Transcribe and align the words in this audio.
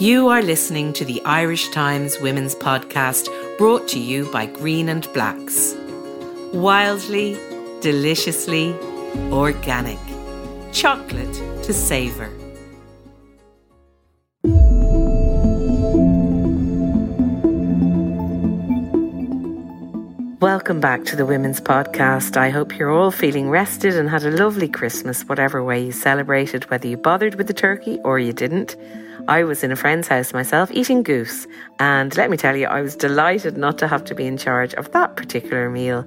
You 0.00 0.28
are 0.28 0.40
listening 0.40 0.94
to 0.94 1.04
the 1.04 1.20
Irish 1.26 1.68
Times 1.68 2.18
Women's 2.22 2.54
Podcast 2.54 3.28
brought 3.58 3.86
to 3.88 3.98
you 3.98 4.32
by 4.32 4.46
Green 4.46 4.88
and 4.88 5.06
Blacks. 5.12 5.74
Wildly, 6.54 7.34
deliciously 7.82 8.74
organic. 9.30 9.98
Chocolate 10.72 11.34
to 11.64 11.74
savour. 11.74 12.39
Welcome 20.40 20.80
back 20.80 21.04
to 21.04 21.16
the 21.16 21.26
Women's 21.26 21.60
Podcast. 21.60 22.38
I 22.38 22.48
hope 22.48 22.78
you're 22.78 22.90
all 22.90 23.10
feeling 23.10 23.50
rested 23.50 23.94
and 23.94 24.08
had 24.08 24.24
a 24.24 24.30
lovely 24.30 24.68
Christmas, 24.68 25.20
whatever 25.24 25.62
way 25.62 25.84
you 25.84 25.92
celebrated, 25.92 26.64
whether 26.70 26.88
you 26.88 26.96
bothered 26.96 27.34
with 27.34 27.46
the 27.46 27.52
turkey 27.52 27.98
or 28.04 28.18
you 28.18 28.32
didn't. 28.32 28.74
I 29.28 29.44
was 29.44 29.62
in 29.62 29.70
a 29.70 29.76
friend's 29.76 30.08
house 30.08 30.32
myself 30.32 30.70
eating 30.72 31.02
goose, 31.02 31.46
and 31.78 32.16
let 32.16 32.30
me 32.30 32.38
tell 32.38 32.56
you, 32.56 32.68
I 32.68 32.80
was 32.80 32.96
delighted 32.96 33.58
not 33.58 33.76
to 33.78 33.86
have 33.86 34.02
to 34.04 34.14
be 34.14 34.26
in 34.26 34.38
charge 34.38 34.72
of 34.72 34.90
that 34.92 35.14
particular 35.14 35.68
meal. 35.68 36.06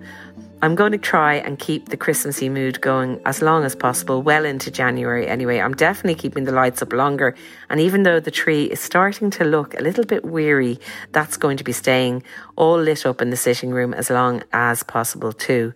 I'm 0.63 0.75
going 0.75 0.93
to 0.93 0.97
try 0.97 1.33
and 1.33 1.59
keep 1.59 1.89
the 1.89 1.97
Christmassy 1.97 2.47
mood 2.47 2.79
going 2.79 3.19
as 3.25 3.41
long 3.41 3.65
as 3.65 3.75
possible, 3.75 4.21
well 4.21 4.45
into 4.45 4.71
January 4.71 5.27
anyway. 5.27 5.59
I'm 5.59 5.73
definitely 5.73 6.15
keeping 6.15 6.45
the 6.45 6.53
lights 6.53 6.81
up 6.81 6.93
longer. 6.93 7.35
And 7.69 7.81
even 7.81 8.03
though 8.03 8.21
the 8.21 8.31
tree 8.31 8.63
is 8.71 8.79
starting 8.79 9.29
to 9.31 9.43
look 9.43 9.77
a 9.77 9.83
little 9.83 10.05
bit 10.05 10.23
weary, 10.23 10.79
that's 11.11 11.35
going 11.35 11.57
to 11.57 11.65
be 11.65 11.73
staying 11.73 12.23
all 12.55 12.79
lit 12.79 13.05
up 13.05 13.21
in 13.21 13.29
the 13.29 13.35
sitting 13.35 13.71
room 13.71 13.93
as 13.93 14.09
long 14.09 14.41
as 14.53 14.83
possible 14.83 15.33
too. 15.33 15.73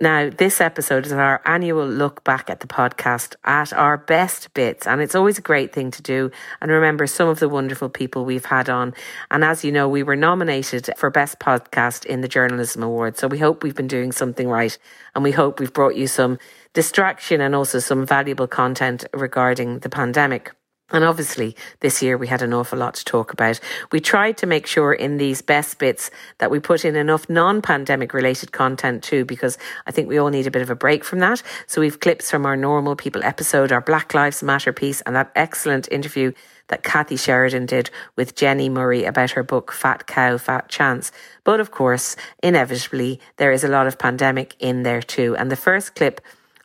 Now, 0.00 0.28
this 0.28 0.60
episode 0.60 1.06
is 1.06 1.12
our 1.12 1.40
annual 1.46 1.86
look 1.86 2.24
back 2.24 2.50
at 2.50 2.58
the 2.58 2.66
podcast 2.66 3.36
at 3.44 3.72
our 3.72 3.96
best 3.96 4.52
bits, 4.52 4.88
and 4.88 5.00
it's 5.00 5.14
always 5.14 5.38
a 5.38 5.42
great 5.42 5.72
thing 5.72 5.92
to 5.92 6.02
do 6.02 6.32
and 6.60 6.68
remember 6.68 7.06
some 7.06 7.28
of 7.28 7.38
the 7.38 7.48
wonderful 7.48 7.88
people 7.88 8.24
we've 8.24 8.46
had 8.46 8.68
on. 8.68 8.92
And 9.30 9.44
as 9.44 9.62
you 9.62 9.70
know, 9.70 9.88
we 9.88 10.02
were 10.02 10.16
nominated 10.16 10.90
for 10.96 11.10
Best 11.10 11.38
Podcast 11.38 12.04
in 12.06 12.22
the 12.22 12.28
Journalism 12.28 12.82
Award, 12.82 13.16
so 13.16 13.28
we 13.28 13.38
hope 13.38 13.62
we've 13.62 13.76
been 13.76 13.86
doing 13.86 14.10
something 14.10 14.48
right, 14.48 14.76
and 15.14 15.22
we 15.22 15.30
hope 15.30 15.60
we've 15.60 15.72
brought 15.72 15.94
you 15.94 16.08
some 16.08 16.38
distraction 16.72 17.40
and 17.40 17.54
also 17.54 17.78
some 17.78 18.04
valuable 18.04 18.48
content 18.48 19.06
regarding 19.14 19.78
the 19.78 19.88
pandemic. 19.88 20.50
And 20.90 21.02
obviously, 21.02 21.56
this 21.80 22.02
year 22.02 22.18
we 22.18 22.26
had 22.26 22.42
an 22.42 22.52
awful 22.52 22.78
lot 22.78 22.94
to 22.94 23.04
talk 23.06 23.32
about. 23.32 23.58
We 23.90 24.00
tried 24.00 24.36
to 24.38 24.46
make 24.46 24.66
sure 24.66 24.92
in 24.92 25.16
these 25.16 25.40
best 25.40 25.78
bits 25.78 26.10
that 26.38 26.50
we 26.50 26.60
put 26.60 26.84
in 26.84 26.94
enough 26.94 27.28
non 27.28 27.62
pandemic 27.62 28.12
related 28.12 28.52
content 28.52 29.02
too, 29.02 29.24
because 29.24 29.56
I 29.86 29.92
think 29.92 30.08
we 30.08 30.18
all 30.18 30.28
need 30.28 30.46
a 30.46 30.50
bit 30.50 30.60
of 30.60 30.68
a 30.68 30.74
break 30.76 31.02
from 31.02 31.20
that. 31.20 31.42
So 31.66 31.80
we've 31.80 31.98
clips 31.98 32.30
from 32.30 32.44
our 32.44 32.56
normal 32.56 32.96
people 32.96 33.24
episode, 33.24 33.72
our 33.72 33.80
Black 33.80 34.12
Lives 34.12 34.42
Matter 34.42 34.74
piece, 34.74 35.00
and 35.02 35.16
that 35.16 35.32
excellent 35.34 35.90
interview 35.90 36.32
that 36.68 36.82
Kathy 36.82 37.16
Sheridan 37.16 37.64
did 37.64 37.90
with 38.14 38.34
Jenny 38.34 38.68
Murray 38.68 39.04
about 39.04 39.30
her 39.32 39.42
book 39.42 39.72
Fat 39.72 40.06
Cow, 40.06 40.36
Fat 40.36 40.68
Chance. 40.68 41.12
But 41.44 41.60
of 41.60 41.70
course, 41.70 42.14
inevitably, 42.42 43.20
there 43.38 43.52
is 43.52 43.64
a 43.64 43.68
lot 43.68 43.86
of 43.86 43.98
pandemic 43.98 44.54
in 44.58 44.82
there 44.82 45.02
too. 45.02 45.34
And 45.36 45.50
the 45.50 45.56
first 45.56 45.94
clip 45.94 46.20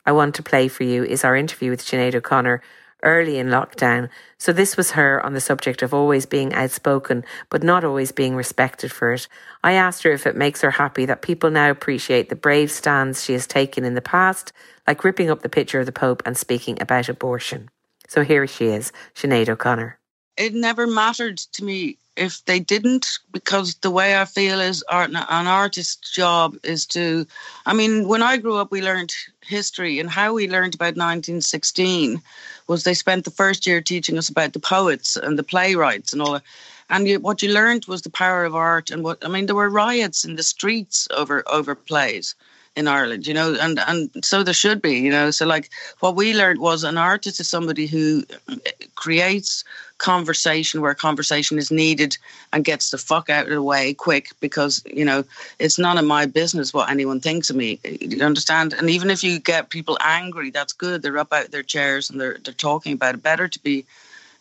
I 0.05 0.11
want 0.11 0.35
to 0.35 0.43
play 0.43 0.67
for 0.67 0.83
you 0.83 1.05
is 1.05 1.23
our 1.23 1.37
interview 1.37 1.69
with 1.69 1.81
Sinead 1.81 2.15
O'Connor 2.15 2.61
early 3.03 3.37
in 3.37 3.47
lockdown. 3.47 4.09
So 4.37 4.51
this 4.51 4.77
was 4.77 4.91
her 4.91 5.23
on 5.25 5.33
the 5.33 5.41
subject 5.41 5.81
of 5.81 5.93
always 5.93 6.25
being 6.25 6.53
outspoken, 6.53 7.23
but 7.49 7.63
not 7.63 7.83
always 7.83 8.11
being 8.11 8.35
respected 8.35 8.91
for 8.91 9.13
it. 9.13 9.27
I 9.63 9.73
asked 9.73 10.03
her 10.03 10.11
if 10.11 10.25
it 10.25 10.35
makes 10.35 10.61
her 10.61 10.71
happy 10.71 11.05
that 11.05 11.21
people 11.21 11.51
now 11.51 11.69
appreciate 11.69 12.29
the 12.29 12.35
brave 12.35 12.71
stands 12.71 13.23
she 13.23 13.33
has 13.33 13.47
taken 13.47 13.83
in 13.83 13.95
the 13.95 14.01
past, 14.01 14.51
like 14.87 15.03
ripping 15.03 15.29
up 15.29 15.41
the 15.41 15.49
picture 15.49 15.79
of 15.79 15.85
the 15.85 15.91
Pope 15.91 16.23
and 16.25 16.37
speaking 16.37 16.81
about 16.81 17.09
abortion. 17.09 17.69
So 18.07 18.23
here 18.23 18.47
she 18.47 18.65
is, 18.65 18.91
Sinead 19.13 19.49
O'Connor. 19.49 19.98
It 20.37 20.53
never 20.53 20.87
mattered 20.87 21.37
to 21.53 21.63
me 21.63 21.97
if 22.15 22.43
they 22.45 22.59
didn't, 22.59 23.07
because 23.31 23.75
the 23.75 23.91
way 23.91 24.19
I 24.19 24.25
feel 24.25 24.59
is 24.59 24.83
art, 24.89 25.09
an 25.09 25.47
artist's 25.47 26.11
job 26.11 26.57
is 26.63 26.85
to. 26.87 27.25
I 27.65 27.73
mean, 27.73 28.07
when 28.07 28.21
I 28.21 28.37
grew 28.37 28.57
up, 28.57 28.71
we 28.71 28.81
learned 28.81 29.13
history, 29.41 29.99
and 29.99 30.09
how 30.09 30.33
we 30.33 30.49
learned 30.49 30.75
about 30.75 30.97
1916 30.97 32.21
was 32.67 32.83
they 32.83 32.93
spent 32.93 33.23
the 33.25 33.31
first 33.31 33.65
year 33.65 33.81
teaching 33.81 34.17
us 34.17 34.29
about 34.29 34.53
the 34.53 34.59
poets 34.59 35.15
and 35.15 35.39
the 35.39 35.43
playwrights 35.43 36.11
and 36.11 36.21
all 36.21 36.33
that. 36.33 36.43
And 36.89 37.07
you, 37.07 37.19
what 37.19 37.41
you 37.41 37.53
learned 37.53 37.85
was 37.85 38.01
the 38.01 38.09
power 38.09 38.43
of 38.43 38.55
art, 38.55 38.89
and 38.89 39.03
what 39.03 39.23
I 39.23 39.29
mean, 39.29 39.45
there 39.45 39.55
were 39.55 39.69
riots 39.69 40.25
in 40.25 40.35
the 40.35 40.43
streets 40.43 41.07
over 41.15 41.43
over 41.47 41.73
plays 41.75 42.35
in 42.79 42.87
Ireland, 42.87 43.27
you 43.27 43.33
know, 43.33 43.55
and 43.59 43.79
and 43.79 44.09
so 44.23 44.41
there 44.41 44.53
should 44.53 44.81
be, 44.81 44.95
you 44.95 45.11
know. 45.11 45.29
So 45.31 45.45
like 45.45 45.69
what 45.99 46.15
we 46.15 46.33
learned 46.33 46.59
was 46.59 46.83
an 46.83 46.97
artist 46.97 47.39
is 47.39 47.49
somebody 47.49 47.85
who 47.85 48.23
eh, 48.49 48.71
creates 48.95 49.63
conversation 49.97 50.81
where 50.81 50.95
conversation 50.95 51.57
is 51.57 51.69
needed 51.69 52.17
and 52.53 52.63
gets 52.63 52.89
the 52.89 52.97
fuck 52.97 53.29
out 53.29 53.47
of 53.47 53.51
the 53.51 53.61
way 53.61 53.93
quick 53.93 54.29
because 54.39 54.81
you 54.85 55.03
know 55.03 55.25
it's 55.59 55.77
none 55.77 55.97
of 55.97 56.05
my 56.05 56.25
business 56.25 56.73
what 56.73 56.89
anyone 56.89 57.19
thinks 57.19 57.49
of 57.49 57.55
me. 57.57 57.79
You 57.83 58.23
understand? 58.23 58.73
And 58.73 58.89
even 58.89 59.09
if 59.09 59.23
you 59.23 59.39
get 59.39 59.69
people 59.69 59.97
angry, 59.99 60.49
that's 60.49 60.73
good. 60.73 61.01
They're 61.01 61.17
up 61.17 61.33
out 61.33 61.51
their 61.51 61.63
chairs 61.63 62.09
and 62.09 62.19
they're 62.19 62.37
they're 62.43 62.53
talking 62.53 62.93
about 62.93 63.15
it. 63.15 63.23
Better 63.23 63.47
to 63.49 63.59
be 63.59 63.85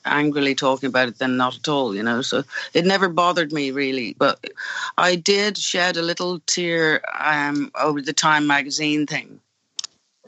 angrily 0.05 0.55
talking 0.55 0.89
about 0.89 1.09
it 1.09 1.19
than 1.19 1.37
not 1.37 1.57
at 1.57 1.69
all, 1.69 1.95
you 1.95 2.03
know. 2.03 2.23
So 2.23 2.45
it 2.75 2.85
never 2.85 3.09
bothered 3.09 3.53
me 3.53 3.71
really. 3.71 4.15
But 4.19 4.45
I 4.97 5.17
did 5.17 5.59
shed 5.59 5.97
a 5.97 6.03
little 6.03 6.41
tear 6.41 7.03
um, 7.19 7.71
over 7.81 8.01
the 8.01 8.13
Time 8.13 8.47
magazine 8.47 9.07
thing. 9.07 9.41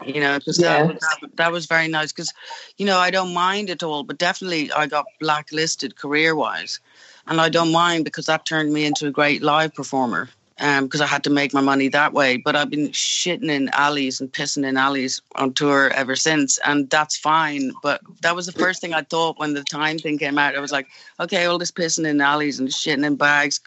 You 0.06 0.20
know, 0.20 0.38
because 0.38 0.58
yes. 0.58 0.88
that, 0.88 1.00
that, 1.20 1.36
that 1.36 1.52
was 1.52 1.66
very 1.66 1.86
nice. 1.86 2.10
Because, 2.10 2.32
you 2.78 2.86
know, 2.86 2.98
I 2.98 3.10
don't 3.10 3.34
mind 3.34 3.68
at 3.68 3.82
all, 3.82 4.02
but 4.02 4.16
definitely 4.16 4.72
I 4.72 4.86
got 4.86 5.04
blacklisted 5.20 5.96
career 5.96 6.34
wise. 6.34 6.80
And 7.26 7.38
I 7.38 7.50
don't 7.50 7.70
mind 7.70 8.04
because 8.04 8.24
that 8.26 8.46
turned 8.46 8.72
me 8.72 8.86
into 8.86 9.06
a 9.06 9.10
great 9.10 9.42
live 9.42 9.74
performer 9.74 10.30
because 10.60 11.00
um, 11.00 11.04
I 11.04 11.06
had 11.06 11.24
to 11.24 11.30
make 11.30 11.54
my 11.54 11.62
money 11.62 11.88
that 11.88 12.12
way. 12.12 12.36
But 12.36 12.54
I've 12.54 12.68
been 12.68 12.88
shitting 12.88 13.50
in 13.50 13.70
alleys 13.72 14.20
and 14.20 14.30
pissing 14.30 14.66
in 14.66 14.76
alleys 14.76 15.22
on 15.36 15.54
tour 15.54 15.90
ever 15.94 16.14
since, 16.14 16.58
and 16.58 16.88
that's 16.90 17.16
fine. 17.16 17.72
But 17.82 18.02
that 18.20 18.36
was 18.36 18.44
the 18.44 18.52
first 18.52 18.82
thing 18.82 18.92
I 18.92 19.02
thought 19.02 19.38
when 19.38 19.54
the 19.54 19.64
time 19.64 19.98
thing 19.98 20.18
came 20.18 20.36
out. 20.36 20.54
I 20.54 20.60
was 20.60 20.72
like, 20.72 20.86
okay, 21.18 21.46
all 21.46 21.56
this 21.56 21.72
pissing 21.72 22.06
in 22.06 22.20
alleys 22.20 22.60
and 22.60 22.68
shitting 22.68 23.06
in 23.06 23.16
bags 23.16 23.60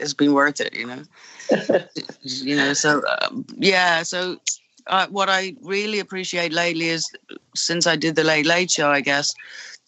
has 0.00 0.14
been 0.14 0.32
worth 0.32 0.60
it, 0.60 0.74
you 0.74 0.86
know. 0.86 1.02
you 2.22 2.56
know, 2.56 2.72
so 2.72 3.02
um, 3.20 3.44
yeah, 3.56 4.02
so. 4.02 4.38
Uh, 4.86 5.06
what 5.08 5.28
I 5.28 5.54
really 5.60 6.00
appreciate 6.00 6.52
lately 6.52 6.88
is 6.88 7.08
since 7.54 7.86
I 7.86 7.96
did 7.96 8.16
the 8.16 8.24
Late 8.24 8.46
Late 8.46 8.70
Show, 8.70 8.90
I 8.90 9.02
guess, 9.02 9.32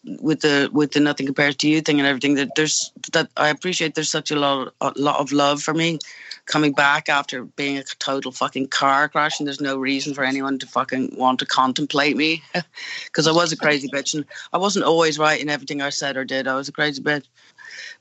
with 0.04 0.40
the 0.40 0.68
with 0.72 0.92
the 0.92 1.00
nothing 1.00 1.26
compares 1.26 1.54
to 1.56 1.68
you 1.68 1.80
thing 1.80 2.00
and 2.00 2.08
everything 2.08 2.34
that 2.34 2.54
there's 2.56 2.92
that 3.12 3.28
I 3.36 3.48
appreciate 3.48 3.94
there's 3.94 4.10
such 4.10 4.30
a 4.30 4.36
lot 4.36 4.74
a 4.80 4.92
lot 4.96 5.20
of 5.20 5.30
love 5.30 5.62
for 5.62 5.74
me 5.74 5.98
coming 6.46 6.72
back 6.72 7.08
after 7.08 7.44
being 7.44 7.78
a 7.78 7.84
total 8.00 8.32
fucking 8.32 8.68
car 8.68 9.08
crash 9.08 9.38
and 9.38 9.46
there's 9.46 9.60
no 9.60 9.76
reason 9.76 10.12
for 10.12 10.24
anyone 10.24 10.58
to 10.58 10.66
fucking 10.66 11.14
want 11.16 11.38
to 11.38 11.46
contemplate 11.46 12.16
me 12.16 12.42
because 13.04 13.28
I 13.28 13.32
was 13.32 13.52
a 13.52 13.56
crazy 13.56 13.88
bitch 13.88 14.14
and 14.14 14.24
I 14.52 14.58
wasn't 14.58 14.84
always 14.84 15.18
right 15.18 15.40
in 15.40 15.48
everything 15.48 15.80
I 15.80 15.90
said 15.90 16.16
or 16.16 16.24
did. 16.24 16.48
I 16.48 16.56
was 16.56 16.68
a 16.68 16.72
crazy 16.72 17.00
bitch. 17.00 17.26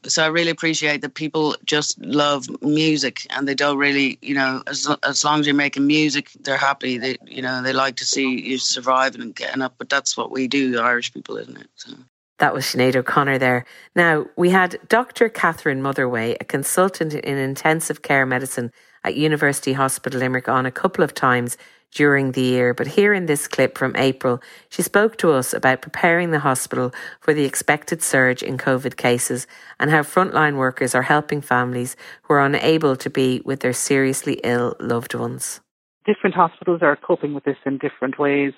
So 0.05 0.23
I 0.23 0.27
really 0.27 0.51
appreciate 0.51 1.01
that 1.01 1.13
people 1.13 1.55
just 1.65 1.99
love 1.99 2.47
music 2.61 3.25
and 3.29 3.47
they 3.47 3.55
don't 3.55 3.77
really, 3.77 4.17
you 4.21 4.35
know, 4.35 4.63
as 4.67 4.89
as 5.03 5.23
long 5.23 5.39
as 5.39 5.47
you're 5.47 5.55
making 5.55 5.87
music, 5.87 6.31
they're 6.41 6.57
happy. 6.57 6.97
They, 6.97 7.17
you 7.25 7.41
know, 7.41 7.61
they 7.61 7.73
like 7.73 7.95
to 7.97 8.05
see 8.05 8.41
you 8.41 8.57
surviving 8.57 9.21
and 9.21 9.35
getting 9.35 9.61
up. 9.61 9.75
But 9.77 9.89
that's 9.89 10.17
what 10.17 10.31
we 10.31 10.47
do, 10.47 10.79
Irish 10.79 11.13
people, 11.13 11.37
isn't 11.37 11.57
it? 11.57 11.69
So. 11.75 11.93
That 12.39 12.55
was 12.55 12.65
Sinead 12.65 12.95
O'Connor 12.95 13.37
there. 13.37 13.65
Now, 13.95 14.25
we 14.35 14.49
had 14.49 14.79
Dr. 14.89 15.29
Catherine 15.29 15.83
Motherway, 15.83 16.35
a 16.41 16.43
consultant 16.43 17.13
in 17.13 17.37
intensive 17.37 18.01
care 18.01 18.25
medicine 18.25 18.71
at 19.03 19.15
University 19.15 19.73
Hospital 19.73 20.19
Limerick, 20.19 20.49
on 20.49 20.65
a 20.65 20.71
couple 20.71 21.03
of 21.03 21.13
times 21.13 21.55
during 21.91 22.31
the 22.31 22.41
year. 22.41 22.73
But 22.73 22.87
here 22.87 23.13
in 23.13 23.25
this 23.25 23.47
clip 23.47 23.77
from 23.77 23.95
April, 23.95 24.41
she 24.69 24.81
spoke 24.81 25.17
to 25.17 25.31
us 25.31 25.53
about 25.53 25.81
preparing 25.81 26.31
the 26.31 26.39
hospital 26.39 26.93
for 27.19 27.33
the 27.33 27.45
expected 27.45 28.01
surge 28.01 28.41
in 28.41 28.57
COVID 28.57 28.97
cases 28.97 29.47
and 29.79 29.91
how 29.91 30.01
frontline 30.01 30.55
workers 30.55 30.95
are 30.95 31.03
helping 31.03 31.41
families 31.41 31.95
who 32.23 32.33
are 32.33 32.45
unable 32.45 32.95
to 32.95 33.09
be 33.09 33.41
with 33.45 33.59
their 33.59 33.73
seriously 33.73 34.39
ill 34.43 34.75
loved 34.79 35.13
ones. 35.13 35.61
Different 36.05 36.35
hospitals 36.35 36.81
are 36.81 36.95
coping 36.95 37.33
with 37.33 37.43
this 37.43 37.57
in 37.65 37.77
different 37.77 38.17
ways 38.17 38.53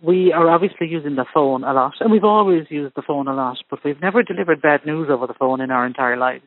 we 0.00 0.32
are 0.32 0.48
obviously 0.48 0.86
using 0.86 1.16
the 1.16 1.26
phone 1.32 1.64
a 1.64 1.72
lot, 1.72 1.94
and 2.00 2.12
we've 2.12 2.24
always 2.24 2.66
used 2.70 2.94
the 2.94 3.02
phone 3.02 3.26
a 3.26 3.34
lot, 3.34 3.58
but 3.68 3.80
we've 3.84 4.00
never 4.00 4.22
delivered 4.22 4.62
bad 4.62 4.86
news 4.86 5.08
over 5.10 5.26
the 5.26 5.34
phone 5.34 5.60
in 5.60 5.70
our 5.70 5.84
entire 5.86 6.16
lives. 6.16 6.46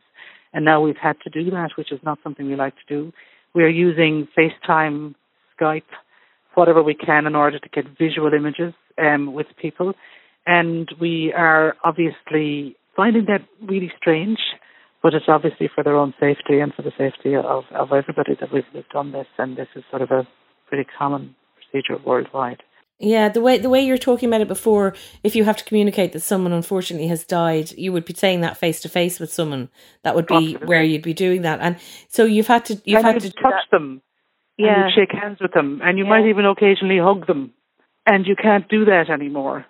And 0.54 0.64
now 0.64 0.80
we've 0.80 0.96
had 0.96 1.16
to 1.24 1.30
do 1.30 1.50
that, 1.50 1.70
which 1.76 1.92
is 1.92 2.00
not 2.02 2.18
something 2.22 2.46
we 2.46 2.56
like 2.56 2.74
to 2.74 2.94
do. 2.94 3.12
We're 3.54 3.68
using 3.68 4.28
FaceTime, 4.36 5.14
Skype, 5.58 5.82
whatever 6.54 6.82
we 6.82 6.94
can 6.94 7.26
in 7.26 7.34
order 7.34 7.58
to 7.58 7.68
get 7.68 7.84
visual 7.98 8.32
images 8.32 8.74
um, 8.98 9.32
with 9.32 9.46
people. 9.60 9.94
And 10.46 10.88
we 11.00 11.32
are 11.36 11.74
obviously 11.84 12.76
finding 12.96 13.26
that 13.26 13.46
really 13.66 13.92
strange, 13.96 14.38
but 15.02 15.14
it's 15.14 15.26
obviously 15.28 15.70
for 15.74 15.84
their 15.84 15.96
own 15.96 16.14
safety 16.20 16.60
and 16.60 16.74
for 16.74 16.82
the 16.82 16.92
safety 16.98 17.34
of, 17.34 17.64
of 17.70 17.92
everybody 17.92 18.36
that 18.40 18.52
we've, 18.52 18.64
we've 18.74 18.88
done 18.88 19.12
this. 19.12 19.26
And 19.38 19.56
this 19.56 19.68
is 19.76 19.84
sort 19.90 20.02
of 20.02 20.10
a 20.10 20.26
pretty 20.68 20.88
common 20.98 21.34
procedure 21.54 22.02
worldwide. 22.04 22.62
Yeah, 22.98 23.28
the 23.28 23.40
way 23.40 23.58
the 23.58 23.68
way 23.68 23.84
you're 23.84 23.98
talking 23.98 24.28
about 24.28 24.42
it 24.42 24.48
before, 24.48 24.94
if 25.24 25.34
you 25.34 25.42
have 25.42 25.56
to 25.56 25.64
communicate 25.64 26.12
that 26.12 26.20
someone 26.20 26.52
unfortunately 26.52 27.08
has 27.08 27.24
died, 27.24 27.72
you 27.72 27.92
would 27.92 28.04
be 28.04 28.14
saying 28.14 28.42
that 28.42 28.56
face 28.56 28.80
to 28.82 28.88
face 28.88 29.18
with 29.18 29.32
someone. 29.32 29.70
That 30.04 30.14
would 30.14 30.28
be 30.28 30.34
Absolutely. 30.36 30.66
where 30.68 30.84
you'd 30.84 31.02
be 31.02 31.12
doing 31.12 31.42
that, 31.42 31.58
and 31.60 31.78
so 32.08 32.24
you've 32.24 32.46
had 32.46 32.64
to 32.66 32.80
you've 32.84 33.04
and 33.04 33.14
had 33.14 33.22
to 33.22 33.30
touch 33.30 33.68
them, 33.72 34.02
yeah, 34.58 34.84
and 34.84 34.92
shake 34.94 35.12
hands 35.12 35.38
with 35.40 35.52
them, 35.52 35.80
and 35.82 35.98
you 35.98 36.04
yeah. 36.04 36.10
might 36.10 36.28
even 36.28 36.44
occasionally 36.44 36.98
hug 36.98 37.26
them, 37.26 37.52
and 38.06 38.26
you 38.26 38.36
can't 38.36 38.68
do 38.68 38.84
that 38.86 39.10
anymore. 39.10 39.66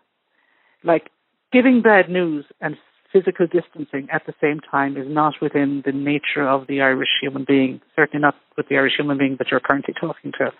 Like 0.85 1.11
giving 1.53 1.83
bad 1.83 2.09
news 2.09 2.45
and 2.61 2.77
physical 3.13 3.47
distancing 3.47 4.09
at 4.11 4.23
the 4.27 4.35
same 4.41 4.59
time 4.59 4.97
is 4.97 5.07
not 5.07 5.35
within 5.41 5.83
the 5.85 5.93
nature 5.93 6.49
of 6.49 6.67
the 6.67 6.81
Irish 6.81 7.11
human 7.21 7.45
being. 7.47 7.81
Certainly 7.95 8.23
not 8.23 8.35
with 8.57 8.69
the 8.69 8.77
Irish 8.77 8.95
human 8.99 9.19
being 9.19 9.37
that 9.39 9.49
you're 9.51 9.61
currently 9.61 9.95
talking 10.01 10.33
to. 10.39 10.51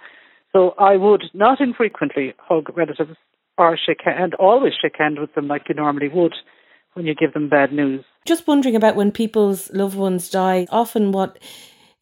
So 0.53 0.75
I 0.79 0.97
would 0.97 1.25
not 1.33 1.61
infrequently 1.61 2.35
hug 2.39 2.77
relatives 2.77 3.17
or 3.59 3.79
shake 3.85 4.05
hand, 4.05 4.19
and 4.23 4.35
always 4.35 4.73
shake 4.81 4.97
hand 4.99 5.19
with 5.19 5.35
them 5.35 5.49
like 5.49 5.63
you 5.69 5.75
normally 5.75 6.09
would 6.09 6.35
when 6.95 7.07
you 7.07 7.15
give 7.15 7.33
them 7.33 7.49
bad 7.49 7.73
news. 7.73 8.05
Just 8.27 8.47
wondering 8.47 8.77
about 8.77 8.97
when 8.97 9.13
people's 9.13 9.71
loved 9.73 9.97
ones 9.97 10.29
die, 10.29 10.67
often 10.71 11.13
what 11.13 11.39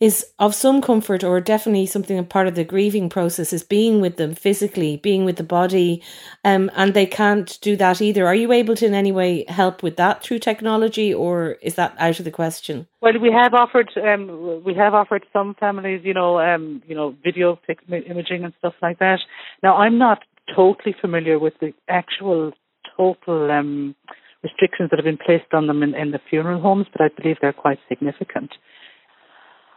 is 0.01 0.27
of 0.39 0.55
some 0.55 0.81
comfort 0.81 1.23
or 1.23 1.41
definitely 1.43 1.85
something 1.85 2.19
a 2.19 2.23
part 2.23 2.47
of 2.47 2.55
the 2.55 2.65
grieving 2.65 3.11
process 3.11 3.53
is 3.53 3.63
being 3.63 4.01
with 4.01 4.17
them 4.17 4.35
physically, 4.35 4.97
being 4.97 5.27
with 5.27 5.37
the 5.37 5.45
body, 5.45 6.03
um, 6.43 6.71
and 6.75 6.95
they 6.95 7.05
can't 7.05 7.59
do 7.61 7.77
that 7.77 8.01
either. 8.01 8.27
Are 8.27 8.35
you 8.35 8.51
able 8.51 8.75
to 8.77 8.87
in 8.87 8.95
any 8.95 9.13
way 9.13 9.45
help 9.49 9.83
with 9.83 9.97
that 9.97 10.23
through 10.23 10.39
technology, 10.39 11.13
or 11.13 11.59
is 11.61 11.75
that 11.75 11.95
out 11.99 12.19
of 12.19 12.25
the 12.25 12.31
question? 12.31 12.87
Well, 13.03 13.13
we 13.21 13.31
have 13.31 13.53
offered 13.53 13.91
um, 14.03 14.65
we 14.65 14.75
have 14.75 14.95
offered 14.95 15.27
some 15.33 15.55
families, 15.61 16.01
you 16.03 16.15
know, 16.15 16.41
um, 16.41 16.83
you 16.87 16.95
know, 16.95 17.15
video 17.23 17.59
imaging 17.69 18.45
and 18.45 18.55
stuff 18.59 18.75
like 18.81 18.99
that. 19.01 19.19
Now, 19.63 19.77
I'm 19.77 19.99
not 19.99 20.21
totally 20.57 20.95
familiar 20.99 21.39
with 21.39 21.55
the 21.61 21.73
actual 21.89 22.53
total 22.97 23.51
um, 23.51 23.95
restrictions 24.43 24.91
that 24.91 24.99
have 24.99 25.05
been 25.05 25.19
placed 25.19 25.53
on 25.53 25.67
them 25.67 25.83
in, 25.83 25.95
in 25.95 26.11
the 26.11 26.21
funeral 26.31 26.61
homes, 26.61 26.87
but 26.91 27.03
I 27.03 27.09
believe 27.21 27.37
they're 27.41 27.53
quite 27.53 27.79
significant. 27.89 28.53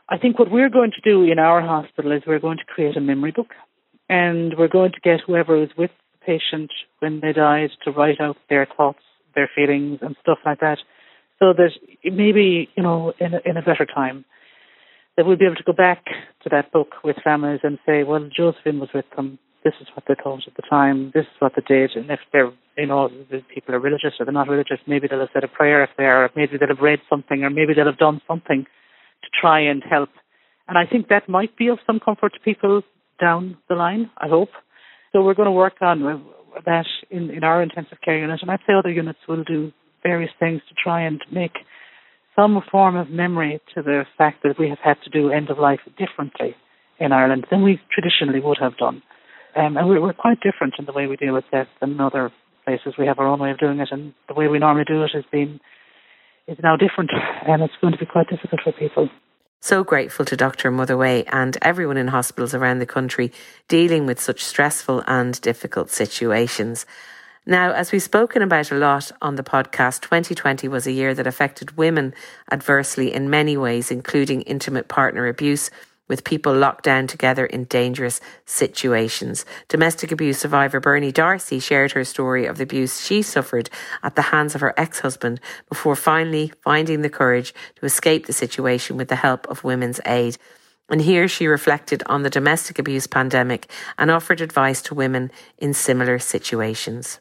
I 0.10 0.18
think 0.18 0.38
what 0.38 0.52
we're 0.52 0.70
going 0.70 0.92
to 0.92 1.02
do 1.02 1.24
in 1.24 1.40
our 1.40 1.62
hospital 1.62 2.12
is 2.12 2.24
we're 2.28 2.40
going 2.40 2.58
to 2.58 2.66
create 2.66 2.98
a 2.98 3.02
memory 3.02 3.32
book 3.32 3.52
and 4.10 4.54
we're 4.58 4.68
going 4.68 4.92
to 4.92 5.00
get 5.02 5.22
whoever 5.26 5.62
is 5.62 5.70
with 5.78 5.92
the 6.12 6.26
patient 6.26 6.72
when 7.00 7.22
they 7.22 7.32
died 7.32 7.70
to 7.86 7.92
write 7.92 8.20
out 8.20 8.36
their 8.50 8.68
thoughts, 8.78 9.00
their 9.34 9.50
feelings 9.56 10.00
and 10.02 10.16
stuff 10.22 10.40
like 10.46 10.60
that 10.60 10.78
so 11.40 11.54
that 11.54 11.72
maybe, 12.04 12.70
you 12.76 12.84
know, 12.84 13.14
in 13.20 13.34
a, 13.34 13.40
in 13.46 13.58
a 13.58 13.62
better 13.62 13.86
time 13.86 14.26
that 15.16 15.26
we'll 15.26 15.38
be 15.38 15.46
able 15.46 15.56
to 15.56 15.64
go 15.64 15.74
back 15.74 16.04
to 16.44 16.50
that 16.50 16.72
book 16.72 16.90
with 17.04 17.16
families 17.24 17.60
and 17.64 17.80
say, 17.86 18.04
well, 18.04 18.28
Josephine 18.36 18.80
was 18.80 18.90
with 18.94 19.06
them. 19.16 19.40
This 19.64 19.74
is 19.80 19.88
what 19.94 20.04
they 20.08 20.16
thought 20.22 20.42
at 20.48 20.56
the 20.56 20.64
time. 20.70 21.12
This 21.14 21.24
is 21.24 21.40
what 21.40 21.54
they 21.56 21.62
did. 21.66 21.92
And 21.96 22.12
if 22.12 22.20
they're, 22.34 22.52
you 22.78 22.88
know, 22.88 23.08
the 23.08 23.42
people 23.54 23.74
are 23.74 23.80
religious 23.80 24.14
or 24.20 24.26
they're 24.26 24.34
not 24.34 24.50
religious, 24.50 24.80
maybe 24.86 25.08
they'll 25.08 25.20
have 25.20 25.30
said 25.34 25.44
a 25.44 25.48
prayer 25.48 25.84
if 25.84 25.92
they 25.98 26.06
are. 26.06 26.30
Maybe 26.36 26.58
they'll 26.58 26.68
have 26.68 26.82
read 26.82 27.00
something 27.10 27.44
or 27.44 27.50
maybe 27.50 27.74
they'll 27.74 27.86
have 27.86 27.98
done 27.98 28.22
something 28.28 28.66
try 29.40 29.60
and 29.62 29.84
help. 29.88 30.10
And 30.68 30.78
I 30.78 30.86
think 30.90 31.10
that 31.10 31.28
might 31.28 31.58
be 31.58 31.68
of 31.68 31.80
some 31.86 32.00
comfort 32.00 32.34
to 32.34 32.40
people 32.40 32.82
down 33.20 33.58
the 33.70 33.76
line, 33.76 34.10
I 34.18 34.28
hope. 34.28 34.50
So 35.12 35.22
we're 35.22 35.34
going 35.34 35.48
to 35.48 35.52
work 35.52 35.76
on 35.82 36.26
that 36.66 36.86
in, 37.10 37.30
in 37.30 37.44
our 37.44 37.62
intensive 37.62 38.00
care 38.04 38.18
unit. 38.18 38.40
And 38.42 38.50
I'd 38.50 38.60
say 38.66 38.74
other 38.78 38.92
units 38.92 39.20
will 39.28 39.44
do 39.44 39.72
various 40.02 40.32
things 40.40 40.62
to 40.70 40.76
try 40.82 41.02
and 41.02 41.22
make 41.32 41.54
some 42.36 42.62
form 42.72 42.96
of 42.96 43.10
memory 43.10 43.62
to 43.76 43.82
the 43.82 44.04
fact 44.18 44.44
that 44.44 44.58
we 44.58 44.70
have 44.70 44.80
had 44.84 44.98
to 45.04 45.10
do 45.10 45.32
end 45.32 45.50
of 45.50 45.60
life 45.60 45.80
differently 45.98 46.56
in 47.00 47.12
Ireland 47.12 47.46
than 47.52 47.64
we 47.64 47.80
traditionally 47.92 48.40
would 48.40 48.58
have 48.60 48.78
done. 48.78 49.04
Um, 49.56 49.78
and 49.78 49.88
we're, 49.88 50.02
we're 50.02 50.14
quite 50.14 50.40
different 50.42 50.74
in 50.80 50.86
the 50.86 50.94
way 50.94 51.06
we 51.06 51.16
deal 51.16 51.34
with 51.34 51.46
death 51.52 51.68
than 51.80 52.00
other 52.00 52.32
places. 52.66 52.96
We 52.98 53.06
have 53.06 53.20
our 53.20 53.28
own 53.28 53.40
way 53.40 53.52
of 53.52 53.60
doing 53.60 53.80
it, 53.80 53.90
and 53.92 54.14
the 54.28 54.34
way 54.34 54.48
we 54.48 54.60
normally 54.60 54.86
do 54.88 55.04
it 55.04 55.12
has 55.14 55.26
been 55.32 55.60
is 56.48 56.58
now 56.64 56.76
different, 56.76 57.12
and 57.48 57.62
it's 57.62 57.74
going 57.82 57.94
to 57.94 58.00
be 58.00 58.06
quite 58.06 58.30
difficult 58.30 58.62
for 58.64 58.72
people. 58.74 59.10
So 59.66 59.86
grateful 59.86 60.26
to 60.26 60.36
Dr. 60.36 60.72
Motherway 60.72 61.24
and 61.24 61.58
everyone 61.62 61.96
in 61.96 62.10
hospitals 62.10 62.54
around 62.54 62.80
the 62.80 62.86
country 62.86 63.32
dealing 63.70 64.06
with 64.06 64.20
such 64.20 64.44
stressful 64.44 65.06
and 65.08 65.40
difficult 65.40 65.90
situations. 65.90 66.86
Now, 67.46 67.72
as 67.72 67.94
we've 67.94 68.04
spoken 68.04 68.42
about 68.42 68.74
a 68.74 68.76
lot 68.76 69.14
on 69.22 69.36
the 69.36 69.42
podcast, 69.42 70.02
2020 70.02 70.68
was 70.68 70.86
a 70.86 70.92
year 70.92 71.14
that 71.14 71.26
affected 71.26 71.78
women 71.78 72.14
adversely 72.52 73.14
in 73.14 73.30
many 73.30 73.56
ways, 73.56 73.90
including 73.90 74.42
intimate 74.42 74.90
partner 74.90 75.28
abuse 75.28 75.72
with 76.08 76.24
people 76.24 76.54
locked 76.54 76.84
down 76.84 77.08
together 77.08 77.46
in 77.46 77.64
dangerous 77.66 78.20
situations. 78.46 79.46
Domestic 79.68 80.12
abuse 80.12 80.38
survivor 80.38 80.80
Bernie 80.80 81.12
Darcy 81.12 81.60
shared 81.60 81.94
her 81.94 82.04
story 82.04 82.46
of 82.46 82.58
the 82.58 82.64
abuse 82.64 83.06
she 83.06 83.22
suffered 83.22 83.70
at 84.04 84.16
the 84.16 84.22
hands 84.22 84.56
of 84.56 84.62
her 84.62 84.74
ex 84.78 85.00
husband 85.00 85.40
before 85.70 85.96
finally 85.96 86.52
finding 86.64 87.02
the 87.02 87.10
courage 87.10 87.54
to 87.76 87.86
escape 87.86 88.26
the 88.26 88.34
situation 88.34 88.98
with 88.98 89.08
the 89.08 89.16
help 89.16 89.48
of 89.48 89.64
Women's 89.64 90.02
Aid. 90.06 90.38
And 90.90 91.02
here 91.02 91.28
she 91.28 91.48
reflected 91.48 92.04
on 92.08 92.24
the 92.24 92.30
domestic 92.30 92.78
abuse 92.78 93.08
pandemic 93.08 93.72
and 93.98 94.12
offered 94.12 94.42
advice 94.42 94.82
to 94.84 94.96
women 94.96 95.32
in 95.58 95.74
similar 95.74 96.20
situations. 96.20 97.20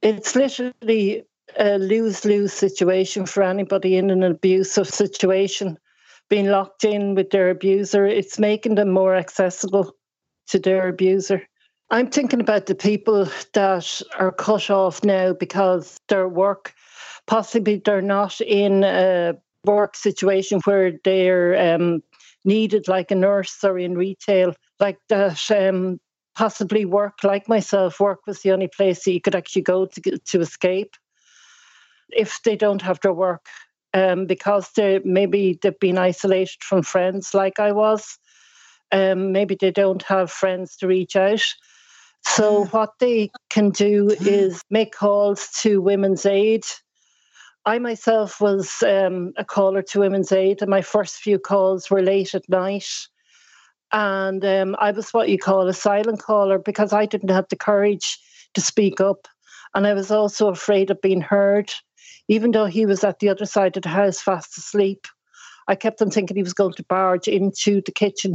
It's 0.00 0.36
literally 0.36 1.24
a 1.58 1.78
lose 1.78 2.24
lose 2.24 2.52
situation 2.52 3.26
for 3.26 3.42
anybody 3.42 3.96
in 3.96 4.10
an 4.10 4.22
abusive 4.22 4.88
situation 4.88 5.78
being 6.28 6.46
locked 6.46 6.84
in 6.84 7.14
with 7.14 7.30
their 7.30 7.50
abuser, 7.50 8.06
it's 8.06 8.38
making 8.38 8.76
them 8.76 8.90
more 8.90 9.14
accessible 9.14 9.94
to 10.48 10.58
their 10.58 10.88
abuser. 10.88 11.42
I'm 11.90 12.10
thinking 12.10 12.40
about 12.40 12.66
the 12.66 12.74
people 12.74 13.28
that 13.52 14.02
are 14.18 14.32
cut 14.32 14.70
off 14.70 15.04
now 15.04 15.32
because 15.32 15.98
their 16.08 16.28
work, 16.28 16.74
possibly 17.26 17.76
they're 17.84 18.02
not 18.02 18.40
in 18.40 18.84
a 18.84 19.34
work 19.64 19.96
situation 19.96 20.60
where 20.64 20.92
they're 21.04 21.74
um, 21.74 22.02
needed 22.44 22.88
like 22.88 23.10
a 23.10 23.14
nurse 23.14 23.62
or 23.62 23.78
in 23.78 23.96
retail, 23.96 24.54
like 24.80 24.98
that. 25.08 25.50
Um, 25.50 26.00
possibly 26.34 26.84
work 26.84 27.22
like 27.22 27.48
myself. 27.48 28.00
Work 28.00 28.26
was 28.26 28.42
the 28.42 28.50
only 28.52 28.68
place 28.68 29.04
that 29.04 29.12
you 29.12 29.20
could 29.20 29.34
actually 29.34 29.62
go 29.62 29.86
to 29.86 30.18
to 30.18 30.40
escape. 30.40 30.96
If 32.10 32.42
they 32.42 32.56
don't 32.56 32.82
have 32.82 33.00
their 33.00 33.12
work, 33.12 33.46
um, 33.94 34.26
because 34.26 34.70
they 34.76 35.00
maybe 35.04 35.58
they've 35.62 35.78
been 35.78 35.98
isolated 35.98 36.60
from 36.60 36.82
friends 36.82 37.32
like 37.32 37.58
I 37.58 37.72
was. 37.72 38.18
Um, 38.92 39.32
maybe 39.32 39.56
they 39.58 39.70
don't 39.70 40.02
have 40.02 40.30
friends 40.30 40.76
to 40.76 40.86
reach 40.86 41.16
out. 41.16 41.42
So 42.26 42.64
what 42.66 42.90
they 43.00 43.30
can 43.50 43.70
do 43.70 44.10
is 44.10 44.60
make 44.70 44.94
calls 44.94 45.48
to 45.60 45.80
Women's 45.80 46.26
Aid. 46.26 46.64
I 47.66 47.78
myself 47.78 48.40
was 48.40 48.82
um, 48.82 49.32
a 49.36 49.44
caller 49.44 49.82
to 49.82 50.00
Women's 50.00 50.32
Aid, 50.32 50.60
and 50.60 50.70
my 50.70 50.82
first 50.82 51.16
few 51.16 51.38
calls 51.38 51.90
were 51.90 52.02
late 52.02 52.34
at 52.34 52.48
night. 52.48 52.88
And 53.92 54.44
um, 54.44 54.76
I 54.78 54.90
was 54.90 55.12
what 55.12 55.28
you 55.28 55.38
call 55.38 55.68
a 55.68 55.74
silent 55.74 56.20
caller 56.20 56.58
because 56.58 56.92
I 56.92 57.06
didn't 57.06 57.30
have 57.30 57.46
the 57.48 57.56
courage 57.56 58.18
to 58.54 58.60
speak 58.60 59.00
up. 59.00 59.28
And 59.74 59.86
I 59.86 59.94
was 59.94 60.10
also 60.10 60.48
afraid 60.48 60.90
of 60.90 61.00
being 61.00 61.20
heard 61.20 61.72
even 62.28 62.50
though 62.50 62.66
he 62.66 62.86
was 62.86 63.04
at 63.04 63.18
the 63.18 63.28
other 63.28 63.46
side 63.46 63.76
of 63.76 63.82
the 63.82 63.88
house 63.88 64.20
fast 64.20 64.56
asleep. 64.58 65.06
I 65.68 65.74
kept 65.74 66.02
on 66.02 66.10
thinking 66.10 66.36
he 66.36 66.42
was 66.42 66.54
going 66.54 66.74
to 66.74 66.84
barge 66.84 67.28
into 67.28 67.80
the 67.84 67.92
kitchen 67.92 68.34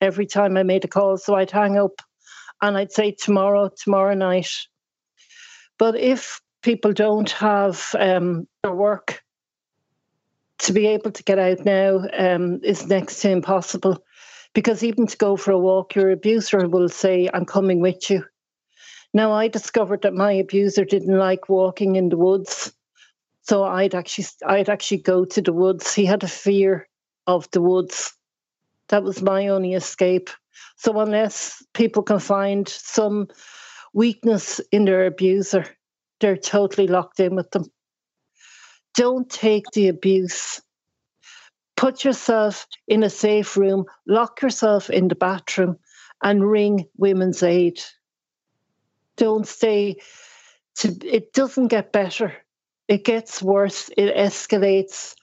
every 0.00 0.26
time 0.26 0.56
I 0.56 0.62
made 0.62 0.84
a 0.84 0.88
call. 0.88 1.16
So 1.16 1.34
I'd 1.34 1.50
hang 1.50 1.78
up 1.78 2.02
and 2.62 2.76
I'd 2.76 2.92
say 2.92 3.12
tomorrow, 3.12 3.70
tomorrow 3.82 4.14
night. 4.14 4.50
But 5.78 5.96
if 5.96 6.40
people 6.62 6.92
don't 6.92 7.30
have 7.30 7.94
um, 7.98 8.46
their 8.62 8.74
work, 8.74 9.22
to 10.58 10.72
be 10.72 10.86
able 10.86 11.10
to 11.10 11.22
get 11.22 11.38
out 11.38 11.64
now 11.64 12.02
um, 12.16 12.60
is 12.62 12.86
next 12.86 13.20
to 13.20 13.30
impossible. 13.30 14.02
Because 14.54 14.82
even 14.82 15.06
to 15.06 15.16
go 15.16 15.36
for 15.36 15.50
a 15.50 15.58
walk, 15.58 15.94
your 15.94 16.10
abuser 16.10 16.66
will 16.66 16.88
say, 16.88 17.28
I'm 17.32 17.44
coming 17.44 17.80
with 17.80 18.08
you. 18.10 18.24
Now, 19.12 19.32
I 19.32 19.48
discovered 19.48 20.02
that 20.02 20.14
my 20.14 20.32
abuser 20.32 20.84
didn't 20.84 21.16
like 21.16 21.48
walking 21.48 21.96
in 21.96 22.08
the 22.08 22.16
woods. 22.16 22.72
So 23.48 23.62
I'd 23.64 23.94
actually 23.94 24.26
I'd 24.44 24.68
actually 24.68 24.98
go 24.98 25.24
to 25.24 25.40
the 25.40 25.52
woods. 25.52 25.94
He 25.94 26.04
had 26.04 26.24
a 26.24 26.28
fear 26.28 26.88
of 27.28 27.48
the 27.52 27.60
woods. 27.60 28.12
That 28.88 29.04
was 29.04 29.22
my 29.22 29.48
only 29.48 29.74
escape. 29.74 30.30
So 30.76 30.98
unless 30.98 31.62
people 31.72 32.02
can 32.02 32.18
find 32.18 32.68
some 32.68 33.28
weakness 33.94 34.60
in 34.72 34.84
their 34.84 35.06
abuser, 35.06 35.64
they're 36.20 36.36
totally 36.36 36.88
locked 36.88 37.20
in 37.20 37.36
with 37.36 37.50
them. 37.52 37.66
Don't 38.96 39.30
take 39.30 39.64
the 39.74 39.88
abuse. 39.88 40.60
Put 41.76 42.04
yourself 42.04 42.66
in 42.88 43.02
a 43.02 43.10
safe 43.10 43.56
room, 43.56 43.84
lock 44.08 44.42
yourself 44.42 44.90
in 44.90 45.08
the 45.08 45.14
bathroom, 45.14 45.76
and 46.22 46.50
ring 46.50 46.86
women's 46.96 47.42
aid. 47.42 47.80
Don't 49.16 49.46
stay 49.46 49.96
to 50.76 50.88
it 51.06 51.32
doesn't 51.32 51.68
get 51.68 51.92
better. 51.92 52.34
It 52.88 53.04
gets 53.04 53.42
worse. 53.42 53.90
It 53.96 54.14
escalates. 54.16 55.14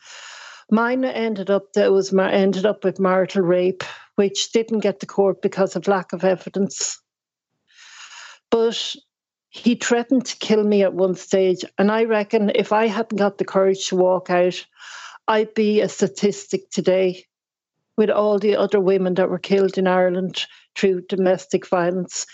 Mine 0.70 1.06
ended 1.06 1.50
up 1.50 1.74
that 1.74 1.92
was 1.92 2.14
ended 2.14 2.66
up 2.66 2.84
with 2.84 3.00
marital 3.00 3.42
rape, 3.42 3.84
which 4.16 4.52
didn't 4.52 4.80
get 4.80 5.00
to 5.00 5.06
court 5.06 5.42
because 5.42 5.76
of 5.76 5.88
lack 5.88 6.14
of 6.14 6.24
evidence. 6.24 7.02
But 8.50 8.96
he 9.50 9.76
threatened 9.76 10.26
to 10.26 10.38
kill 10.38 10.64
me 10.64 10.84
at 10.84 10.94
one 10.94 11.16
stage, 11.16 11.64
and 11.78 11.92
I 11.92 12.06
reckon 12.06 12.52
if 12.56 12.72
I 12.72 12.88
hadn't 12.88 13.18
got 13.18 13.38
the 13.38 13.46
courage 13.46 13.88
to 13.88 13.96
walk 13.96 14.30
out, 14.30 14.66
I'd 15.28 15.54
be 15.54 15.82
a 15.82 15.90
statistic 15.90 16.70
today 16.70 17.26
with 17.98 18.10
all 18.10 18.40
the 18.40 18.56
other 18.56 18.80
women 18.80 19.16
that 19.16 19.30
were 19.30 19.40
killed 19.40 19.78
in 19.78 19.88
Ireland 19.88 20.46
through 20.76 21.02
domestic 21.08 21.68
violence. 21.68 22.26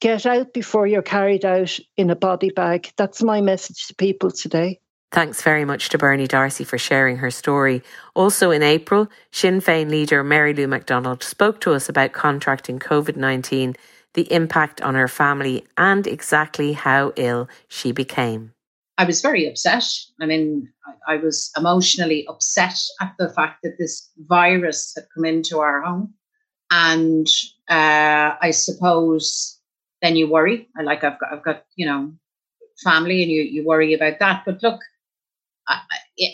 Get 0.00 0.26
out 0.26 0.52
before 0.52 0.86
you're 0.86 1.02
carried 1.02 1.44
out 1.44 1.78
in 1.96 2.10
a 2.10 2.16
body 2.16 2.50
bag. 2.50 2.90
That's 2.96 3.22
my 3.22 3.40
message 3.40 3.86
to 3.86 3.94
people 3.94 4.30
today. 4.30 4.80
Thanks 5.12 5.40
very 5.40 5.64
much 5.64 5.88
to 5.90 5.98
Bernie 5.98 6.26
Darcy 6.26 6.64
for 6.64 6.78
sharing 6.78 7.16
her 7.18 7.30
story. 7.30 7.82
Also 8.14 8.50
in 8.50 8.62
April, 8.62 9.08
Sinn 9.30 9.60
Féin 9.60 9.88
leader 9.88 10.22
Mary 10.22 10.52
Lou 10.52 10.66
McDonald 10.66 11.22
spoke 11.22 11.60
to 11.60 11.72
us 11.72 11.88
about 11.88 12.12
contracting 12.12 12.78
COVID 12.78 13.16
19, 13.16 13.76
the 14.14 14.30
impact 14.32 14.82
on 14.82 14.94
her 14.94 15.08
family, 15.08 15.64
and 15.78 16.06
exactly 16.06 16.72
how 16.72 17.12
ill 17.16 17.48
she 17.68 17.92
became. 17.92 18.52
I 18.98 19.04
was 19.04 19.20
very 19.20 19.46
upset. 19.46 19.84
I 20.20 20.26
mean, 20.26 20.72
I, 20.86 21.14
I 21.14 21.16
was 21.18 21.50
emotionally 21.56 22.26
upset 22.28 22.78
at 23.00 23.14
the 23.18 23.28
fact 23.28 23.60
that 23.62 23.76
this 23.78 24.10
virus 24.16 24.94
had 24.96 25.04
come 25.14 25.24
into 25.24 25.58
our 25.58 25.82
home. 25.82 26.14
And 26.70 27.26
uh, 27.68 28.36
I 28.40 28.50
suppose 28.52 29.58
then 30.02 30.16
you 30.16 30.28
worry. 30.30 30.68
I 30.76 30.82
like 30.82 31.04
I've 31.04 31.18
got 31.18 31.32
I've 31.32 31.44
got 31.44 31.64
you 31.76 31.86
know 31.86 32.12
family, 32.82 33.22
and 33.22 33.30
you 33.30 33.42
you 33.42 33.64
worry 33.64 33.94
about 33.94 34.18
that. 34.18 34.42
But 34.44 34.62
look, 34.62 34.80
I, 35.68 35.80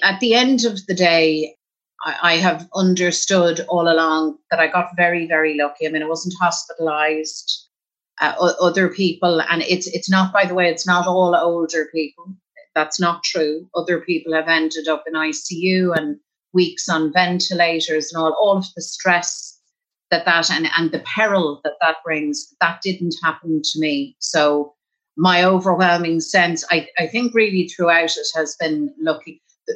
at 0.03 0.21
the 0.21 0.35
end 0.35 0.65
of 0.65 0.85
the 0.87 0.95
day, 0.95 1.57
I, 2.05 2.17
I 2.23 2.37
have 2.37 2.69
understood 2.75 3.61
all 3.69 3.91
along 3.93 4.39
that 4.51 4.61
I 4.61 4.69
got 4.69 4.97
very 4.97 5.27
very 5.27 5.57
lucky. 5.57 5.87
I 5.87 5.91
mean, 5.91 6.03
I 6.03 6.09
wasn't 6.09 6.35
hospitalised. 6.41 7.59
Uh, 8.21 8.35
other 8.61 8.89
people, 8.89 9.41
and 9.41 9.63
it's 9.63 9.87
it's 9.89 10.11
not 10.11 10.33
by 10.33 10.45
the 10.45 10.55
way, 10.55 10.69
it's 10.69 10.87
not 10.87 11.07
all 11.07 11.35
older 11.35 11.89
people. 11.93 12.37
That's 12.75 13.01
not 13.01 13.23
true. 13.23 13.69
Other 13.75 14.01
people 14.01 14.33
have 14.33 14.49
ended 14.49 14.89
up 14.89 15.05
in 15.07 15.15
ICU 15.15 15.97
and 15.97 16.19
weeks 16.53 16.89
on 16.89 17.13
ventilators 17.13 18.13
and 18.13 18.23
all 18.23 18.33
all 18.39 18.59
of 18.59 18.67
the 18.75 18.83
stress 18.83 19.59
that 20.11 20.25
that 20.27 20.51
and, 20.51 20.69
and 20.77 20.93
the 20.93 21.01
peril 21.01 21.61
that 21.65 21.75
that 21.81 21.97
brings 22.05 22.55
that 22.61 22.81
didn't 22.83 23.15
happen 23.23 23.63
to 23.63 23.81
me. 23.81 24.17
So 24.21 24.75
my 25.17 25.45
overwhelming 25.45 26.21
sense 26.21 26.65
i, 26.71 26.89
I 26.99 27.07
think 27.07 27.35
really 27.35 27.69
throughout 27.69 28.17
it 28.17 28.27
has 28.35 28.57
been 28.59 28.95
the, 28.97 29.19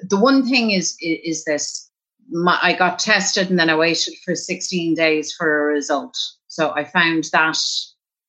the 0.09 0.19
one 0.19 0.49
thing 0.49 0.71
is 0.71 0.97
is, 1.01 1.19
is 1.25 1.45
this. 1.45 1.83
My, 2.29 2.59
i 2.61 2.73
got 2.73 2.99
tested 2.99 3.51
and 3.51 3.59
then 3.59 3.71
i 3.71 3.77
waited 3.77 4.15
for 4.25 4.35
16 4.35 4.95
days 4.95 5.33
for 5.33 5.71
a 5.71 5.75
result. 5.75 6.17
So 6.49 6.73
i 6.75 6.85
found 6.85 7.25
that 7.33 7.59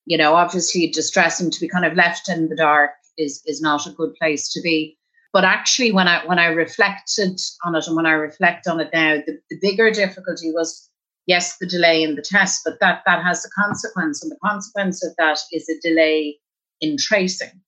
you 0.05 0.17
know 0.17 0.35
obviously 0.35 0.87
distressing 0.87 1.49
to 1.49 1.59
be 1.59 1.67
kind 1.67 1.85
of 1.85 1.95
left 1.95 2.29
in 2.29 2.49
the 2.49 2.55
dark 2.55 2.91
is 3.17 3.41
is 3.45 3.61
not 3.61 3.85
a 3.85 3.91
good 3.91 4.13
place 4.15 4.51
to 4.51 4.61
be 4.61 4.97
but 5.33 5.43
actually 5.43 5.91
when 5.91 6.07
i 6.07 6.25
when 6.25 6.39
i 6.39 6.45
reflected 6.45 7.39
on 7.63 7.75
it 7.75 7.87
and 7.87 7.95
when 7.95 8.05
i 8.05 8.11
reflect 8.11 8.67
on 8.67 8.79
it 8.79 8.89
now 8.93 9.15
the, 9.25 9.39
the 9.49 9.57
bigger 9.61 9.91
difficulty 9.91 10.51
was 10.51 10.89
yes, 11.27 11.57
the 11.57 11.67
delay 11.67 12.01
in 12.01 12.15
the 12.15 12.21
test, 12.21 12.61
but 12.65 12.79
that 12.79 13.03
that 13.05 13.23
has 13.23 13.45
a 13.45 13.49
consequence, 13.49 14.23
and 14.23 14.31
the 14.31 14.39
consequence 14.43 15.05
of 15.05 15.13
that 15.17 15.39
is 15.51 15.69
a 15.69 15.79
delay 15.87 16.39
in 16.81 16.97
tracing, 16.97 17.61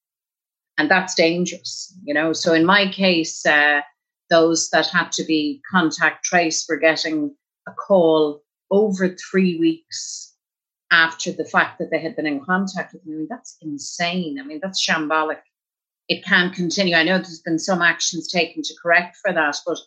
and 0.78 0.90
that's 0.90 1.14
dangerous. 1.14 1.94
You 2.02 2.14
know, 2.14 2.32
so 2.32 2.52
in 2.52 2.64
my 2.64 2.90
case, 2.90 3.46
uh, 3.46 3.82
those 4.30 4.70
that 4.70 4.88
had 4.88 5.12
to 5.12 5.24
be 5.24 5.62
contact 5.70 6.24
traced 6.24 6.66
were 6.68 6.78
getting 6.78 7.34
a 7.68 7.72
call 7.72 8.42
over 8.70 9.14
three 9.30 9.58
weeks 9.58 10.29
after 10.90 11.32
the 11.32 11.44
fact 11.44 11.78
that 11.78 11.90
they 11.90 12.00
had 12.00 12.16
been 12.16 12.26
in 12.26 12.44
contact 12.44 12.92
with 12.92 13.04
me. 13.06 13.14
I 13.14 13.18
mean, 13.18 13.26
that's 13.30 13.56
insane. 13.62 14.38
I 14.40 14.44
mean, 14.44 14.60
that's 14.62 14.84
shambolic. 14.84 15.38
It 16.08 16.24
can't 16.24 16.54
continue. 16.54 16.96
I 16.96 17.04
know 17.04 17.18
there's 17.18 17.42
been 17.42 17.58
some 17.58 17.82
actions 17.82 18.30
taken 18.30 18.62
to 18.62 18.74
correct 18.82 19.16
for 19.22 19.32
that, 19.32 19.56
but 19.64 19.78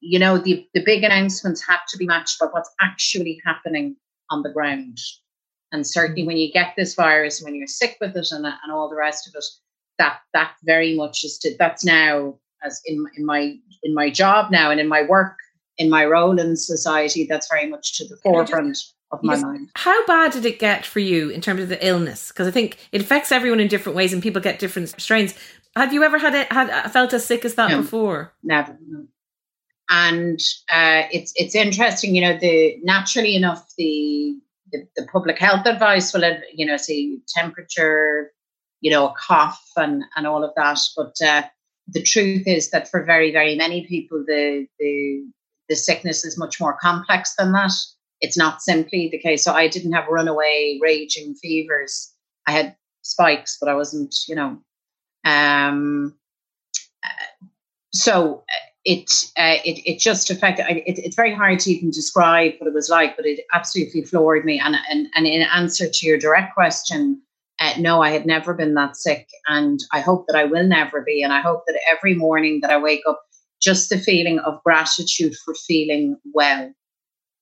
you 0.00 0.18
know, 0.18 0.38
the, 0.38 0.66
the 0.74 0.84
big 0.84 1.02
announcements 1.02 1.66
have 1.66 1.86
to 1.88 1.98
be 1.98 2.06
matched 2.06 2.38
by 2.38 2.46
what's 2.46 2.70
actually 2.80 3.40
happening 3.44 3.96
on 4.30 4.42
the 4.42 4.52
ground. 4.52 4.98
And 5.72 5.86
certainly 5.86 6.26
when 6.26 6.36
you 6.36 6.52
get 6.52 6.74
this 6.76 6.94
virus, 6.94 7.42
when 7.42 7.54
you're 7.54 7.66
sick 7.66 7.96
with 8.00 8.16
it 8.16 8.28
and, 8.30 8.46
and 8.46 8.72
all 8.72 8.88
the 8.88 8.96
rest 8.96 9.26
of 9.26 9.34
it, 9.34 9.44
that 9.98 10.20
that 10.32 10.52
very 10.62 10.94
much 10.94 11.24
is 11.24 11.38
to, 11.38 11.56
that's 11.58 11.84
now 11.84 12.38
as 12.64 12.80
in, 12.86 13.04
in 13.16 13.24
my 13.24 13.56
in 13.82 13.94
my 13.94 14.10
job 14.10 14.50
now 14.50 14.70
and 14.70 14.80
in 14.80 14.88
my 14.88 15.02
work, 15.02 15.36
in 15.76 15.90
my 15.90 16.04
role 16.04 16.38
in 16.38 16.56
society, 16.56 17.26
that's 17.28 17.48
very 17.50 17.68
much 17.68 17.96
to 17.98 18.06
the 18.06 18.16
forefront. 18.22 18.78
Of 19.10 19.20
my 19.22 19.36
mind. 19.36 19.70
How 19.74 20.04
bad 20.04 20.32
did 20.32 20.44
it 20.44 20.58
get 20.58 20.84
for 20.84 21.00
you 21.00 21.30
in 21.30 21.40
terms 21.40 21.62
of 21.62 21.70
the 21.70 21.86
illness? 21.86 22.28
Because 22.28 22.46
I 22.46 22.50
think 22.50 22.76
it 22.92 23.00
affects 23.00 23.32
everyone 23.32 23.58
in 23.58 23.68
different 23.68 23.96
ways, 23.96 24.12
and 24.12 24.22
people 24.22 24.42
get 24.42 24.58
different 24.58 25.00
strains. 25.00 25.34
Have 25.76 25.94
you 25.94 26.02
ever 26.02 26.18
had 26.18 26.34
it 26.34 26.52
had 26.52 26.90
felt 26.90 27.14
as 27.14 27.24
sick 27.24 27.44
as 27.44 27.54
that 27.54 27.70
no, 27.70 27.80
before? 27.80 28.32
Never. 28.42 28.76
No 28.86 29.06
and 29.88 30.40
uh, 30.70 31.02
it's 31.10 31.32
it's 31.36 31.54
interesting, 31.54 32.14
you 32.14 32.20
know, 32.20 32.36
the 32.38 32.78
naturally 32.82 33.34
enough 33.34 33.72
the, 33.78 34.38
the, 34.72 34.86
the 34.96 35.06
public 35.10 35.38
health 35.38 35.66
advice 35.66 36.12
will 36.12 36.24
you 36.52 36.66
know 36.66 36.76
say 36.76 37.18
temperature, 37.28 38.30
you 38.80 38.90
know, 38.90 39.08
a 39.08 39.14
cough 39.14 39.64
and 39.76 40.04
and 40.16 40.26
all 40.26 40.44
of 40.44 40.54
that, 40.56 40.78
but 40.96 41.14
uh, 41.24 41.42
the 41.86 42.02
truth 42.02 42.46
is 42.46 42.70
that 42.70 42.88
for 42.88 43.02
very 43.02 43.32
very 43.32 43.56
many 43.56 43.86
people 43.86 44.22
the 44.26 44.66
the 44.78 45.24
the 45.68 45.76
sickness 45.76 46.24
is 46.24 46.38
much 46.38 46.60
more 46.60 46.76
complex 46.80 47.34
than 47.36 47.52
that. 47.52 47.72
It's 48.20 48.36
not 48.36 48.62
simply 48.62 49.08
the 49.10 49.18
case. 49.18 49.44
So 49.44 49.52
I 49.52 49.68
didn't 49.68 49.92
have 49.92 50.08
runaway 50.08 50.78
raging 50.80 51.34
fevers. 51.34 52.12
I 52.46 52.52
had 52.52 52.76
spikes, 53.02 53.56
but 53.60 53.68
I 53.68 53.74
wasn't, 53.74 54.14
you 54.28 54.34
know. 54.34 54.58
Um, 55.24 56.14
uh, 57.04 57.46
so 57.92 58.44
it, 58.84 59.10
uh, 59.36 59.58
it 59.64 59.82
it 59.84 59.98
just 59.98 60.30
affected. 60.30 60.66
It, 60.68 60.98
it's 60.98 61.16
very 61.16 61.34
hard 61.34 61.60
to 61.60 61.70
even 61.70 61.90
describe 61.90 62.52
what 62.58 62.68
it 62.68 62.74
was 62.74 62.88
like, 62.88 63.16
but 63.16 63.26
it 63.26 63.40
absolutely 63.52 64.02
floored 64.02 64.44
me. 64.44 64.58
And 64.58 64.76
and, 64.90 65.08
and 65.14 65.26
in 65.26 65.42
answer 65.42 65.88
to 65.88 66.06
your 66.06 66.18
direct 66.18 66.54
question, 66.54 67.20
uh, 67.60 67.74
no, 67.78 68.02
I 68.02 68.10
had 68.10 68.26
never 68.26 68.54
been 68.54 68.74
that 68.74 68.96
sick, 68.96 69.28
and 69.48 69.80
I 69.92 70.00
hope 70.00 70.26
that 70.26 70.36
I 70.36 70.44
will 70.44 70.66
never 70.66 71.02
be. 71.02 71.22
And 71.22 71.32
I 71.32 71.40
hope 71.40 71.64
that 71.66 71.80
every 71.90 72.14
morning 72.14 72.60
that 72.62 72.70
I 72.70 72.78
wake 72.78 73.02
up, 73.08 73.20
just 73.60 73.90
the 73.90 73.98
feeling 73.98 74.38
of 74.40 74.62
gratitude 74.64 75.34
for 75.44 75.54
feeling 75.54 76.16
well, 76.32 76.72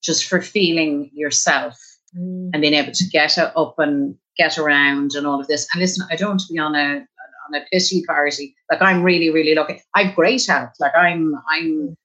just 0.07 0.25
for 0.25 0.41
feeling 0.41 1.11
yourself, 1.13 1.77
mm. 2.17 2.51
and 2.53 2.63
being 2.63 2.75
able 2.75 2.93
to 2.93 3.05
get 3.09 3.37
up 3.39 3.75
and 3.79 4.17
get 4.39 4.57
around 4.57 5.13
and 5.15 5.27
all 5.27 5.41
of 5.41 5.49
this. 5.49 5.67
And 5.73 5.81
listen, 5.81 6.07
I 6.11 6.17
don't 6.17 6.31
want 6.31 6.41
to 6.43 6.53
be 6.53 6.59
on 6.59 6.75
a 6.75 7.07
on 7.49 7.61
a 7.61 7.65
pity 7.73 8.03
party. 8.05 8.55
Like 8.71 8.83
I'm 8.83 9.03
really, 9.03 9.31
really 9.31 9.55
lucky. 9.55 9.83
I've 9.95 10.15
great 10.15 10.47
health. 10.47 10.73
Like 10.81 10.93
I'm, 10.97 11.35
I'm, 11.51 11.97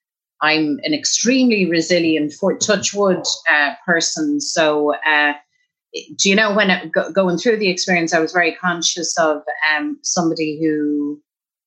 I'm 0.41 0.79
an 0.83 0.93
extremely 0.93 1.69
resilient, 1.69 2.33
for 2.33 2.57
touchwood 2.57 3.23
uh, 3.49 3.73
person. 3.85 4.41
So, 4.41 4.95
uh, 5.05 5.33
do 6.17 6.29
you 6.29 6.35
know 6.35 6.53
when 6.53 6.69
it, 6.69 6.91
go, 6.91 7.11
going 7.11 7.37
through 7.37 7.57
the 7.57 7.69
experience, 7.69 8.13
I 8.13 8.19
was 8.19 8.31
very 8.31 8.55
conscious 8.55 9.17
of 9.19 9.41
um, 9.75 9.99
somebody 10.03 10.59
who 10.59 11.21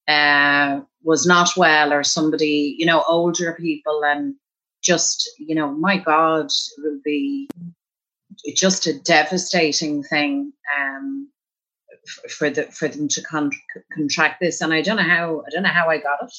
uh, 0.09 0.81
was 1.03 1.27
not 1.27 1.51
well, 1.57 1.93
or 1.93 2.03
somebody, 2.03 2.75
you 2.79 2.87
know, 2.87 3.05
older 3.07 3.53
people, 3.53 4.03
and 4.05 4.35
just, 4.85 5.31
you 5.39 5.55
know, 5.55 5.73
my 5.73 5.97
God, 5.99 6.47
it 6.47 6.83
would 6.83 7.03
be 7.03 7.49
just 8.55 8.87
a 8.87 8.99
devastating 9.01 10.03
thing. 10.03 10.53
Um, 10.79 11.29
for 12.29 12.51
the 12.51 12.65
for 12.65 12.89
them 12.89 13.09
to 13.09 13.23
con- 13.23 13.51
contract 13.93 14.41
this, 14.41 14.61
and 14.61 14.73
I 14.73 14.83
don't 14.83 14.97
know 14.97 15.03
how 15.03 15.43
I 15.47 15.51
don't 15.51 15.63
know 15.63 15.69
how 15.69 15.89
I 15.89 15.99
got 15.99 16.23
it. 16.23 16.33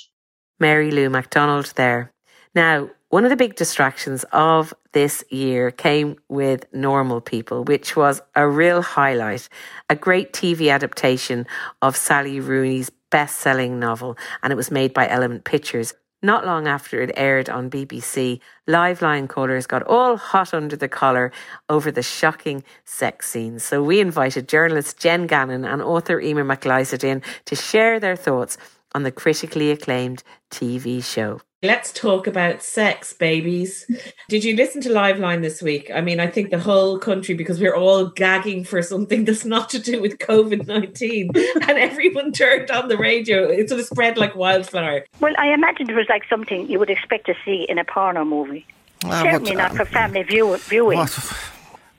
Mary 0.60 0.92
Lou 0.92 1.10
McDonald 1.10 1.74
there. 1.76 2.12
Now, 2.54 2.90
one 3.10 3.26
of 3.26 3.30
the 3.30 3.36
big 3.36 3.56
distractions 3.56 4.24
of 4.32 4.74
this 4.94 5.24
year 5.30 5.72
came 5.72 6.18
with 6.30 6.66
Normal 6.74 7.20
People, 7.20 7.66
which 7.66 7.96
was 7.96 8.22
a 8.36 8.48
real 8.48 8.82
highlight, 8.82 9.50
a 9.90 9.96
great 9.96 10.32
TV 10.32 10.72
adaptation 10.72 11.46
of 11.82 11.98
Sally 11.98 12.40
Rooney's 12.40 12.90
best 13.12 13.40
selling 13.40 13.80
novel, 13.80 14.18
and 14.42 14.54
it 14.54 14.56
was 14.56 14.72
made 14.72 14.94
by 14.94 15.08
Element 15.08 15.44
Pictures. 15.44 15.94
Not 16.26 16.44
long 16.44 16.68
after 16.68 17.04
it 17.04 17.12
aired 17.16 17.52
on 17.52 17.70
BBC, 17.70 18.40
Live 18.66 18.98
Liveline 18.98 19.30
callers 19.30 19.68
got 19.68 19.84
all 19.84 20.18
hot 20.18 20.56
under 20.56 20.76
the 20.76 20.88
collar 20.88 21.32
over 21.70 21.92
the 21.92 22.02
shocking 22.02 22.64
sex 22.84 23.30
scenes. 23.30 23.62
So 23.62 23.84
we 23.84 24.00
invited 24.00 24.48
journalist 24.48 24.98
Jen 24.98 25.28
Gannon 25.28 25.64
and 25.64 25.84
author 25.84 26.20
Emer 26.20 26.44
McLysaght 26.44 27.04
in 27.04 27.22
to 27.46 27.56
share 27.56 28.00
their 28.00 28.16
thoughts 28.16 28.58
on 28.96 29.04
the 29.04 29.12
critically 29.12 29.70
acclaimed 29.72 30.24
TV 30.50 31.04
show. 31.04 31.42
Let's 31.62 31.92
talk 31.92 32.28
about 32.28 32.62
sex, 32.62 33.12
babies. 33.12 33.86
Did 34.30 34.44
you 34.44 34.56
listen 34.56 34.82
to 34.84 34.90
Liveline 34.90 35.42
this 35.42 35.62
week? 35.62 35.90
I 35.94 36.00
mean, 36.00 36.20
I 36.20 36.28
think 36.28 36.52
the 36.52 36.60
whole 36.60 36.98
country, 37.00 37.34
because 37.36 37.60
we're 37.60 37.76
all 37.76 38.06
gagging 38.06 38.64
for 38.64 38.82
something 38.84 39.26
that's 39.26 39.44
not 39.46 39.70
to 39.72 39.80
do 39.80 40.00
with 40.00 40.20
COVID 40.20 40.68
19, 40.68 41.32
and 41.68 41.72
everyone 41.78 42.32
turned 42.32 42.70
on 42.72 42.88
the 42.88 42.98
radio. 42.98 43.50
It 43.50 43.68
sort 43.70 43.82
of 43.82 43.88
spread 43.88 44.18
like 44.18 44.36
wildfire. 44.36 45.06
Well, 45.20 45.34
I 45.38 45.48
imagine 45.54 45.90
it 45.90 45.96
was 45.96 46.08
like 46.08 46.24
something 46.30 46.70
you 46.70 46.80
would 46.80 46.90
expect 46.92 47.26
to 47.26 47.36
see 47.44 47.66
in 47.68 47.78
a 47.80 47.84
porno 47.84 48.24
movie. 48.24 48.66
Ah, 49.04 49.24
Certainly 49.24 49.56
what- 49.56 49.58
not 49.58 49.76
for 49.76 49.86
family 49.86 50.24
view- 50.24 50.56
viewing. 50.58 51.00
What, 51.00 51.12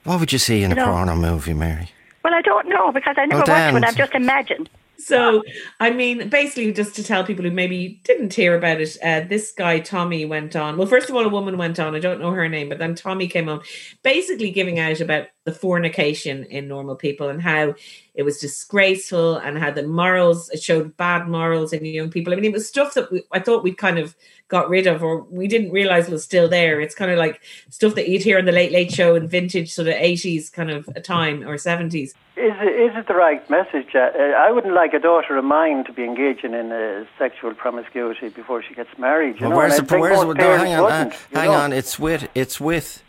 what 0.05 0.21
would 0.21 0.33
you 0.33 0.39
see 0.39 0.63
in 0.63 0.73
a 0.73 0.75
No. 0.77 0.87
porno 0.87 1.17
movie, 1.17 1.55
Mary? 1.55 1.91
Well, 2.25 2.35
I 2.35 2.41
don't 2.43 2.69
know 2.69 2.93
because 2.93 3.17
I 3.19 3.27
never 3.27 3.41
watched 3.41 3.47
Dan. 3.49 3.75
one. 3.75 3.85
I've 3.85 3.97
just 3.97 4.15
imagined. 4.15 4.71
So, 4.99 5.43
I 5.81 5.91
mean, 5.91 6.29
basically, 6.29 6.73
just 6.73 6.95
to 6.97 7.05
tell 7.05 7.25
people 7.25 7.45
who 7.45 7.51
maybe 7.51 8.01
didn't 8.05 8.35
hear 8.35 8.57
about 8.57 8.81
it, 8.81 8.97
uh, 9.03 9.21
this 9.21 9.53
guy, 9.53 9.79
Tommy, 9.81 10.25
went 10.25 10.57
on. 10.57 10.77
Well, 10.77 10.87
first 10.87 11.11
of 11.11 11.17
all, 11.17 11.25
a 11.25 11.29
woman 11.29 11.59
went 11.59 11.79
on. 11.79 11.95
I 11.95 11.99
don't 11.99 12.21
know 12.21 12.31
her 12.31 12.49
name, 12.49 12.69
but 12.69 12.79
then 12.79 12.95
Tommy 12.95 13.29
came 13.29 13.49
on, 13.49 13.61
basically 14.03 14.51
giving 14.51 14.79
out 14.79 15.01
about 15.01 15.27
the 15.45 15.53
fornication 15.53 16.45
in 16.45 16.69
normal 16.69 16.97
people 16.97 17.29
and 17.29 17.41
how 17.41 17.75
it 18.17 18.23
was 18.25 18.39
disgraceful 18.39 19.37
and 19.37 19.59
how 19.59 19.71
the 19.71 19.87
morals, 19.87 20.49
it 20.51 20.63
showed 20.63 20.97
bad 20.97 21.29
morals 21.29 21.73
in 21.73 21.85
young 21.85 22.11
people. 22.11 22.33
I 22.33 22.37
mean, 22.37 22.47
it 22.47 22.53
was 22.53 22.67
stuff 22.67 22.95
that 22.95 23.13
we, 23.13 23.23
I 23.31 23.41
thought 23.41 23.63
we'd 23.63 23.77
kind 23.79 23.99
of 23.99 24.17
got 24.49 24.71
rid 24.71 24.87
of 24.87 25.03
or 25.03 25.23
we 25.25 25.47
didn't 25.47 25.71
realize 25.71 26.09
was 26.09 26.25
still 26.25 26.49
there. 26.49 26.81
It's 26.81 26.95
kind 26.95 27.11
of 27.11 27.19
like 27.19 27.43
stuff 27.69 27.95
that 27.95 28.09
you'd 28.09 28.23
hear 28.23 28.39
on 28.39 28.47
the 28.47 28.53
Late 28.53 28.73
Late 28.73 28.91
Show 28.91 29.15
in 29.17 29.29
vintage 29.29 29.71
sort 29.73 29.89
of 29.89 29.95
80s 29.95 30.51
kind 30.51 30.71
of 30.71 30.89
a 30.97 31.01
time 31.01 31.43
or 31.47 31.57
70s. 31.57 31.93
Is 32.03 32.13
it, 32.37 32.91
is 32.91 32.97
it 32.97 33.07
the 33.07 33.15
right 33.15 33.49
message? 33.51 33.95
Uh, 33.95 33.99
I 34.37 34.51
wouldn't 34.51 34.75
like 34.75 34.95
a 34.95 34.99
daughter 34.99 35.37
of 35.37 35.45
mine 35.45 35.85
to 35.85 35.93
be 35.93 36.05
engaging 36.05 36.55
in 36.55 36.73
uh, 36.73 37.05
sexual 37.19 37.55
promiscuity 37.55 38.29
before 38.31 38.63
she 38.63 38.75
gets 38.75 38.91
married. 38.99 39.37
You 39.41 39.43
Well, 39.43 39.51
know, 39.51 39.57
where's 39.57 39.79
and 39.79 39.89
the 39.89 39.97
I 39.97 39.99
where's 40.01 40.21
the, 40.21 40.35
no, 40.35 40.57
hang 40.57 40.75
on, 40.75 40.83
wouldn't, 40.85 41.13
uh, 41.13 41.17
hang 41.41 41.49
know. 41.51 41.55
on. 41.55 41.73
It's 41.73 41.99
with 41.99 42.29
it's 42.35 42.61
with 42.61 43.03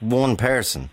one 0.00 0.36
person. 0.36 0.90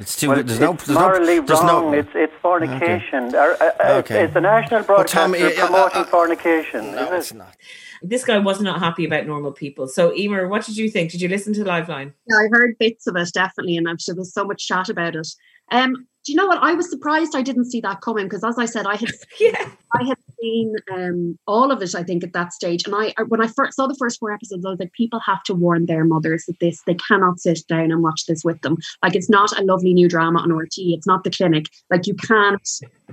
It's 0.00 0.16
too. 0.16 0.28
Well, 0.30 0.42
there's 0.42 0.58
no. 0.60 0.72
There's 0.72 0.88
morally 0.98 1.40
no. 1.40 1.46
There's 1.46 1.60
wrong. 1.60 1.92
no. 1.92 1.98
It's 1.98 2.08
it's 2.14 2.32
fornication. 2.40 3.34
Or, 3.34 3.56
uh, 3.62 3.70
uh, 3.84 3.92
Okay. 3.98 4.24
It's 4.24 4.34
the 4.34 4.40
national 4.40 4.80
Well, 4.80 4.86
broadcaster 5.04 5.18
Tommy, 5.18 5.42
uh, 5.42 5.48
uh, 5.48 5.66
promoting 5.66 6.02
uh, 6.02 6.04
fornication. 6.06 6.92
no, 6.92 7.12
is 7.12 7.18
it's 7.24 7.30
it? 7.32 7.36
not. 7.36 7.56
This 8.02 8.24
guy 8.24 8.38
was 8.38 8.60
not 8.60 8.80
happy 8.80 9.04
about 9.04 9.26
normal 9.26 9.52
people. 9.52 9.86
So, 9.86 10.12
Emer, 10.14 10.48
what 10.48 10.64
did 10.66 10.76
you 10.76 10.90
think? 10.90 11.12
Did 11.12 11.20
you 11.20 11.28
listen 11.28 11.52
to 11.54 11.62
the 11.62 11.70
Liveline? 11.70 12.12
Yeah, 12.28 12.36
I 12.36 12.48
heard 12.50 12.76
bits 12.78 13.06
of 13.06 13.14
it 13.16 13.30
definitely, 13.32 13.76
and 13.76 13.88
I'm 13.88 13.98
sure 13.98 14.14
there's 14.14 14.32
so 14.34 14.44
much 14.44 14.66
chat 14.66 14.88
about 14.88 15.14
it. 15.14 15.28
Um, 15.70 16.06
do 16.24 16.32
you 16.32 16.36
know 16.36 16.46
what? 16.46 16.58
I 16.62 16.72
was 16.74 16.88
surprised 16.90 17.36
I 17.36 17.42
didn't 17.42 17.70
see 17.70 17.80
that 17.82 18.00
coming 18.00 18.26
because, 18.26 18.44
as 18.44 18.58
I 18.58 18.64
said, 18.64 18.86
I 18.86 18.96
had 18.96 19.10
Yeah. 19.40 19.68
I 19.94 20.04
had 20.04 20.16
seen 20.42 20.74
um, 20.92 21.38
all 21.46 21.70
of 21.70 21.80
it. 21.82 21.94
I 21.94 22.02
think 22.02 22.24
at 22.24 22.32
that 22.32 22.52
stage, 22.52 22.84
and 22.86 22.94
I 22.94 23.14
when 23.28 23.40
I 23.40 23.46
first 23.46 23.76
saw 23.76 23.86
the 23.86 23.96
first 23.98 24.18
four 24.18 24.32
episodes, 24.32 24.64
I 24.64 24.70
was 24.70 24.78
like, 24.78 24.92
people 24.92 25.20
have 25.20 25.42
to 25.44 25.54
warn 25.54 25.86
their 25.86 26.04
mothers 26.04 26.44
that 26.46 26.58
this 26.60 26.82
they 26.86 26.94
cannot 26.94 27.40
sit 27.40 27.60
down 27.68 27.90
and 27.90 28.02
watch 28.02 28.26
this 28.26 28.44
with 28.44 28.60
them. 28.62 28.76
Like 29.02 29.14
it's 29.14 29.30
not 29.30 29.58
a 29.58 29.64
lovely 29.64 29.94
new 29.94 30.08
drama 30.08 30.40
on 30.40 30.52
RT. 30.52 30.74
It's 30.76 31.06
not 31.06 31.24
the 31.24 31.30
clinic. 31.30 31.66
Like 31.90 32.06
you 32.06 32.14
can't 32.14 32.68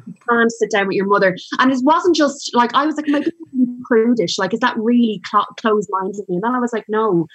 you 0.08 0.14
can't 0.30 0.52
sit 0.52 0.72
down 0.72 0.88
with 0.88 0.96
your 0.96 1.08
mother. 1.08 1.38
And 1.60 1.72
it 1.72 1.80
wasn't 1.84 2.16
just 2.16 2.52
like 2.54 2.74
I 2.74 2.86
was 2.86 2.96
like, 2.96 3.08
my 3.08 3.24
prudish. 3.84 4.38
Like 4.38 4.54
is 4.54 4.60
that 4.60 4.78
really 4.78 5.22
cl- 5.30 5.48
closed 5.58 5.90
minded 5.92 6.26
me? 6.28 6.36
And 6.36 6.44
then 6.44 6.56
I 6.56 6.60
was 6.60 6.74
like, 6.74 6.86
no 6.88 7.28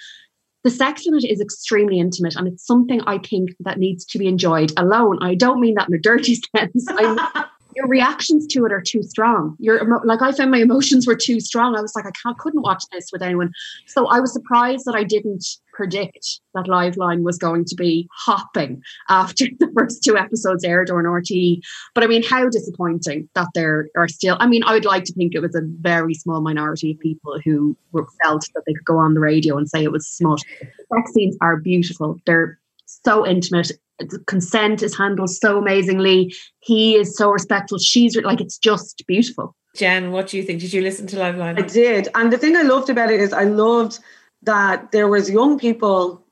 the 0.63 0.71
sex 0.71 1.05
in 1.05 1.13
it 1.13 1.23
is 1.23 1.39
extremely 1.39 1.99
intimate 1.99 2.35
and 2.35 2.47
it's 2.47 2.65
something 2.65 2.99
I 3.05 3.19
think 3.19 3.51
that 3.59 3.77
needs 3.77 4.03
to 4.05 4.17
be 4.17 4.25
enjoyed 4.25 4.71
alone. 4.77 5.19
I 5.21 5.35
don't 5.35 5.59
mean 5.59 5.75
that 5.75 5.87
in 5.87 5.93
a 5.93 5.99
dirty 5.99 6.41
sense. 6.57 6.85
I, 6.89 7.45
your 7.75 7.87
reactions 7.87 8.47
to 8.47 8.65
it 8.65 8.71
are 8.71 8.81
too 8.81 9.03
strong. 9.03 9.55
Your 9.59 10.01
like 10.05 10.21
I 10.21 10.31
found 10.31 10.51
my 10.51 10.59
emotions 10.59 11.05
were 11.05 11.15
too 11.15 11.39
strong. 11.39 11.75
I 11.75 11.81
was 11.81 11.95
like 11.95 12.05
I 12.05 12.11
can't, 12.23 12.37
couldn't 12.37 12.61
watch 12.61 12.83
this 12.91 13.09
with 13.11 13.21
anyone. 13.21 13.51
So 13.85 14.07
I 14.07 14.19
was 14.19 14.33
surprised 14.33 14.85
that 14.85 14.95
I 14.95 15.03
didn't 15.03 15.45
predict 15.73 16.39
that 16.53 16.65
Liveline 16.65 17.23
was 17.23 17.37
going 17.37 17.65
to 17.65 17.75
be 17.75 18.07
hopping 18.13 18.81
after 19.09 19.45
the 19.59 19.71
first 19.77 20.03
two 20.03 20.17
episodes 20.17 20.63
aired 20.63 20.89
on 20.89 21.03
RTE. 21.03 21.59
But 21.93 22.03
I 22.03 22.07
mean, 22.07 22.23
how 22.23 22.47
disappointing 22.49 23.29
that 23.35 23.49
there 23.53 23.89
are 23.97 24.07
still. 24.07 24.37
I 24.39 24.47
mean, 24.47 24.63
I 24.63 24.73
would 24.73 24.85
like 24.85 25.03
to 25.05 25.13
think 25.13 25.35
it 25.35 25.41
was 25.41 25.55
a 25.55 25.61
very 25.63 26.13
small 26.13 26.41
minority 26.41 26.91
of 26.91 26.99
people 26.99 27.39
who 27.43 27.77
felt 28.23 28.47
that 28.53 28.63
they 28.65 28.73
could 28.73 28.85
go 28.85 28.97
on 28.97 29.13
the 29.13 29.19
radio 29.19 29.57
and 29.57 29.69
say 29.69 29.83
it 29.83 29.91
was 29.91 30.07
smut. 30.07 30.41
Scenes 31.13 31.37
are 31.41 31.57
beautiful. 31.57 32.19
They're 32.25 32.57
so 33.05 33.25
intimate. 33.25 33.71
The 33.99 34.19
consent 34.27 34.83
is 34.83 34.97
handled 34.97 35.29
so 35.29 35.57
amazingly. 35.57 36.35
He 36.59 36.95
is 36.95 37.15
so 37.15 37.29
respectful. 37.29 37.77
She's 37.77 38.17
like 38.17 38.41
it's 38.41 38.57
just 38.57 39.03
beautiful. 39.07 39.55
Jen, 39.75 40.11
what 40.11 40.27
do 40.27 40.37
you 40.37 40.43
think? 40.43 40.61
Did 40.61 40.73
you 40.73 40.81
listen 40.81 41.05
to 41.07 41.17
Liveline? 41.17 41.57
I 41.57 41.61
did. 41.61 42.07
And 42.15 42.31
the 42.31 42.37
thing 42.37 42.55
I 42.55 42.63
loved 42.63 42.89
about 42.89 43.11
it 43.11 43.19
is 43.19 43.33
I 43.33 43.43
loved 43.43 43.99
that 44.43 44.91
there 44.91 45.07
was 45.07 45.29
young 45.29 45.59
people, 45.59 46.23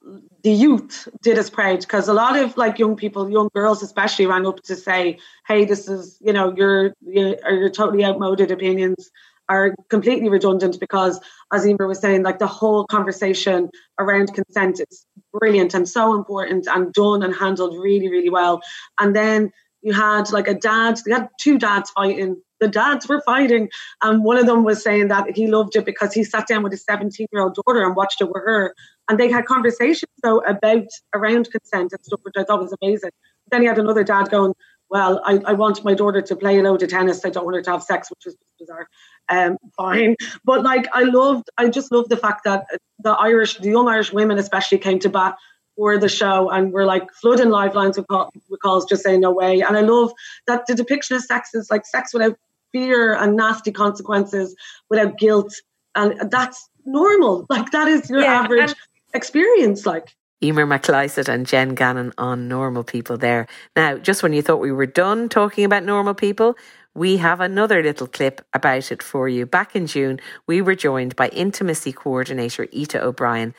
the 0.44 0.52
youth 0.52 1.08
did 1.22 1.38
us 1.38 1.50
proud 1.50 1.80
because 1.80 2.08
a 2.08 2.14
lot 2.14 2.38
of 2.38 2.56
like 2.58 2.80
young 2.80 2.96
people, 2.96 3.30
young 3.30 3.50
girls 3.54 3.82
especially, 3.82 4.26
ran 4.26 4.46
up 4.46 4.62
to 4.64 4.76
say, 4.76 5.18
"Hey, 5.48 5.66
this 5.66 5.88
is 5.88 6.18
you 6.22 6.34
know 6.34 6.54
your 6.56 6.94
your, 7.02 7.36
your 7.52 7.70
totally 7.70 8.04
outmoded 8.04 8.52
opinions 8.52 9.10
are 9.50 9.76
completely 9.90 10.30
redundant 10.30 10.80
because, 10.80 11.20
as 11.52 11.68
Emer 11.68 11.88
was 11.88 12.00
saying, 12.00 12.24
like 12.24 12.40
the 12.40 12.48
whole 12.48 12.86
conversation 12.86 13.70
around 14.00 14.34
consent 14.34 14.80
is 14.80 15.06
brilliant 15.34 15.74
and 15.74 15.88
so 15.88 16.16
important 16.16 16.68
and 16.68 16.94
done 16.94 17.24
and 17.24 17.36
handled 17.36 17.76
really 17.82 18.10
really 18.10 18.30
well. 18.30 18.62
And 19.00 19.16
then 19.16 19.52
you 19.84 19.94
had 19.94 20.32
like 20.32 20.48
a 20.48 20.54
dad, 20.54 20.98
they 21.06 21.12
had 21.12 21.30
two 21.40 21.60
dads 21.60 21.92
fighting. 21.92 22.42
The 22.60 22.70
dads 22.70 23.10
were 23.10 23.22
fighting, 23.26 23.70
and 24.02 24.24
one 24.24 24.38
of 24.38 24.46
them 24.46 24.64
was 24.64 24.82
saying 24.82 25.10
that 25.10 25.36
he 25.36 25.48
loved 25.48 25.76
it 25.76 25.86
because 25.86 26.14
he 26.14 26.24
sat 26.24 26.48
down 26.48 26.64
with 26.64 26.72
his 26.72 26.86
17 26.86 27.28
year 27.34 27.42
old 27.42 27.56
daughter 27.56 27.84
and 27.84 27.94
watched 27.94 28.22
it 28.22 28.30
with 28.30 28.42
her. 28.46 28.74
And 29.10 29.20
they 29.20 29.30
had 29.30 29.46
conversations 29.46 30.12
though 30.24 30.40
about 30.40 30.88
around 31.14 31.52
consent 31.52 31.92
and 31.92 32.06
stuff, 32.06 32.22
which 32.24 32.36
I 32.38 32.46
thought 32.46 32.62
was 32.62 32.74
amazing. 32.82 33.12
Then 33.52 33.62
he 33.62 33.68
had 33.68 33.78
another 33.78 34.06
dad 34.06 34.30
going, 34.30 34.54
Well, 34.90 35.22
I, 35.26 35.42
I 35.46 35.54
want 35.54 35.84
my 35.84 35.94
daughter 35.94 36.22
to 36.22 36.36
play 36.38 36.58
a 36.58 36.64
load 36.64 36.82
of 36.84 36.90
tennis. 36.90 37.26
I 37.26 37.30
don't 37.30 37.44
want 37.44 37.58
her 37.58 37.64
to 37.64 37.72
have 37.72 37.84
sex, 37.84 38.10
which 38.10 38.24
was 38.26 38.38
bizarre. 38.58 38.88
Um, 39.30 39.58
fine. 39.78 40.16
But 40.44 40.64
like 40.64 40.88
I 40.94 41.04
loved 41.04 41.50
I 41.58 41.70
just 41.70 41.92
loved 41.92 42.10
the 42.10 42.18
fact 42.18 42.44
that 42.44 42.66
the 43.00 43.12
Irish, 43.12 43.58
the 43.58 43.70
young 43.70 43.88
Irish 43.88 44.12
women 44.14 44.38
especially 44.38 44.78
came 44.78 45.00
to 45.00 45.10
bat 45.10 45.36
for 45.76 45.98
the 45.98 46.10
show 46.10 46.50
and 46.50 46.72
we're 46.72 46.86
like 46.86 47.12
flooding 47.14 47.50
livelines 47.50 47.98
with, 47.98 48.08
call, 48.08 48.30
with 48.50 48.60
calls 48.62 48.86
just 48.86 49.04
saying 49.04 49.22
no 49.22 49.32
way. 49.32 49.62
And 49.62 49.76
I 49.76 49.82
love 49.82 50.12
that 50.46 50.66
the 50.68 50.76
depiction 50.76 51.16
of 51.16 51.24
sex 51.24 51.50
is 51.56 51.72
like 51.72 51.86
sex 51.86 52.14
without 52.14 52.38
fear 52.72 53.14
and 53.16 53.36
nasty 53.36 53.72
consequences, 53.72 54.56
without 54.90 55.18
guilt. 55.18 55.54
And 55.96 56.30
that's 56.30 56.70
normal. 56.86 57.46
Like 57.50 57.72
that 57.72 57.88
is 57.88 58.10
your 58.10 58.22
Yeah, 58.22 58.42
average 58.42 58.70
and- 58.72 58.76
experience. 59.14 59.86
Like 59.86 60.16
Emer 60.44 60.66
McLysaght 60.68 61.30
and 61.30 61.48
Jen 61.48 61.74
Gannon 61.76 62.12
on 62.18 62.48
normal 62.48 62.84
people 62.84 63.18
there. 63.18 63.48
Now, 63.76 63.98
just 63.98 64.22
when 64.24 64.34
you 64.34 64.42
thought 64.42 64.58
we 64.60 64.72
were 64.72 64.86
done 64.86 65.30
talking 65.30 65.64
about 65.64 65.84
normal 65.84 66.14
people, 66.14 66.56
we 66.96 67.18
have 67.18 67.40
another 67.40 67.82
little 67.82 68.08
clip 68.08 68.42
about 68.54 68.92
it 68.92 69.02
for 69.02 69.28
you. 69.28 69.46
Back 69.46 69.76
in 69.76 69.88
June, 69.88 70.20
we 70.46 70.62
were 70.62 70.76
joined 70.76 71.16
by 71.16 71.30
intimacy 71.30 71.92
coordinator 71.92 72.68
Ita 72.76 73.04
O'Brien. 73.04 73.56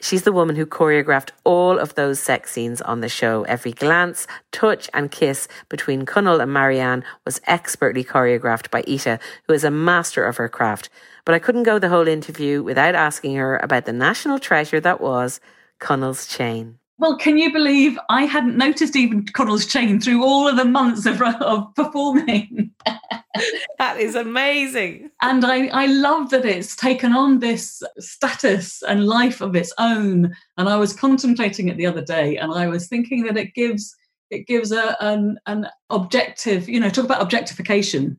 She's 0.00 0.22
the 0.22 0.32
woman 0.32 0.54
who 0.54 0.64
choreographed 0.64 1.30
all 1.42 1.76
of 1.76 1.96
those 1.96 2.20
sex 2.20 2.52
scenes 2.52 2.80
on 2.80 3.00
the 3.00 3.08
show. 3.08 3.42
Every 3.42 3.72
glance, 3.72 4.28
touch, 4.52 4.88
and 4.94 5.10
kiss 5.10 5.48
between 5.68 6.06
Connell 6.06 6.40
and 6.40 6.52
Marianne 6.52 7.02
was 7.24 7.40
expertly 7.48 8.04
choreographed 8.04 8.70
by 8.70 8.84
Ita, 8.86 9.18
who 9.48 9.54
is 9.54 9.64
a 9.64 9.72
master 9.72 10.24
of 10.24 10.36
her 10.36 10.48
craft. 10.48 10.88
But 11.24 11.34
I 11.34 11.40
couldn't 11.40 11.64
go 11.64 11.80
the 11.80 11.88
whole 11.88 12.06
interview 12.06 12.62
without 12.62 12.94
asking 12.94 13.34
her 13.34 13.56
about 13.56 13.86
the 13.86 13.92
national 13.92 14.38
treasure 14.38 14.78
that 14.80 15.00
was 15.00 15.40
Connell's 15.80 16.28
chain. 16.28 16.78
Well, 17.00 17.16
can 17.16 17.38
you 17.38 17.52
believe 17.52 17.96
I 18.10 18.24
hadn't 18.24 18.56
noticed 18.56 18.96
even 18.96 19.24
Connell's 19.24 19.66
chain 19.66 20.00
through 20.00 20.24
all 20.24 20.48
of 20.48 20.56
the 20.56 20.64
months 20.64 21.06
of, 21.06 21.22
of 21.22 21.72
performing? 21.76 22.72
that 23.78 24.00
is 24.00 24.16
amazing. 24.16 25.08
And 25.22 25.44
I, 25.44 25.68
I 25.68 25.86
love 25.86 26.30
that 26.30 26.44
it's 26.44 26.74
taken 26.74 27.12
on 27.12 27.38
this 27.38 27.84
status 28.00 28.82
and 28.82 29.06
life 29.06 29.40
of 29.40 29.54
its 29.54 29.72
own. 29.78 30.34
And 30.56 30.68
I 30.68 30.76
was 30.76 30.92
contemplating 30.92 31.68
it 31.68 31.76
the 31.76 31.86
other 31.86 32.02
day, 32.02 32.36
and 32.36 32.52
I 32.52 32.66
was 32.66 32.88
thinking 32.88 33.24
that 33.24 33.36
it 33.36 33.54
gives 33.54 33.94
it 34.30 34.46
gives 34.46 34.72
a 34.72 34.96
an, 35.00 35.38
an 35.46 35.68
objective, 35.90 36.68
you 36.68 36.80
know, 36.80 36.90
talk 36.90 37.04
about 37.04 37.22
objectification. 37.22 38.18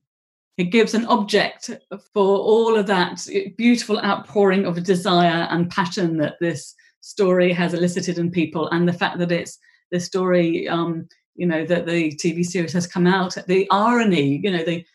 It 0.58 0.72
gives 0.72 0.94
an 0.94 1.06
object 1.06 1.70
for 2.14 2.38
all 2.38 2.78
of 2.78 2.88
that 2.88 3.28
beautiful 3.58 4.00
outpouring 4.00 4.66
of 4.66 4.84
desire 4.84 5.48
and 5.50 5.70
passion 5.70 6.18
that 6.18 6.36
this 6.40 6.76
story 7.02 7.52
has 7.54 7.74
elicited 7.74 8.18
in 8.18 8.32
people, 8.32 8.68
and 8.70 8.88
the 8.88 8.94
fact 8.94 9.20
that 9.20 9.32
it's 9.32 9.58
the 9.92 10.00
story, 10.00 10.68
um, 10.68 11.08
you 11.36 11.48
know, 11.48 11.66
that 11.66 11.86
the 11.86 12.12
TV 12.14 12.44
series 12.44 12.74
has 12.74 12.88
come 12.88 13.08
out, 13.08 13.38
the 13.48 13.68
irony, 13.72 14.40
you 14.44 14.52
know, 14.52 14.64
the 14.64 14.86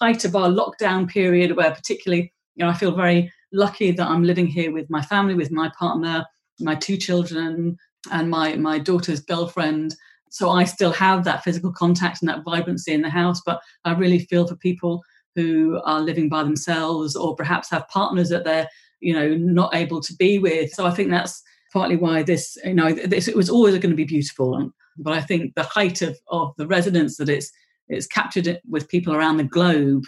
height 0.00 0.24
of 0.24 0.34
our 0.34 0.48
lockdown 0.48 1.08
period, 1.08 1.56
where 1.56 1.70
particularly, 1.70 2.32
you 2.56 2.64
know, 2.64 2.70
I 2.70 2.74
feel 2.74 2.92
very 2.92 3.32
lucky 3.52 3.90
that 3.92 4.06
I'm 4.06 4.24
living 4.24 4.46
here 4.46 4.72
with 4.72 4.88
my 4.90 5.02
family, 5.02 5.34
with 5.34 5.50
my 5.50 5.70
partner, 5.78 6.24
my 6.58 6.74
two 6.74 6.96
children, 6.96 7.76
and 8.10 8.30
my 8.30 8.56
my 8.56 8.78
daughter's 8.78 9.20
girlfriend. 9.20 9.94
So 10.30 10.50
I 10.50 10.64
still 10.64 10.92
have 10.92 11.24
that 11.24 11.42
physical 11.42 11.72
contact 11.72 12.22
and 12.22 12.28
that 12.28 12.44
vibrancy 12.44 12.92
in 12.92 13.02
the 13.02 13.10
house. 13.10 13.40
But 13.44 13.60
I 13.84 13.92
really 13.92 14.20
feel 14.20 14.46
for 14.46 14.56
people 14.56 15.02
who 15.34 15.80
are 15.84 16.00
living 16.00 16.28
by 16.28 16.42
themselves 16.42 17.16
or 17.16 17.34
perhaps 17.34 17.70
have 17.70 17.88
partners 17.88 18.28
that 18.30 18.44
they're 18.44 18.68
you 19.00 19.12
know 19.12 19.34
not 19.34 19.74
able 19.74 20.00
to 20.00 20.14
be 20.14 20.38
with. 20.38 20.70
So 20.72 20.86
I 20.86 20.92
think 20.92 21.10
that's 21.10 21.42
partly 21.72 21.96
why 21.96 22.22
this 22.22 22.56
you 22.64 22.74
know 22.74 22.92
this, 22.92 23.28
it 23.28 23.36
was 23.36 23.50
always 23.50 23.74
going 23.78 23.90
to 23.90 23.96
be 23.96 24.04
beautiful. 24.04 24.70
But 24.98 25.14
I 25.14 25.20
think 25.20 25.54
the 25.54 25.62
height 25.62 26.02
of 26.02 26.18
of 26.28 26.52
the 26.56 26.66
resonance 26.66 27.16
that 27.16 27.28
it's 27.28 27.50
it's 27.88 28.06
captured 28.06 28.46
it 28.46 28.62
with 28.68 28.88
people 28.88 29.14
around 29.14 29.36
the 29.36 29.44
globe 29.44 30.04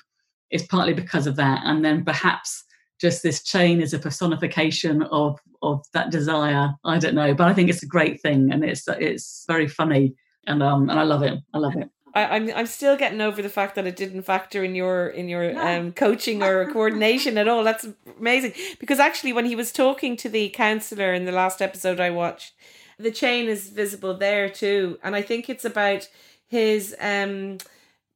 is 0.51 0.63
partly 0.65 0.95
because 0.95 1.27
of 1.27 1.37
that, 1.37 1.61
and 1.65 1.85
then 1.85 2.05
perhaps 2.05 2.65
just 3.01 3.23
this 3.23 3.43
chain 3.43 3.81
is 3.81 3.93
a 3.93 3.99
personification 3.99 5.03
of 5.05 5.39
of 5.63 5.85
that 5.93 6.11
desire. 6.11 6.71
I 6.85 6.99
don't 6.99 7.15
know, 7.15 7.35
but 7.35 7.49
I 7.49 7.55
think 7.55 7.69
it's 7.69 7.83
a 7.83 7.87
great 7.87 8.21
thing, 8.21 8.53
and 8.53 8.65
it's 8.65 8.87
it's 8.89 9.45
very 9.49 9.69
funny, 9.69 10.15
and 10.47 10.63
um 10.63 10.89
and 10.91 10.99
I 10.99 11.03
love 11.03 11.23
it. 11.23 11.39
I 11.55 11.59
love 11.59 11.77
it. 11.77 11.89
I, 12.15 12.37
I'm 12.37 12.51
I'm 12.55 12.67
still 12.67 12.97
getting 12.97 13.21
over 13.21 13.43
the 13.43 13.49
fact 13.49 13.75
that 13.75 13.87
it 13.87 13.97
didn't 13.97 14.23
factor 14.23 14.63
in 14.63 14.75
your 14.75 15.09
in 15.09 15.29
your 15.29 15.59
um, 15.61 15.93
coaching 15.93 16.43
or 16.43 16.67
coordination 16.73 17.39
at 17.39 17.49
all. 17.49 17.65
That's 17.65 17.87
amazing. 18.19 18.53
Because 18.79 18.99
actually, 18.99 19.33
when 19.33 19.47
he 19.47 19.57
was 19.57 19.73
talking 19.73 20.17
to 20.19 20.29
the 20.29 20.49
counselor 20.51 21.13
in 21.15 21.25
the 21.25 21.33
last 21.33 21.63
episode 21.63 22.01
I 22.01 22.11
watched, 22.11 22.55
the 22.99 23.11
chain 23.11 23.49
is 23.49 23.71
visible 23.71 24.15
there 24.15 24.49
too, 24.49 24.99
and 25.03 25.17
I 25.17 25.23
think 25.23 25.49
it's 25.49 25.65
about 25.65 26.09
his 26.47 26.95
um 27.01 27.59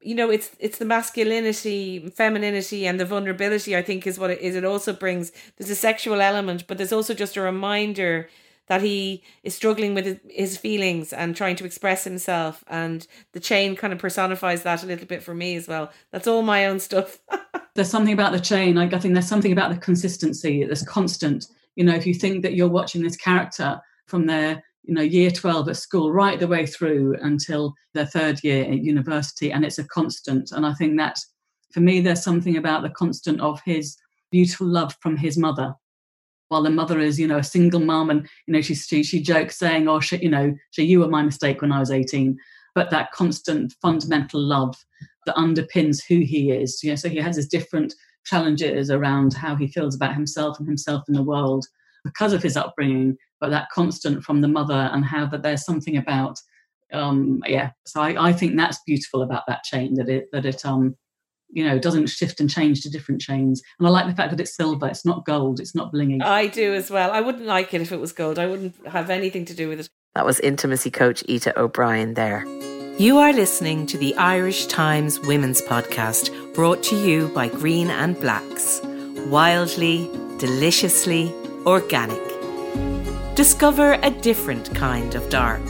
you 0.01 0.15
know 0.15 0.31
it's 0.31 0.51
it's 0.59 0.79
the 0.79 0.85
masculinity 0.85 2.11
femininity 2.11 2.87
and 2.87 3.01
the 3.01 3.05
vulnerability 3.05 3.75
i 3.75 3.81
think 3.81 4.07
is 4.07 4.19
what 4.19 4.31
it 4.31 4.41
is. 4.41 4.55
It 4.55 4.65
also 4.65 4.93
brings 4.93 5.33
there's 5.57 5.71
a 5.71 5.75
sexual 5.75 6.21
element 6.21 6.67
but 6.67 6.77
there's 6.77 6.93
also 6.93 7.15
just 7.15 7.37
a 7.37 7.41
reminder 7.41 8.29
that 8.67 8.83
he 8.83 9.23
is 9.43 9.55
struggling 9.55 9.95
with 9.95 10.21
his 10.29 10.57
feelings 10.57 11.13
and 11.13 11.37
trying 11.37 11.57
to 11.57 11.65
express 11.65 12.05
himself 12.05 12.65
and 12.69 13.07
the 13.33 13.41
chain 13.41 13.77
kind 13.77 13.93
of 13.93 13.99
personifies 13.99 14.63
that 14.63 14.83
a 14.83 14.87
little 14.87 15.07
bit 15.07 15.23
for 15.23 15.35
me 15.35 15.57
as 15.57 15.69
well. 15.69 15.91
That's 16.11 16.27
all 16.27 16.43
my 16.43 16.67
own 16.67 16.81
stuff. 16.81 17.19
There's 17.75 17.91
something 17.91 18.15
about 18.15 18.33
the 18.33 18.41
chain. 18.41 18.79
I 18.79 18.89
think 18.99 19.13
there's 19.13 19.29
something 19.29 19.53
about 19.53 19.71
the 19.71 19.79
consistency 19.79 20.65
there's 20.65 20.83
constant. 20.83 21.47
You 21.75 21.85
know 21.85 21.95
if 21.95 22.07
you 22.07 22.15
think 22.15 22.43
that 22.43 22.55
you're 22.55 22.71
watching 22.71 23.03
this 23.03 23.17
character 23.17 23.79
from 24.07 24.27
their 24.27 24.65
you 24.85 24.95
know 24.95 25.03
year 25.03 25.31
12 25.31 25.69
at 25.69 25.77
school 25.77 26.11
right 26.11 26.41
the 26.41 26.49
way 26.49 26.65
through 26.65 27.17
until 27.21 27.75
their 27.93 28.07
third 28.07 28.43
year 28.43 28.65
at 28.65 28.83
university 28.83 29.53
and 29.53 29.63
it's 29.63 29.79
a 29.79 29.85
constant. 29.85 30.53
And 30.53 30.65
i 30.65 30.73
think 30.73 30.97
that 30.97 31.19
for 31.71 31.81
me 31.81 32.01
there's 32.01 32.23
something 32.23 32.57
about 32.57 32.83
the 32.83 32.89
constant 32.89 33.43
of 33.43 33.61
his 33.67 33.99
beautiful 34.31 34.67
love 34.67 34.95
from 35.01 35.17
his 35.17 35.37
mother 35.37 35.75
while 36.49 36.63
the 36.63 36.71
mother 36.71 36.99
is 37.01 37.19
you 37.19 37.27
know 37.27 37.39
a 37.39 37.45
single 37.45 37.81
mom 37.81 38.11
and 38.11 38.29
you 38.47 38.53
know 38.53 38.61
she 38.61 38.75
she, 38.75 39.03
she 39.03 39.21
jokes 39.21 39.59
saying 39.59 39.89
oh 39.89 40.01
she, 40.01 40.17
you 40.19 40.31
know 40.31 40.55
she, 40.71 40.85
you 40.85 41.01
were 41.01 41.09
my 41.09 41.23
mistake 41.23 41.61
when 41.61 41.73
i 41.73 41.79
was 41.79 41.91
18 41.91 42.37
but 42.75 42.91
that 42.91 43.13
constant 43.13 43.73
fundamental 43.81 44.41
love 44.41 44.77
that 45.27 45.37
underpins 45.37 45.99
who 46.09 46.19
he 46.21 46.51
is 46.51 46.83
you 46.83 46.91
know 46.91 46.97
so 46.97 47.09
he 47.09 47.19
has 47.19 47.37
his 47.37 47.49
different 47.49 47.95
challenges 48.25 48.91
around 48.91 49.35
how 49.35 49.55
he 49.55 49.69
feels 49.69 49.95
about 49.95 50.15
himself 50.15 50.59
and 50.59 50.67
himself 50.67 51.03
in 51.09 51.15
the 51.15 51.23
world 51.23 51.65
because 52.05 52.33
of 52.33 52.43
his 52.43 52.57
upbringing 52.57 53.17
but 53.41 53.51
that 53.51 53.69
constant 53.71 54.25
from 54.25 54.41
the 54.41 54.49
mother 54.49 54.91
and 54.93 55.05
how 55.05 55.27
that 55.27 55.43
there's 55.43 55.65
something 55.65 55.97
about 55.97 56.39
um 56.93 57.43
yeah. 57.47 57.71
So 57.87 58.01
I, 58.01 58.29
I 58.29 58.33
think 58.33 58.57
that's 58.57 58.81
beautiful 58.87 59.23
about 59.23 59.45
that 59.49 59.65
chain 59.65 59.95
that 59.95 60.09
it 60.09 60.29
that 60.33 60.47
it 60.47 60.65
um 60.65 60.97
you 61.51 61.65
know 61.65 61.79
doesn't 61.79 62.07
shift 62.07 62.41
and 62.41 62.51
change 62.51 62.83
to 62.83 62.91
different 62.91 63.21
chains 63.21 63.63
and 63.79 63.87
i 63.87 63.91
like 63.91 64.07
the 64.07 64.15
fact 64.15 64.31
that 64.31 64.41
it's 64.41 64.55
silver 64.55 64.87
it's 64.87 65.05
not 65.05 65.25
gold 65.25 65.61
it's 65.61 65.75
not 65.75 65.93
blingy 65.93 66.23
i 66.23 66.47
do 66.47 66.75
as 66.75 66.91
well 66.91 67.11
i 67.13 67.21
wouldn't 67.21 67.47
like 67.47 67.73
it 67.73 67.81
if 67.81 67.93
it 67.93 68.01
was 68.01 68.13
gold 68.13 68.39
i 68.39 68.47
wouldn't 68.47 68.75
have 68.87 69.11
anything 69.11 69.45
to 69.45 69.55
do 69.55 69.69
with 69.69 69.81
it 69.81 69.89
that 70.15 70.27
was 70.27 70.41
intimacy 70.41 70.91
coach 70.91 71.23
Ita 71.29 71.59
O'Brien 71.59 72.15
there 72.15 72.45
you 72.99 73.19
are 73.19 73.35
listening 73.35 73.85
to 73.89 73.99
the 73.99 74.15
Irish 74.17 74.65
Times 74.69 75.21
Women's 75.21 75.61
Podcast, 75.61 76.55
brought 76.55 76.83
to 76.85 76.97
you 76.97 77.29
by 77.35 77.47
Green 77.47 77.91
and 77.91 78.19
Blacks. 78.19 78.81
Wildly, 79.27 80.09
deliciously 80.39 81.31
organic. 81.67 82.23
Discover 83.35 83.99
a 84.03 84.11
different 84.11 84.75
kind 84.75 85.15
of 85.15 85.29
dark. 85.29 85.61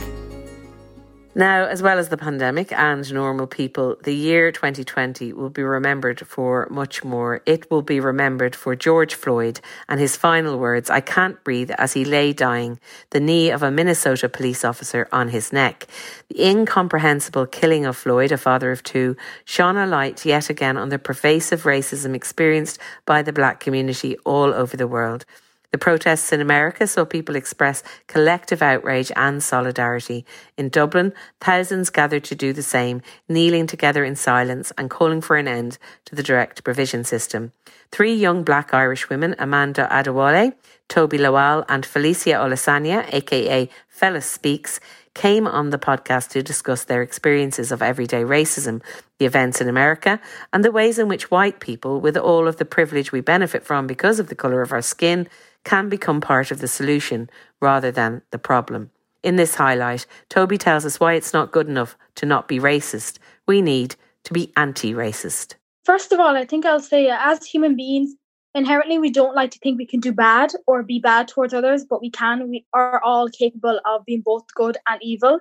Now, 1.37 1.65
as 1.65 1.83
well 1.83 1.99
as 1.99 2.09
the 2.09 2.17
pandemic 2.17 2.71
and 2.71 3.13
normal 3.13 3.45
people, 3.45 3.95
the 4.01 4.15
year 4.15 4.51
2020 4.51 5.33
will 5.33 5.51
be 5.51 5.61
remembered 5.61 6.25
for 6.25 6.67
much 6.71 7.03
more. 7.03 7.43
It 7.45 7.69
will 7.69 7.83
be 7.83 7.99
remembered 7.99 8.55
for 8.55 8.75
George 8.75 9.13
Floyd 9.13 9.61
and 9.87 9.99
his 9.99 10.17
final 10.17 10.57
words, 10.57 10.89
I 10.89 10.99
can't 10.99 11.43
breathe, 11.43 11.69
as 11.77 11.93
he 11.93 12.05
lay 12.05 12.33
dying, 12.33 12.79
the 13.11 13.19
knee 13.19 13.51
of 13.51 13.61
a 13.61 13.69
Minnesota 13.69 14.27
police 14.27 14.65
officer 14.65 15.07
on 15.11 15.29
his 15.29 15.53
neck. 15.53 15.85
The 16.29 16.43
incomprehensible 16.43 17.45
killing 17.45 17.85
of 17.85 17.95
Floyd, 17.95 18.31
a 18.31 18.37
father 18.37 18.71
of 18.71 18.81
two, 18.81 19.15
shone 19.45 19.77
a 19.77 19.85
light 19.85 20.25
yet 20.25 20.49
again 20.49 20.75
on 20.75 20.89
the 20.89 20.97
pervasive 20.97 21.65
racism 21.65 22.15
experienced 22.15 22.79
by 23.05 23.21
the 23.21 23.31
black 23.31 23.59
community 23.59 24.17
all 24.25 24.51
over 24.55 24.75
the 24.75 24.87
world. 24.87 25.23
The 25.71 25.77
protests 25.77 26.31
in 26.31 26.39
America 26.39 26.87
saw 26.87 27.03
people 27.03 27.35
express 27.35 27.83
collective 28.07 28.61
outrage 28.61 29.11
and 29.17 29.43
solidarity. 29.43 30.25
In 30.57 30.69
Dublin, 30.69 31.13
thousands 31.41 31.89
gathered 31.89 32.23
to 32.25 32.35
do 32.35 32.53
the 32.53 32.63
same, 32.63 33.01
kneeling 33.27 33.67
together 33.67 34.05
in 34.05 34.15
silence 34.15 34.71
and 34.77 34.89
calling 34.89 35.19
for 35.19 35.35
an 35.35 35.47
end 35.47 35.77
to 36.05 36.15
the 36.15 36.23
direct 36.23 36.63
provision 36.63 37.03
system. 37.03 37.51
Three 37.91 38.13
young 38.13 38.43
black 38.43 38.73
Irish 38.73 39.09
women, 39.09 39.35
Amanda 39.37 39.87
Adewale, 39.91 40.53
Toby 40.87 41.17
Lawal, 41.17 41.65
and 41.67 41.85
Felicia 41.85 42.31
Olusanya, 42.31 43.13
aka 43.13 43.69
FeliSpeaks, 43.93 44.79
came 45.13 45.47
on 45.47 45.71
the 45.71 45.79
podcast 45.79 46.29
to 46.29 46.43
discuss 46.43 46.83
their 46.83 47.01
experiences 47.01 47.71
of 47.71 47.81
everyday 47.81 48.21
racism, 48.21 48.81
the 49.17 49.25
events 49.25 49.59
in 49.59 49.67
America, 49.67 50.21
and 50.53 50.63
the 50.63 50.71
ways 50.71 50.99
in 50.99 51.07
which 51.07 51.31
white 51.31 51.59
people, 51.59 51.99
with 51.99 52.15
all 52.15 52.47
of 52.47 52.57
the 52.57 52.65
privilege 52.65 53.11
we 53.11 53.19
benefit 53.19 53.65
from 53.65 53.87
because 53.87 54.19
of 54.19 54.27
the 54.27 54.35
colour 54.35 54.61
of 54.61 54.71
our 54.71 54.81
skin, 54.81 55.27
can 55.67 55.89
become 55.89 56.21
part 56.21 56.49
of 56.49 56.59
the 56.59 56.67
solution 56.67 57.29
rather 57.61 57.91
than 57.91 58.21
the 58.31 58.39
problem. 58.39 58.89
In 59.21 59.35
this 59.35 59.55
highlight, 59.55 60.05
Toby 60.29 60.57
tells 60.57 60.85
us 60.85 60.97
why 60.97 61.13
it's 61.13 61.33
not 61.33 61.51
good 61.51 61.67
enough 61.67 61.97
to 62.15 62.25
not 62.25 62.47
be 62.47 62.57
racist. 62.57 63.17
We 63.47 63.61
need 63.61 63.97
to 64.23 64.31
be 64.31 64.53
anti 64.55 64.93
racist. 64.93 65.55
First 65.83 66.13
of 66.13 66.21
all, 66.21 66.37
I 66.37 66.45
think 66.45 66.65
I'll 66.65 66.79
say 66.79 67.09
as 67.09 67.45
human 67.45 67.75
beings, 67.75 68.15
inherently 68.55 68.97
we 68.97 69.11
don't 69.11 69.35
like 69.35 69.51
to 69.51 69.59
think 69.59 69.77
we 69.77 69.85
can 69.85 69.99
do 69.99 70.13
bad 70.13 70.53
or 70.67 70.83
be 70.83 70.99
bad 70.99 71.27
towards 71.27 71.53
others, 71.53 71.83
but 71.83 71.99
we 72.01 72.11
can. 72.11 72.49
We 72.49 72.65
are 72.73 73.01
all 73.03 73.27
capable 73.27 73.81
of 73.85 74.05
being 74.05 74.21
both 74.21 74.45
good 74.55 74.77
and 74.87 74.99
evil. 75.03 75.39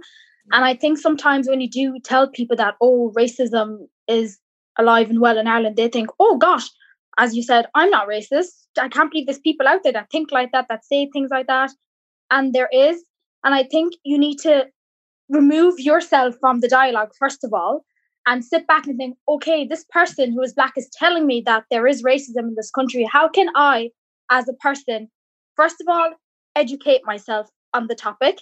And 0.50 0.64
I 0.64 0.74
think 0.74 0.98
sometimes 0.98 1.48
when 1.48 1.60
you 1.60 1.70
do 1.70 2.00
tell 2.02 2.28
people 2.28 2.56
that, 2.56 2.74
oh, 2.80 3.12
racism 3.16 3.86
is 4.08 4.38
alive 4.76 5.08
and 5.08 5.20
well 5.20 5.38
in 5.38 5.46
Ireland, 5.46 5.76
they 5.76 5.88
think, 5.88 6.10
oh 6.18 6.36
gosh, 6.36 6.68
as 7.18 7.34
you 7.34 7.42
said, 7.42 7.66
I'm 7.74 7.90
not 7.90 8.08
racist. 8.08 8.66
I 8.78 8.88
can't 8.88 9.10
believe 9.10 9.26
there's 9.26 9.38
people 9.38 9.66
out 9.66 9.82
there 9.82 9.92
that 9.92 10.10
think 10.10 10.32
like 10.32 10.52
that, 10.52 10.66
that 10.68 10.84
say 10.84 11.08
things 11.12 11.30
like 11.30 11.46
that. 11.46 11.70
And 12.30 12.52
there 12.52 12.68
is. 12.72 13.02
And 13.44 13.54
I 13.54 13.62
think 13.62 13.94
you 14.04 14.18
need 14.18 14.38
to 14.40 14.66
remove 15.28 15.78
yourself 15.78 16.36
from 16.40 16.60
the 16.60 16.68
dialogue, 16.68 17.12
first 17.18 17.42
of 17.42 17.52
all, 17.52 17.84
and 18.26 18.44
sit 18.44 18.66
back 18.66 18.86
and 18.86 18.96
think, 18.96 19.16
okay, 19.28 19.66
this 19.66 19.84
person 19.90 20.32
who 20.32 20.42
is 20.42 20.52
black 20.52 20.72
is 20.76 20.88
telling 20.92 21.26
me 21.26 21.42
that 21.46 21.64
there 21.70 21.86
is 21.86 22.02
racism 22.02 22.48
in 22.48 22.54
this 22.56 22.70
country. 22.70 23.08
How 23.10 23.28
can 23.28 23.48
I, 23.54 23.90
as 24.30 24.48
a 24.48 24.54
person, 24.54 25.08
first 25.56 25.76
of 25.80 25.88
all, 25.88 26.12
educate 26.54 27.02
myself 27.04 27.48
on 27.72 27.86
the 27.86 27.94
topic? 27.94 28.38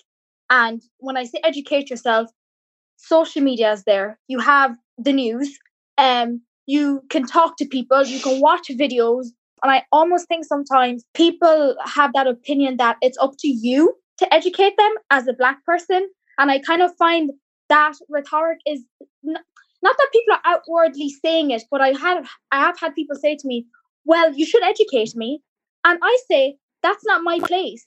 And 0.50 0.82
when 0.98 1.16
I 1.16 1.24
say 1.24 1.40
educate 1.44 1.90
yourself, 1.90 2.30
social 2.96 3.42
media 3.42 3.72
is 3.72 3.84
there. 3.84 4.18
You 4.28 4.40
have 4.40 4.76
the 4.98 5.12
news. 5.12 5.58
Um, 5.98 6.42
you 6.66 7.02
can 7.10 7.26
talk 7.26 7.56
to 7.58 7.66
people, 7.66 8.04
you 8.04 8.20
can 8.20 8.40
watch 8.40 8.68
videos. 8.70 9.26
And 9.62 9.72
I 9.72 9.84
almost 9.92 10.28
think 10.28 10.44
sometimes 10.44 11.04
people 11.14 11.76
have 11.84 12.12
that 12.14 12.26
opinion 12.26 12.76
that 12.78 12.96
it's 13.00 13.18
up 13.18 13.32
to 13.40 13.48
you 13.48 13.94
to 14.18 14.34
educate 14.34 14.76
them 14.76 14.92
as 15.10 15.26
a 15.26 15.32
black 15.32 15.64
person. 15.64 16.08
And 16.38 16.50
I 16.50 16.58
kind 16.58 16.82
of 16.82 16.94
find 16.96 17.30
that 17.68 17.94
rhetoric 18.10 18.58
is 18.66 18.84
n- 19.26 19.36
not 19.82 19.96
that 19.96 20.08
people 20.12 20.34
are 20.34 20.42
outwardly 20.44 21.10
saying 21.24 21.50
it, 21.50 21.62
but 21.70 21.80
I 21.80 21.92
have 21.92 22.28
I 22.52 22.60
have 22.60 22.78
had 22.78 22.94
people 22.94 23.16
say 23.16 23.36
to 23.36 23.46
me, 23.46 23.66
"Well, 24.04 24.34
you 24.34 24.44
should 24.46 24.62
educate 24.62 25.14
me," 25.14 25.40
and 25.84 25.98
I 26.02 26.18
say 26.30 26.56
that's 26.82 27.04
not 27.04 27.22
my 27.22 27.38
place. 27.40 27.84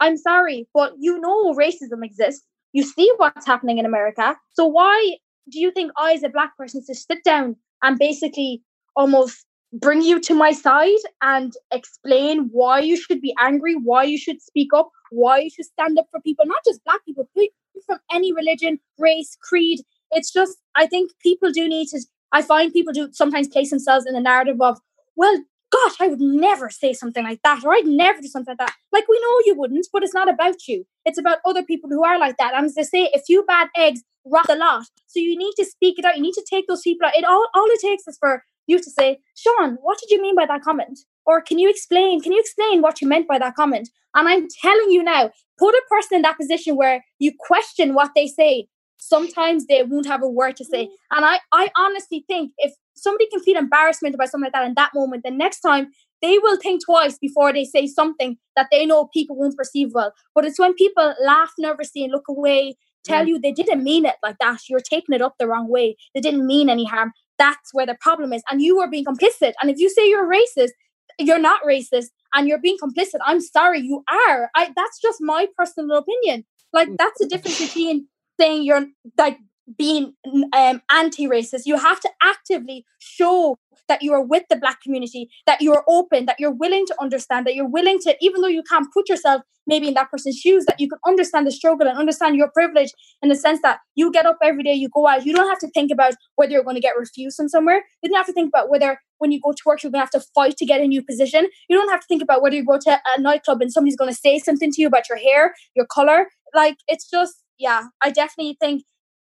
I'm 0.00 0.16
sorry, 0.16 0.68
but 0.72 0.94
you 0.98 1.18
know 1.20 1.54
racism 1.54 2.04
exists. 2.04 2.46
You 2.72 2.82
see 2.82 3.10
what's 3.16 3.46
happening 3.46 3.78
in 3.78 3.86
America. 3.86 4.36
So 4.54 4.66
why 4.66 5.16
do 5.50 5.58
you 5.58 5.70
think 5.70 5.92
I, 5.98 6.12
as 6.14 6.22
a 6.22 6.28
black 6.28 6.56
person, 6.56 6.82
to 6.86 6.94
sit 6.94 7.24
down 7.24 7.56
and 7.82 7.98
basically 7.98 8.62
almost 8.96 9.44
bring 9.72 10.02
you 10.02 10.20
to 10.20 10.34
my 10.34 10.50
side 10.50 11.04
and 11.22 11.52
explain 11.72 12.48
why 12.52 12.80
you 12.80 12.96
should 12.96 13.20
be 13.20 13.34
angry, 13.38 13.74
why 13.74 14.02
you 14.02 14.18
should 14.18 14.40
speak 14.40 14.68
up, 14.74 14.90
why 15.10 15.38
you 15.38 15.50
should 15.50 15.66
stand 15.66 15.98
up 15.98 16.06
for 16.10 16.20
people, 16.20 16.46
not 16.46 16.64
just 16.66 16.82
black 16.84 17.04
people, 17.04 17.28
people 17.36 17.54
from 17.86 17.98
any 18.12 18.32
religion, 18.32 18.78
race, 18.98 19.36
creed. 19.42 19.80
It's 20.10 20.32
just, 20.32 20.56
I 20.74 20.86
think 20.86 21.10
people 21.22 21.50
do 21.50 21.68
need 21.68 21.88
to, 21.88 22.00
I 22.32 22.42
find 22.42 22.72
people 22.72 22.92
do 22.92 23.10
sometimes 23.12 23.48
place 23.48 23.70
themselves 23.70 24.06
in 24.06 24.14
the 24.14 24.20
narrative 24.20 24.60
of, 24.60 24.78
well, 25.16 25.42
gosh, 25.70 25.96
I 26.00 26.08
would 26.08 26.20
never 26.20 26.70
say 26.70 26.92
something 26.92 27.24
like 27.24 27.40
that, 27.44 27.64
or 27.64 27.74
I'd 27.74 27.86
never 27.86 28.20
do 28.20 28.28
something 28.28 28.52
like 28.58 28.66
that. 28.66 28.76
Like, 28.92 29.08
we 29.08 29.20
know 29.20 29.42
you 29.44 29.54
wouldn't, 29.56 29.86
but 29.92 30.02
it's 30.02 30.14
not 30.14 30.28
about 30.28 30.66
you. 30.66 30.84
It's 31.04 31.18
about 31.18 31.38
other 31.44 31.62
people 31.62 31.90
who 31.90 32.04
are 32.04 32.18
like 32.18 32.36
that. 32.38 32.54
And 32.54 32.66
as 32.66 32.74
they 32.74 32.82
say, 32.82 33.10
a 33.14 33.20
few 33.20 33.44
bad 33.44 33.68
eggs 33.76 34.02
rot 34.24 34.48
a 34.48 34.56
lot. 34.56 34.84
So 35.06 35.20
you 35.20 35.36
need 35.36 35.54
to 35.58 35.64
speak 35.64 35.98
it 35.98 36.04
out. 36.04 36.16
You 36.16 36.22
need 36.22 36.34
to 36.34 36.46
take 36.48 36.66
those 36.66 36.82
people 36.82 37.06
out. 37.06 37.16
It 37.16 37.24
all, 37.24 37.48
all 37.54 37.66
it 37.66 37.80
takes 37.80 38.06
is 38.06 38.18
for 38.18 38.44
you 38.66 38.78
to 38.78 38.90
say, 38.90 39.18
Sean, 39.34 39.78
what 39.80 39.98
did 39.98 40.10
you 40.10 40.20
mean 40.20 40.36
by 40.36 40.46
that 40.46 40.62
comment? 40.62 40.98
Or 41.26 41.40
can 41.40 41.58
you 41.58 41.68
explain? 41.68 42.20
Can 42.20 42.32
you 42.32 42.40
explain 42.40 42.82
what 42.82 43.00
you 43.00 43.08
meant 43.08 43.28
by 43.28 43.38
that 43.38 43.54
comment? 43.54 43.88
And 44.14 44.28
I'm 44.28 44.46
telling 44.62 44.90
you 44.90 45.02
now, 45.02 45.30
put 45.58 45.74
a 45.74 45.82
person 45.90 46.16
in 46.16 46.22
that 46.22 46.38
position 46.38 46.76
where 46.76 47.04
you 47.18 47.32
question 47.38 47.94
what 47.94 48.10
they 48.14 48.26
say. 48.26 48.68
Sometimes 48.98 49.66
they 49.66 49.82
won't 49.82 50.06
have 50.06 50.22
a 50.22 50.28
word 50.28 50.56
to 50.56 50.64
say. 50.64 50.86
Mm. 50.86 50.90
And 51.12 51.24
I, 51.24 51.38
I 51.52 51.70
honestly 51.76 52.24
think 52.26 52.52
if 52.58 52.74
somebody 52.98 53.28
can 53.30 53.40
feel 53.40 53.56
embarrassment 53.56 54.14
about 54.14 54.30
something 54.30 54.46
like 54.46 54.52
that 54.52 54.66
in 54.66 54.74
that 54.74 54.92
moment, 54.94 55.22
the 55.24 55.30
next 55.30 55.60
time 55.60 55.88
they 56.20 56.38
will 56.38 56.56
think 56.56 56.84
twice 56.84 57.16
before 57.18 57.52
they 57.52 57.64
say 57.64 57.86
something 57.86 58.36
that 58.56 58.68
they 58.70 58.84
know 58.86 59.08
people 59.12 59.36
won't 59.36 59.56
perceive 59.56 59.90
well. 59.94 60.12
But 60.34 60.44
it's 60.44 60.58
when 60.58 60.74
people 60.74 61.14
laugh 61.24 61.52
nervously 61.58 62.02
and 62.02 62.12
look 62.12 62.28
away, 62.28 62.76
tell 63.04 63.24
mm. 63.24 63.28
you 63.28 63.38
they 63.38 63.52
didn't 63.52 63.84
mean 63.84 64.04
it 64.04 64.16
like 64.22 64.36
that. 64.40 64.60
You're 64.68 64.80
taking 64.80 65.14
it 65.14 65.22
up 65.22 65.34
the 65.38 65.46
wrong 65.46 65.68
way. 65.68 65.96
They 66.14 66.20
didn't 66.20 66.46
mean 66.46 66.68
any 66.68 66.84
harm. 66.84 67.12
That's 67.38 67.72
where 67.72 67.86
the 67.86 67.96
problem 68.00 68.32
is. 68.32 68.42
And 68.50 68.60
you 68.60 68.80
are 68.80 68.90
being 68.90 69.04
complicit. 69.04 69.52
And 69.62 69.70
if 69.70 69.78
you 69.78 69.88
say 69.88 70.08
you're 70.08 70.28
racist, 70.28 70.70
you're 71.18 71.38
not 71.38 71.62
racist 71.62 72.06
and 72.34 72.48
you're 72.48 72.60
being 72.60 72.78
complicit. 72.82 73.18
I'm 73.24 73.40
sorry, 73.40 73.80
you 73.80 74.04
are. 74.10 74.50
I 74.54 74.72
that's 74.74 75.00
just 75.00 75.18
my 75.20 75.46
personal 75.56 75.98
opinion. 75.98 76.44
Like 76.72 76.88
that's 76.98 77.18
the 77.18 77.26
difference 77.26 77.60
between 77.60 78.08
saying 78.40 78.64
you're 78.64 78.86
like 79.16 79.38
being 79.76 80.14
um, 80.52 80.80
anti-racist. 80.90 81.62
You 81.66 81.76
have 81.76 82.00
to 82.00 82.10
actively 82.22 82.84
show 82.98 83.58
that 83.88 84.02
you 84.02 84.12
are 84.12 84.22
with 84.22 84.44
the 84.50 84.56
black 84.56 84.82
community, 84.82 85.30
that 85.46 85.60
you 85.60 85.72
are 85.72 85.84
open, 85.88 86.26
that 86.26 86.36
you're 86.38 86.50
willing 86.50 86.86
to 86.86 86.94
understand, 87.00 87.46
that 87.46 87.54
you're 87.54 87.68
willing 87.68 87.98
to, 88.00 88.16
even 88.20 88.42
though 88.42 88.48
you 88.48 88.62
can't 88.62 88.86
put 88.92 89.08
yourself 89.08 89.42
maybe 89.66 89.88
in 89.88 89.94
that 89.94 90.10
person's 90.10 90.36
shoes, 90.36 90.64
that 90.66 90.80
you 90.80 90.88
can 90.88 90.98
understand 91.06 91.46
the 91.46 91.50
struggle 91.50 91.86
and 91.86 91.98
understand 91.98 92.36
your 92.36 92.50
privilege 92.50 92.90
in 93.22 93.28
the 93.28 93.34
sense 93.34 93.60
that 93.62 93.78
you 93.94 94.10
get 94.10 94.26
up 94.26 94.38
every 94.42 94.62
day, 94.62 94.72
you 94.72 94.88
go 94.94 95.06
out, 95.06 95.26
you 95.26 95.34
don't 95.34 95.48
have 95.48 95.58
to 95.58 95.68
think 95.68 95.90
about 95.90 96.14
whether 96.36 96.52
you're 96.52 96.64
going 96.64 96.74
to 96.74 96.80
get 96.80 96.98
refused 96.98 97.36
from 97.36 97.48
somewhere. 97.48 97.82
You 98.02 98.08
don't 98.08 98.16
have 98.16 98.26
to 98.26 98.32
think 98.32 98.48
about 98.48 98.70
whether 98.70 98.98
when 99.18 99.30
you 99.30 99.40
go 99.42 99.52
to 99.52 99.62
work, 99.66 99.82
you're 99.82 99.92
going 99.92 100.00
to 100.00 100.10
have 100.12 100.22
to 100.22 100.26
fight 100.34 100.56
to 100.56 100.66
get 100.66 100.80
a 100.80 100.86
new 100.86 101.02
position. 101.02 101.48
You 101.68 101.76
don't 101.76 101.90
have 101.90 102.00
to 102.00 102.06
think 102.06 102.22
about 102.22 102.40
whether 102.42 102.56
you 102.56 102.64
go 102.64 102.78
to 102.78 103.00
a 103.16 103.20
nightclub 103.20 103.60
and 103.60 103.72
somebody's 103.72 103.96
going 103.96 104.10
to 104.10 104.16
say 104.16 104.38
something 104.38 104.70
to 104.72 104.80
you 104.80 104.86
about 104.86 105.08
your 105.08 105.18
hair, 105.18 105.54
your 105.74 105.86
color. 105.86 106.28
Like, 106.54 106.76
it's 106.88 107.08
just, 107.08 107.42
yeah, 107.58 107.84
I 108.02 108.10
definitely 108.10 108.56
think 108.60 108.84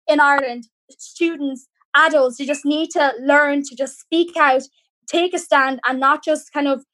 in 0.08 0.20
Ireland, 0.20 0.68
students, 0.90 1.66
adults, 1.94 2.38
you 2.38 2.46
just 2.46 2.64
need 2.64 2.90
to 2.90 3.12
learn 3.20 3.62
to 3.64 3.76
just 3.76 3.98
speak 3.98 4.36
out, 4.36 4.62
take 5.08 5.34
a 5.34 5.38
stand, 5.38 5.80
and 5.88 6.00
not 6.00 6.24
just 6.24 6.52
kind 6.52 6.68
of 6.68 6.84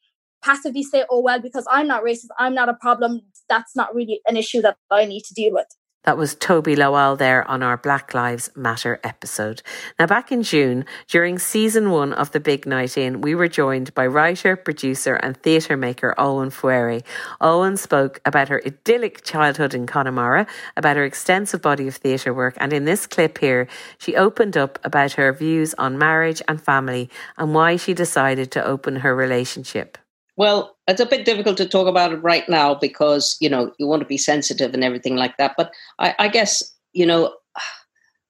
passively 0.43 0.83
say, 0.83 1.05
oh, 1.09 1.21
well, 1.21 1.39
because 1.39 1.65
I'm 1.71 1.87
not 1.87 2.03
racist, 2.03 2.27
I'm 2.37 2.53
not 2.53 2.69
a 2.69 2.73
problem. 2.73 3.21
That's 3.49 3.75
not 3.75 3.93
really 3.93 4.21
an 4.27 4.37
issue 4.37 4.61
that 4.61 4.77
I 4.91 5.05
need 5.05 5.23
to 5.23 5.33
deal 5.33 5.53
with. 5.53 5.67
That 6.03 6.17
was 6.17 6.35
Toby 6.35 6.75
Lawal 6.75 7.17
there 7.17 7.49
on 7.49 7.63
our 7.63 7.77
Black 7.77 8.13
Lives 8.13 8.49
Matter 8.57 8.99
episode. 9.05 9.61
Now, 9.97 10.05
back 10.05 10.33
in 10.33 10.43
June, 10.43 10.83
during 11.07 11.39
season 11.39 11.91
one 11.91 12.11
of 12.11 12.31
The 12.31 12.41
Big 12.41 12.65
Night 12.65 12.97
In, 12.97 13.21
we 13.21 13.33
were 13.35 13.47
joined 13.47 13.93
by 13.93 14.07
writer, 14.07 14.57
producer, 14.57 15.15
and 15.15 15.37
theatre 15.37 15.77
maker 15.77 16.13
Olwen 16.17 16.51
Fouéré. 16.51 17.03
Olwen 17.39 17.77
spoke 17.77 18.19
about 18.25 18.49
her 18.49 18.61
idyllic 18.65 19.23
childhood 19.23 19.73
in 19.73 19.85
Connemara, 19.85 20.45
about 20.75 20.97
her 20.97 21.05
extensive 21.05 21.61
body 21.61 21.87
of 21.87 21.95
theatre 21.95 22.33
work, 22.33 22.55
and 22.57 22.73
in 22.73 22.83
this 22.83 23.07
clip 23.07 23.37
here, 23.37 23.69
she 23.97 24.17
opened 24.17 24.57
up 24.57 24.79
about 24.83 25.13
her 25.13 25.31
views 25.31 25.73
on 25.75 25.97
marriage 25.97 26.41
and 26.49 26.61
family 26.61 27.09
and 27.37 27.53
why 27.53 27.77
she 27.77 27.93
decided 27.93 28.51
to 28.51 28.65
open 28.65 28.97
her 28.97 29.15
relationship. 29.15 29.97
Well, 30.35 30.72
it's 30.87 31.01
a 31.01 31.05
bit 31.05 31.25
difficult 31.25 31.57
to 31.57 31.67
talk 31.67 31.87
about 31.87 32.11
it 32.11 32.17
right 32.17 32.47
now 32.49 32.75
because 32.75 33.37
you 33.39 33.49
know 33.49 33.71
you 33.79 33.87
want 33.87 34.01
to 34.01 34.07
be 34.07 34.17
sensitive 34.17 34.73
and 34.73 34.83
everything 34.83 35.15
like 35.15 35.37
that. 35.37 35.53
But 35.57 35.71
I, 35.99 36.15
I 36.19 36.27
guess 36.27 36.73
you 36.93 37.05
know, 37.05 37.33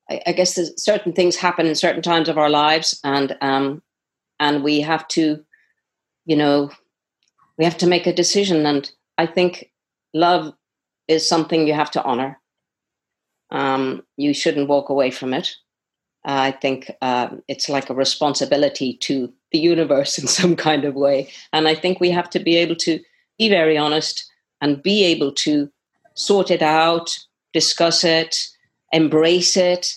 I, 0.10 0.22
I, 0.28 0.32
guess 0.32 0.60
certain 0.78 1.13
things 1.13 1.36
happen 1.36 1.68
in 1.68 1.76
certain 1.76 2.02
times 2.02 2.30
of 2.30 2.38
our 2.38 2.50
lives, 2.50 3.00
and 3.04 3.38
um, 3.42 3.84
and 4.39 4.63
we 4.63 4.82
have 4.82 5.08
to, 5.10 5.44
you 6.26 6.36
know, 6.36 6.72
we 7.58 7.66
have 7.66 7.78
to 7.80 7.88
make 7.88 8.08
a 8.08 8.13
decision. 8.13 8.66
And 8.66 8.89
I 9.18 9.26
think 9.26 9.72
love 10.13 10.54
is 11.08 11.28
something 11.28 11.68
you 11.68 11.74
have 11.74 11.92
to 11.92 12.04
honor. 12.04 12.39
Um, 13.52 14.04
you 14.18 14.34
shouldn't 14.34 14.70
walk 14.70 14.89
away 14.89 15.12
from 15.12 15.34
it. 15.34 15.56
I 16.26 16.52
think 16.52 16.89
um, 17.02 17.44
it's 17.48 17.68
like 17.68 17.89
a 17.89 17.94
responsibility 17.94 18.98
to 19.02 19.32
the 19.54 19.60
universe 19.60 20.18
in 20.20 20.28
some 20.28 20.56
kind 20.56 20.84
of 20.84 20.96
way. 20.96 21.30
And 21.54 21.68
I 21.68 21.76
think 21.76 22.00
we 22.00 22.12
have 22.12 22.30
to 22.32 22.39
be 22.39 22.58
able 22.58 22.76
to 22.78 23.00
be 23.38 23.50
very 23.50 23.78
honest 23.78 24.30
and 24.62 24.84
be 24.84 25.04
able 25.06 25.32
to 25.32 25.70
sort 26.16 26.52
it 26.52 26.62
out, 26.62 27.10
discuss 27.54 28.04
it, 28.04 28.36
embrace 28.92 29.56
it. 29.56 29.94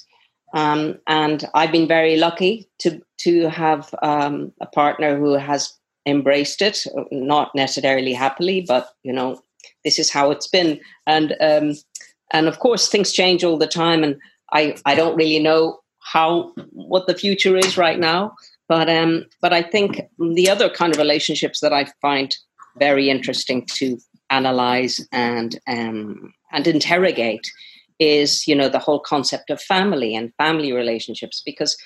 Um, 0.55 0.99
and 1.07 1.45
I've 1.55 1.73
been 1.73 1.88
very 1.88 2.16
lucky 2.16 2.69
to 2.79 3.01
to 3.19 3.49
have 3.49 3.95
um, 4.03 4.53
a 4.61 4.66
partner 4.66 5.19
who 5.19 5.33
has 5.35 5.73
embraced 6.07 6.62
it, 6.62 6.85
not 7.11 7.51
necessarily 7.55 8.12
happily, 8.12 8.64
but 8.66 8.90
you 9.03 9.12
know, 9.12 9.40
this 9.85 9.99
is 9.99 10.11
how 10.11 10.31
it's 10.31 10.47
been. 10.47 10.81
And 11.07 11.37
um, 11.40 11.75
and 12.33 12.49
of 12.49 12.59
course, 12.59 12.88
things 12.88 13.12
change 13.12 13.45
all 13.45 13.59
the 13.59 13.66
time, 13.66 14.03
and 14.03 14.16
I 14.53 14.77
I 14.87 14.95
don't 14.95 15.16
really 15.16 15.38
know 15.38 15.81
how 16.01 16.53
what 16.73 17.07
the 17.07 17.14
future 17.14 17.57
is 17.57 17.77
right 17.77 17.99
now. 17.99 18.35
But 18.68 18.88
um, 18.88 19.26
but 19.40 19.52
I 19.52 19.62
think 19.62 20.02
the 20.18 20.50
other 20.50 20.68
kind 20.68 20.92
of 20.92 20.98
relationships 20.98 21.61
that 21.61 21.72
I 21.72 21.87
find 22.02 22.35
very 22.79 23.09
interesting 23.11 23.66
to 23.74 23.98
analyze 24.31 25.00
and 25.12 25.59
um, 25.68 26.33
and 26.52 26.66
interrogate 26.66 27.48
is 27.98 28.46
you 28.46 28.55
know 28.55 28.68
the 28.68 28.79
whole 28.79 29.00
concept 29.00 29.50
of 29.50 29.61
family 29.62 30.14
and 30.14 30.35
family 30.37 30.72
relationships 30.72 31.42
because 31.46 31.76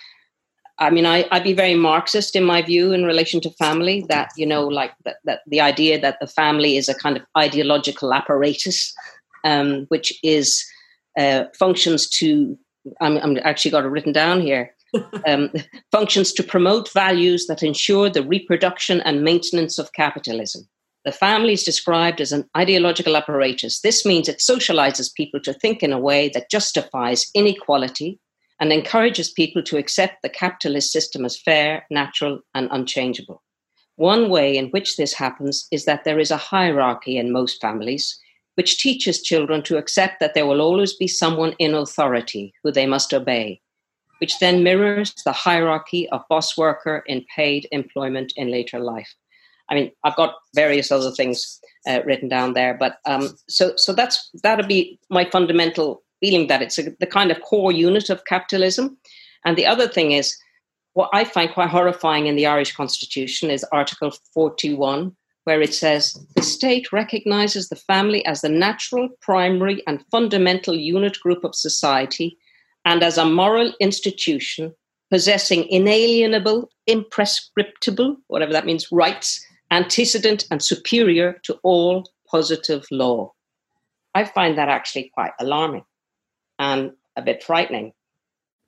I 0.78 0.90
mean 0.90 1.06
I, 1.06 1.26
I'd 1.30 1.44
be 1.44 1.52
very 1.52 1.74
Marxist 1.74 2.34
in 2.34 2.44
my 2.44 2.62
view 2.62 2.92
in 2.92 3.04
relation 3.04 3.40
to 3.42 3.50
family 3.50 4.04
that 4.08 4.30
you 4.36 4.46
know 4.46 4.66
like 4.66 4.92
that, 5.04 5.16
that 5.24 5.40
the 5.46 5.60
idea 5.60 6.00
that 6.00 6.18
the 6.20 6.26
family 6.26 6.76
is 6.76 6.88
a 6.88 6.94
kind 6.94 7.16
of 7.16 7.22
ideological 7.36 8.12
apparatus 8.14 8.94
um, 9.44 9.86
which 9.88 10.18
is 10.22 10.64
uh, 11.18 11.44
functions 11.58 12.08
to 12.08 12.58
I'm, 13.00 13.16
I'm 13.18 13.38
actually 13.42 13.70
got 13.70 13.84
it 13.84 13.88
written 13.88 14.12
down 14.12 14.40
here. 14.40 14.74
Um, 15.26 15.50
functions 15.92 16.32
to 16.32 16.42
promote 16.42 16.92
values 16.92 17.46
that 17.46 17.62
ensure 17.62 18.10
the 18.10 18.22
reproduction 18.22 19.00
and 19.02 19.22
maintenance 19.22 19.78
of 19.78 19.92
capitalism. 19.92 20.68
The 21.04 21.12
family 21.12 21.54
is 21.54 21.62
described 21.62 22.20
as 22.20 22.32
an 22.32 22.48
ideological 22.56 23.16
apparatus. 23.16 23.80
This 23.80 24.04
means 24.04 24.28
it 24.28 24.38
socializes 24.38 25.14
people 25.14 25.40
to 25.40 25.54
think 25.54 25.82
in 25.82 25.92
a 25.92 25.98
way 25.98 26.28
that 26.34 26.50
justifies 26.50 27.30
inequality 27.34 28.18
and 28.60 28.72
encourages 28.72 29.30
people 29.30 29.62
to 29.62 29.78
accept 29.78 30.22
the 30.22 30.28
capitalist 30.28 30.92
system 30.92 31.24
as 31.24 31.40
fair, 31.40 31.86
natural, 31.90 32.40
and 32.54 32.68
unchangeable. 32.70 33.42
One 33.96 34.28
way 34.28 34.56
in 34.56 34.68
which 34.68 34.96
this 34.96 35.14
happens 35.14 35.66
is 35.70 35.86
that 35.86 36.04
there 36.04 36.18
is 36.18 36.30
a 36.30 36.36
hierarchy 36.36 37.16
in 37.16 37.32
most 37.32 37.60
families 37.60 38.18
which 38.56 38.78
teaches 38.78 39.22
children 39.22 39.62
to 39.62 39.78
accept 39.78 40.20
that 40.20 40.34
there 40.34 40.44
will 40.44 40.60
always 40.60 40.92
be 40.94 41.08
someone 41.08 41.54
in 41.58 41.74
authority 41.74 42.52
who 42.62 42.70
they 42.70 42.84
must 42.84 43.14
obey, 43.14 43.60
which 44.20 44.38
then 44.38 44.62
mirrors 44.62 45.14
the 45.24 45.32
hierarchy 45.32 46.08
of 46.10 46.22
boss 46.28 46.56
worker 46.56 47.02
in 47.06 47.24
paid 47.34 47.66
employment 47.72 48.32
in 48.36 48.50
later 48.50 48.78
life. 48.78 49.14
I 49.70 49.74
mean, 49.74 49.92
I've 50.04 50.16
got 50.16 50.34
various 50.54 50.90
other 50.90 51.10
things 51.12 51.60
uh, 51.88 52.00
written 52.04 52.28
down 52.28 52.54
there, 52.54 52.74
but 52.74 52.98
um, 53.06 53.36
so 53.48 53.72
so 53.76 53.92
that's 53.92 54.30
that'll 54.42 54.66
be 54.66 54.98
my 55.10 55.28
fundamental 55.30 56.02
feeling 56.20 56.48
that 56.48 56.60
it's 56.60 56.78
a, 56.78 56.90
the 56.98 57.06
kind 57.06 57.30
of 57.30 57.40
core 57.40 57.72
unit 57.72 58.10
of 58.10 58.24
capitalism. 58.24 58.98
And 59.44 59.56
the 59.56 59.66
other 59.66 59.88
thing 59.88 60.12
is, 60.12 60.36
what 60.92 61.08
I 61.12 61.24
find 61.24 61.50
quite 61.50 61.70
horrifying 61.70 62.26
in 62.26 62.36
the 62.36 62.46
Irish 62.46 62.74
Constitution 62.74 63.50
is 63.50 63.64
Article 63.72 64.12
41, 64.34 65.16
where 65.44 65.62
it 65.62 65.72
says 65.72 66.18
the 66.36 66.42
state 66.42 66.92
recognizes 66.92 67.68
the 67.68 67.76
family 67.76 68.26
as 68.26 68.42
the 68.42 68.48
natural, 68.48 69.08
primary, 69.22 69.82
and 69.86 70.04
fundamental 70.10 70.74
unit 70.74 71.18
group 71.20 71.44
of 71.44 71.54
society 71.54 72.36
and 72.84 73.02
as 73.02 73.18
a 73.18 73.24
moral 73.24 73.72
institution 73.80 74.74
possessing 75.10 75.66
inalienable, 75.68 76.70
imprescriptible, 76.88 78.16
whatever 78.28 78.52
that 78.52 78.64
means, 78.64 78.90
rights, 78.92 79.44
antecedent 79.70 80.46
and 80.50 80.62
superior 80.62 81.38
to 81.42 81.58
all 81.62 82.08
positive 82.30 82.86
law. 82.90 83.32
I 84.14 84.24
find 84.24 84.56
that 84.56 84.68
actually 84.68 85.10
quite 85.12 85.32
alarming 85.40 85.84
and 86.58 86.92
a 87.16 87.22
bit 87.22 87.42
frightening. 87.42 87.92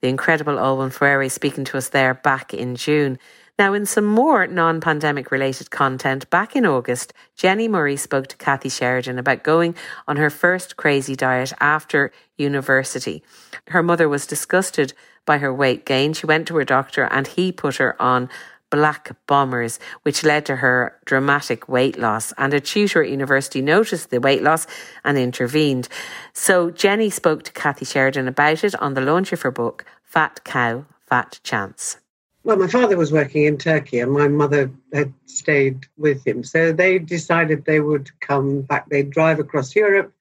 The 0.00 0.08
incredible 0.08 0.54
Olwen 0.54 0.92
Fouéré 0.92 1.30
speaking 1.30 1.64
to 1.64 1.78
us 1.78 1.90
there 1.90 2.14
back 2.14 2.52
in 2.52 2.74
June. 2.74 3.18
Now, 3.58 3.74
in 3.74 3.84
some 3.84 4.06
more 4.06 4.46
non 4.46 4.80
pandemic 4.80 5.30
related 5.30 5.70
content, 5.70 6.28
back 6.30 6.56
in 6.56 6.64
August, 6.64 7.12
Jenny 7.36 7.68
Murray 7.68 7.96
spoke 7.96 8.26
to 8.28 8.36
Kathy 8.36 8.68
Sheridan 8.68 9.18
about 9.18 9.42
going 9.44 9.74
on 10.08 10.16
her 10.16 10.30
first 10.30 10.76
crazy 10.76 11.14
diet 11.14 11.52
after 11.60 12.12
university. 12.38 13.22
Her 13.68 13.82
mother 13.82 14.08
was 14.08 14.26
disgusted 14.26 14.94
by 15.26 15.38
her 15.38 15.52
weight 15.52 15.84
gain. 15.84 16.12
She 16.12 16.26
went 16.26 16.48
to 16.48 16.56
her 16.56 16.64
doctor 16.64 17.04
and 17.04 17.26
he 17.26 17.52
put 17.52 17.76
her 17.76 18.00
on 18.00 18.28
black 18.70 19.14
bombers, 19.26 19.78
which 20.02 20.24
led 20.24 20.46
to 20.46 20.56
her 20.56 20.98
dramatic 21.04 21.68
weight 21.68 21.98
loss. 21.98 22.32
And 22.38 22.54
a 22.54 22.60
tutor 22.60 23.02
at 23.04 23.10
university 23.10 23.60
noticed 23.60 24.08
the 24.08 24.18
weight 24.18 24.42
loss 24.42 24.66
and 25.04 25.18
intervened. 25.18 25.88
So 26.32 26.70
Jenny 26.70 27.10
spoke 27.10 27.42
to 27.44 27.52
Kathy 27.52 27.84
Sheridan 27.84 28.26
about 28.26 28.64
it 28.64 28.74
on 28.76 28.94
the 28.94 29.02
launch 29.02 29.32
of 29.32 29.42
her 29.42 29.50
book, 29.50 29.84
Fat 30.02 30.42
Cow, 30.42 30.86
Fat 31.06 31.38
Chance. 31.44 31.98
Well, 32.44 32.56
my 32.56 32.66
father 32.66 32.96
was 32.96 33.12
working 33.12 33.44
in 33.44 33.56
Turkey 33.56 34.00
and 34.00 34.10
my 34.10 34.26
mother 34.26 34.70
had 34.92 35.12
stayed 35.26 35.86
with 35.96 36.26
him. 36.26 36.42
So 36.42 36.72
they 36.72 36.98
decided 36.98 37.64
they 37.64 37.78
would 37.78 38.10
come 38.20 38.62
back, 38.62 38.88
they'd 38.88 39.10
drive 39.10 39.38
across 39.38 39.76
Europe 39.76 40.12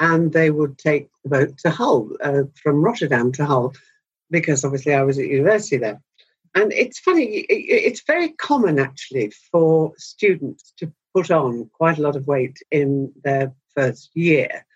and 0.00 0.32
they 0.32 0.50
would 0.50 0.78
take 0.78 1.08
the 1.22 1.30
boat 1.30 1.58
to 1.58 1.70
Hull, 1.70 2.10
uh, 2.22 2.42
from 2.60 2.82
Rotterdam 2.82 3.30
to 3.32 3.44
Hull, 3.44 3.74
because 4.30 4.64
obviously 4.64 4.94
I 4.94 5.02
was 5.02 5.18
at 5.18 5.26
university 5.26 5.76
there. 5.76 6.00
And 6.56 6.72
it's 6.72 6.98
funny, 6.98 7.46
it's 7.48 8.02
very 8.04 8.30
common 8.30 8.80
actually 8.80 9.30
for 9.52 9.92
students 9.96 10.72
to 10.78 10.92
put 11.14 11.30
on 11.30 11.70
quite 11.72 11.98
a 11.98 12.02
lot 12.02 12.16
of 12.16 12.26
weight 12.26 12.58
in 12.72 13.12
their 13.22 13.52
first 13.76 14.10
year. 14.14 14.66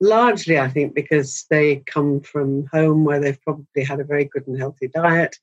Largely, 0.00 0.58
I 0.58 0.68
think, 0.68 0.94
because 0.94 1.44
they 1.50 1.76
come 1.86 2.20
from 2.20 2.66
home 2.72 3.04
where 3.04 3.20
they've 3.20 3.42
probably 3.42 3.84
had 3.84 4.00
a 4.00 4.04
very 4.04 4.24
good 4.24 4.46
and 4.46 4.58
healthy 4.58 4.88
diet 4.88 5.36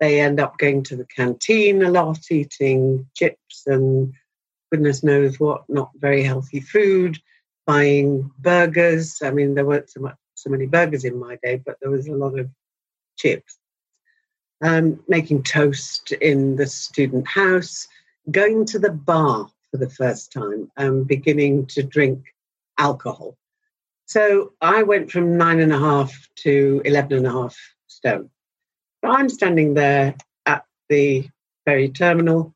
they 0.00 0.20
end 0.20 0.40
up 0.40 0.58
going 0.58 0.82
to 0.84 0.96
the 0.96 1.06
canteen 1.06 1.82
a 1.82 1.90
lot, 1.90 2.18
eating 2.30 3.06
chips 3.14 3.62
and 3.66 4.12
goodness 4.70 5.04
knows 5.04 5.38
what, 5.38 5.62
not 5.68 5.90
very 5.96 6.22
healthy 6.22 6.60
food, 6.60 7.18
buying 7.66 8.30
burgers. 8.38 9.20
I 9.22 9.30
mean, 9.30 9.54
there 9.54 9.64
weren't 9.64 9.90
so 9.90 10.00
much 10.00 10.16
so 10.34 10.50
many 10.50 10.66
burgers 10.66 11.04
in 11.04 11.18
my 11.18 11.38
day, 11.42 11.62
but 11.64 11.78
there 11.80 11.90
was 11.90 12.06
a 12.06 12.12
lot 12.12 12.38
of 12.38 12.50
chips. 13.16 13.56
Um, 14.62 15.00
making 15.08 15.42
toast 15.42 16.12
in 16.12 16.56
the 16.56 16.66
student 16.66 17.26
house, 17.26 17.86
going 18.30 18.64
to 18.66 18.78
the 18.78 18.90
bar 18.90 19.48
for 19.70 19.76
the 19.76 19.90
first 19.90 20.32
time, 20.32 20.70
and 20.76 21.06
beginning 21.06 21.66
to 21.66 21.82
drink 21.82 22.24
alcohol. 22.78 23.36
So 24.06 24.52
I 24.60 24.82
went 24.82 25.10
from 25.10 25.36
nine 25.36 25.60
and 25.60 25.72
a 25.72 25.78
half 25.78 26.28
to 26.36 26.82
eleven 26.84 27.18
and 27.18 27.26
a 27.26 27.32
half 27.32 27.56
stone. 27.86 28.30
I'm 29.04 29.28
standing 29.28 29.74
there 29.74 30.14
at 30.46 30.64
the 30.88 31.28
ferry 31.64 31.88
terminal. 31.90 32.54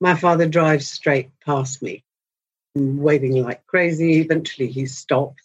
My 0.00 0.14
father 0.14 0.46
drives 0.46 0.88
straight 0.88 1.30
past 1.44 1.82
me, 1.82 2.04
waving 2.74 3.42
like 3.42 3.66
crazy. 3.66 4.20
Eventually, 4.20 4.68
he 4.68 4.86
stops, 4.86 5.42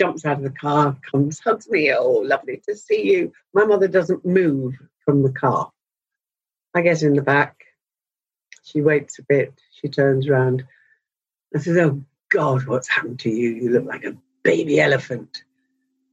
jumps 0.00 0.24
out 0.24 0.38
of 0.38 0.42
the 0.42 0.50
car, 0.50 0.96
comes, 1.10 1.40
hugs 1.40 1.68
me. 1.68 1.92
Oh, 1.92 2.22
lovely 2.24 2.62
to 2.68 2.76
see 2.76 3.12
you. 3.12 3.32
My 3.52 3.64
mother 3.64 3.88
doesn't 3.88 4.24
move 4.24 4.74
from 5.04 5.22
the 5.22 5.32
car. 5.32 5.70
I 6.74 6.82
get 6.82 7.02
in 7.02 7.14
the 7.14 7.22
back. 7.22 7.56
She 8.62 8.80
waits 8.80 9.18
a 9.18 9.22
bit. 9.22 9.52
She 9.80 9.88
turns 9.88 10.28
around. 10.28 10.64
I 11.54 11.58
says, 11.58 11.76
Oh, 11.76 12.02
God, 12.30 12.66
what's 12.66 12.88
happened 12.88 13.20
to 13.20 13.30
you? 13.30 13.50
You 13.50 13.70
look 13.70 13.84
like 13.84 14.04
a 14.04 14.16
baby 14.42 14.80
elephant. 14.80 15.42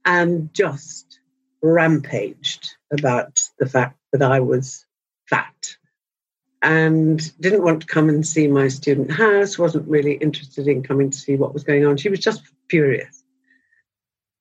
And 0.04 0.52
just 0.52 1.20
rampaged 1.62 2.49
about 2.92 3.40
the 3.58 3.66
fact 3.66 3.98
that 4.12 4.22
I 4.22 4.40
was 4.40 4.84
fat 5.28 5.76
and 6.62 7.40
didn't 7.40 7.62
want 7.62 7.80
to 7.82 7.86
come 7.86 8.08
and 8.08 8.26
see 8.26 8.46
my 8.46 8.68
student 8.68 9.10
house, 9.10 9.58
wasn't 9.58 9.88
really 9.88 10.14
interested 10.14 10.68
in 10.68 10.82
coming 10.82 11.10
to 11.10 11.18
see 11.18 11.36
what 11.36 11.54
was 11.54 11.64
going 11.64 11.86
on. 11.86 11.96
She 11.96 12.10
was 12.10 12.20
just 12.20 12.42
furious. 12.68 13.24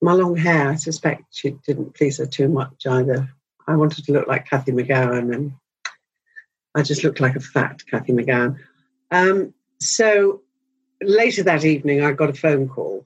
My 0.02 0.14
long 0.14 0.36
hair, 0.36 0.70
I 0.70 0.76
suspect 0.76 1.24
she 1.32 1.52
didn't 1.66 1.96
please 1.96 2.18
her 2.18 2.26
too 2.26 2.50
much 2.50 2.86
either. 2.88 3.30
I 3.68 3.76
wanted 3.76 4.06
to 4.06 4.12
look 4.12 4.28
like 4.28 4.50
Cathy 4.50 4.72
McGowan, 4.72 5.34
and 5.34 5.54
I 6.76 6.84
just 6.84 7.04
looked 7.04 7.20
like 7.20 7.36
a 7.36 7.42
fat 7.42 7.86
Cathy 7.86 8.14
McGowan. 8.14 8.58
Um, 9.12 9.54
so 9.80 10.42
later 11.02 11.44
that 11.44 11.66
evening, 11.66 12.04
I 12.04 12.12
got 12.12 12.30
a 12.30 12.34
phone 12.34 12.68
call 12.68 13.06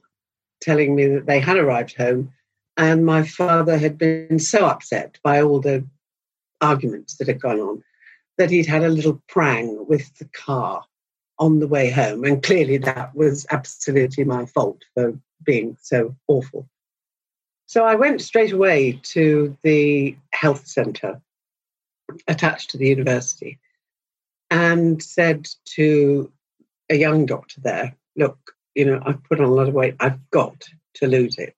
telling 0.61 0.95
me 0.95 1.07
that 1.07 1.25
they 1.25 1.39
had 1.39 1.57
arrived 1.57 1.95
home 1.97 2.31
and 2.77 3.05
my 3.05 3.23
father 3.23 3.77
had 3.77 3.97
been 3.97 4.39
so 4.39 4.65
upset 4.65 5.19
by 5.23 5.41
all 5.41 5.59
the 5.59 5.85
arguments 6.61 7.17
that 7.17 7.27
had 7.27 7.41
gone 7.41 7.59
on 7.59 7.83
that 8.37 8.49
he'd 8.49 8.65
had 8.65 8.83
a 8.83 8.89
little 8.89 9.21
prang 9.27 9.85
with 9.87 10.15
the 10.17 10.25
car 10.25 10.83
on 11.37 11.59
the 11.59 11.67
way 11.67 11.89
home. 11.89 12.23
And 12.23 12.41
clearly 12.41 12.77
that 12.77 13.15
was 13.15 13.45
absolutely 13.51 14.23
my 14.23 14.45
fault 14.45 14.81
for 14.93 15.17
being 15.43 15.77
so 15.81 16.15
awful. 16.27 16.67
So 17.65 17.85
I 17.85 17.95
went 17.95 18.21
straight 18.21 18.51
away 18.51 18.99
to 19.03 19.57
the 19.63 20.15
health 20.31 20.67
centre 20.67 21.21
attached 22.27 22.71
to 22.71 22.77
the 22.77 22.87
university 22.87 23.59
and 24.49 25.01
said 25.01 25.47
to 25.65 26.31
a 26.89 26.95
young 26.95 27.25
doctor 27.25 27.61
there, 27.61 27.95
look, 28.15 28.37
you 28.75 28.85
know, 28.85 29.01
I've 29.05 29.23
put 29.23 29.39
on 29.39 29.45
a 29.45 29.53
lot 29.53 29.67
of 29.67 29.73
weight, 29.73 29.95
I've 29.99 30.29
got 30.31 30.67
to 30.95 31.07
lose 31.07 31.37
it. 31.37 31.55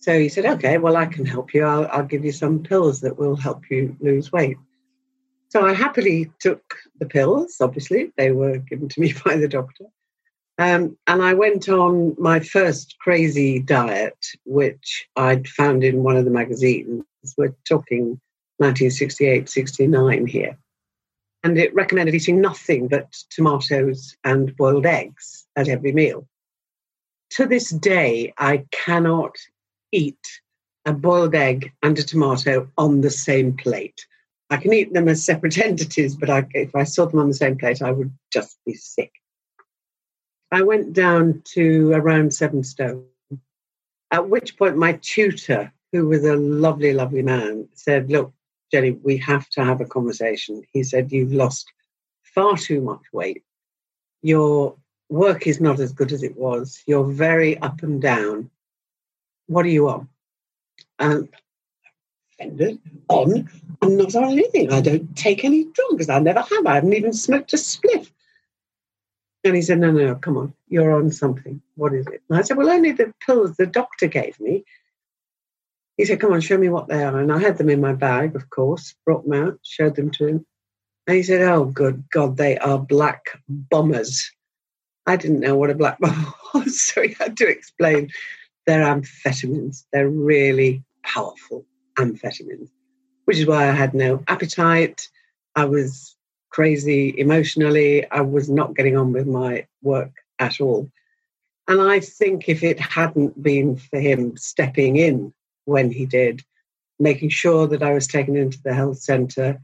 So 0.00 0.18
he 0.18 0.28
said, 0.28 0.46
okay, 0.46 0.78
well, 0.78 0.96
I 0.96 1.06
can 1.06 1.26
help 1.26 1.52
you. 1.52 1.64
I'll, 1.64 1.88
I'll 1.90 2.04
give 2.04 2.24
you 2.24 2.32
some 2.32 2.62
pills 2.62 3.00
that 3.00 3.18
will 3.18 3.36
help 3.36 3.68
you 3.70 3.96
lose 4.00 4.32
weight. 4.32 4.56
So 5.48 5.66
I 5.66 5.72
happily 5.72 6.30
took 6.40 6.76
the 7.00 7.06
pills, 7.06 7.56
obviously, 7.60 8.12
they 8.16 8.32
were 8.32 8.58
given 8.58 8.88
to 8.88 9.00
me 9.00 9.14
by 9.24 9.36
the 9.36 9.48
doctor. 9.48 9.84
Um, 10.58 10.98
and 11.06 11.22
I 11.22 11.34
went 11.34 11.68
on 11.68 12.16
my 12.18 12.40
first 12.40 12.96
crazy 13.00 13.60
diet, 13.60 14.18
which 14.44 15.06
I'd 15.16 15.48
found 15.48 15.84
in 15.84 16.02
one 16.02 16.16
of 16.16 16.24
the 16.24 16.32
magazines. 16.32 17.04
We're 17.36 17.54
talking 17.66 18.20
1968, 18.58 19.48
69 19.48 20.26
here. 20.26 20.58
And 21.44 21.56
it 21.56 21.74
recommended 21.74 22.14
eating 22.14 22.40
nothing 22.40 22.88
but 22.88 23.16
tomatoes 23.30 24.16
and 24.24 24.56
boiled 24.56 24.86
eggs 24.86 25.46
at 25.54 25.68
every 25.68 25.92
meal. 25.92 26.26
To 27.32 27.46
this 27.46 27.70
day, 27.70 28.34
I 28.36 28.64
cannot 28.72 29.36
eat 29.92 30.40
a 30.84 30.92
boiled 30.92 31.34
egg 31.34 31.72
and 31.82 31.98
a 31.98 32.02
tomato 32.02 32.70
on 32.78 33.00
the 33.00 33.10
same 33.10 33.56
plate. 33.56 34.06
I 34.50 34.56
can 34.56 34.72
eat 34.72 34.92
them 34.92 35.08
as 35.08 35.24
separate 35.24 35.58
entities, 35.64 36.16
but 36.16 36.30
I, 36.30 36.46
if 36.54 36.74
I 36.74 36.84
saw 36.84 37.06
them 37.06 37.20
on 37.20 37.28
the 37.28 37.34
same 37.34 37.58
plate, 37.58 37.82
I 37.82 37.90
would 37.90 38.12
just 38.32 38.56
be 38.64 38.74
sick. 38.74 39.12
I 40.50 40.62
went 40.62 40.94
down 40.94 41.42
to 41.52 41.92
around 41.92 42.32
seven 42.32 42.64
stone, 42.64 43.04
at 44.10 44.30
which 44.30 44.56
point 44.56 44.78
my 44.78 44.98
tutor, 45.02 45.72
who 45.92 46.08
was 46.08 46.24
a 46.24 46.36
lovely, 46.36 46.94
lovely 46.94 47.22
man, 47.22 47.68
said, 47.74 48.10
Look, 48.10 48.32
Jenny, 48.72 48.92
we 48.92 49.18
have 49.18 49.48
to 49.50 49.64
have 49.64 49.82
a 49.82 49.86
conversation. 49.86 50.62
He 50.72 50.82
said, 50.82 51.12
You've 51.12 51.32
lost 51.32 51.70
far 52.22 52.56
too 52.56 52.80
much 52.80 53.02
weight. 53.12 53.42
Your 54.22 54.76
work 55.10 55.46
is 55.46 55.60
not 55.60 55.80
as 55.80 55.92
good 55.92 56.12
as 56.12 56.22
it 56.22 56.36
was. 56.36 56.82
You're 56.86 57.04
very 57.04 57.58
up 57.58 57.82
and 57.82 58.00
down 58.00 58.50
what 59.48 59.66
are 59.66 59.70
you 59.70 59.88
on? 59.88 60.08
Um, 61.00 61.28
offended, 62.38 62.78
on, 63.08 63.48
I'm 63.82 63.96
not 63.96 64.14
on 64.14 64.24
anything. 64.24 64.72
I 64.72 64.80
don't 64.80 65.16
take 65.16 65.44
any 65.44 65.64
drugs. 65.64 66.08
I 66.08 66.20
never 66.20 66.40
have. 66.40 66.66
I 66.66 66.76
haven't 66.76 66.94
even 66.94 67.12
smoked 67.12 67.52
a 67.52 67.56
spliff. 67.56 68.10
And 69.44 69.56
he 69.56 69.62
said, 69.62 69.78
no, 69.78 69.90
no, 69.90 70.06
no, 70.06 70.14
come 70.16 70.36
on, 70.36 70.52
you're 70.68 70.92
on 70.92 71.10
something. 71.10 71.62
What 71.76 71.94
is 71.94 72.06
it? 72.08 72.22
And 72.28 72.38
I 72.38 72.42
said, 72.42 72.56
well, 72.56 72.70
only 72.70 72.92
the 72.92 73.14
pills 73.24 73.56
the 73.56 73.66
doctor 73.66 74.06
gave 74.06 74.38
me. 74.40 74.64
He 75.96 76.04
said, 76.04 76.20
come 76.20 76.32
on, 76.32 76.40
show 76.40 76.58
me 76.58 76.68
what 76.68 76.88
they 76.88 77.02
are. 77.02 77.18
And 77.18 77.32
I 77.32 77.38
had 77.38 77.56
them 77.56 77.70
in 77.70 77.80
my 77.80 77.92
bag, 77.92 78.36
of 78.36 78.50
course, 78.50 78.94
brought 79.04 79.24
them 79.26 79.44
out, 79.44 79.58
showed 79.62 79.96
them 79.96 80.10
to 80.12 80.26
him. 80.26 80.46
And 81.06 81.16
he 81.16 81.22
said, 81.22 81.40
oh, 81.42 81.64
good 81.64 82.04
God, 82.12 82.36
they 82.36 82.58
are 82.58 82.78
black 82.78 83.24
bombers. 83.48 84.30
I 85.06 85.16
didn't 85.16 85.40
know 85.40 85.56
what 85.56 85.70
a 85.70 85.74
black 85.74 85.98
bomber 85.98 86.32
was, 86.54 86.80
so 86.80 87.02
he 87.02 87.14
had 87.18 87.36
to 87.38 87.48
explain 87.48 88.10
they're 88.68 88.84
amphetamines. 88.84 89.84
They're 89.94 90.10
really 90.10 90.84
powerful 91.02 91.64
amphetamines, 91.96 92.68
which 93.24 93.38
is 93.38 93.46
why 93.46 93.66
I 93.66 93.72
had 93.72 93.94
no 93.94 94.22
appetite. 94.28 95.08
I 95.56 95.64
was 95.64 96.14
crazy 96.50 97.14
emotionally. 97.16 98.08
I 98.10 98.20
was 98.20 98.50
not 98.50 98.76
getting 98.76 98.94
on 98.94 99.14
with 99.14 99.26
my 99.26 99.66
work 99.82 100.12
at 100.38 100.60
all. 100.60 100.90
And 101.66 101.80
I 101.80 102.00
think 102.00 102.46
if 102.46 102.62
it 102.62 102.78
hadn't 102.78 103.42
been 103.42 103.78
for 103.78 103.98
him 103.98 104.36
stepping 104.36 104.96
in 104.96 105.32
when 105.64 105.90
he 105.90 106.04
did, 106.04 106.42
making 107.00 107.30
sure 107.30 107.66
that 107.68 107.82
I 107.82 107.94
was 107.94 108.06
taken 108.06 108.36
into 108.36 108.60
the 108.62 108.74
health 108.74 108.98
centre, 108.98 109.62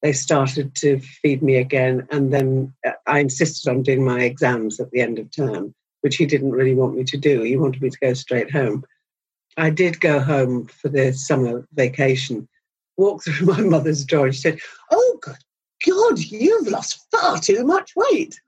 they 0.00 0.12
started 0.12 0.76
to 0.76 1.00
feed 1.00 1.42
me 1.42 1.56
again. 1.56 2.06
And 2.12 2.32
then 2.32 2.72
uh, 2.86 2.92
I 3.04 3.18
insisted 3.18 3.68
on 3.68 3.82
doing 3.82 4.04
my 4.04 4.20
exams 4.20 4.78
at 4.78 4.92
the 4.92 5.00
end 5.00 5.18
of 5.18 5.32
term 5.32 5.74
which 6.04 6.16
he 6.16 6.26
didn't 6.26 6.52
really 6.52 6.74
want 6.74 6.94
me 6.94 7.02
to 7.02 7.16
do. 7.16 7.40
He 7.40 7.56
wanted 7.56 7.80
me 7.80 7.88
to 7.88 7.98
go 7.98 8.12
straight 8.12 8.52
home. 8.52 8.84
I 9.56 9.70
did 9.70 10.02
go 10.02 10.20
home 10.20 10.66
for 10.66 10.90
the 10.90 11.14
summer 11.14 11.66
vacation, 11.72 12.46
walked 12.98 13.24
through 13.28 13.46
my 13.46 13.62
mother's 13.62 14.04
door, 14.04 14.26
and 14.26 14.34
she 14.34 14.42
said, 14.42 14.58
Oh, 14.90 15.18
good 15.22 15.38
God, 15.86 16.18
you've 16.18 16.68
lost 16.68 17.06
far 17.10 17.38
too 17.38 17.64
much 17.64 17.92
weight. 17.96 18.38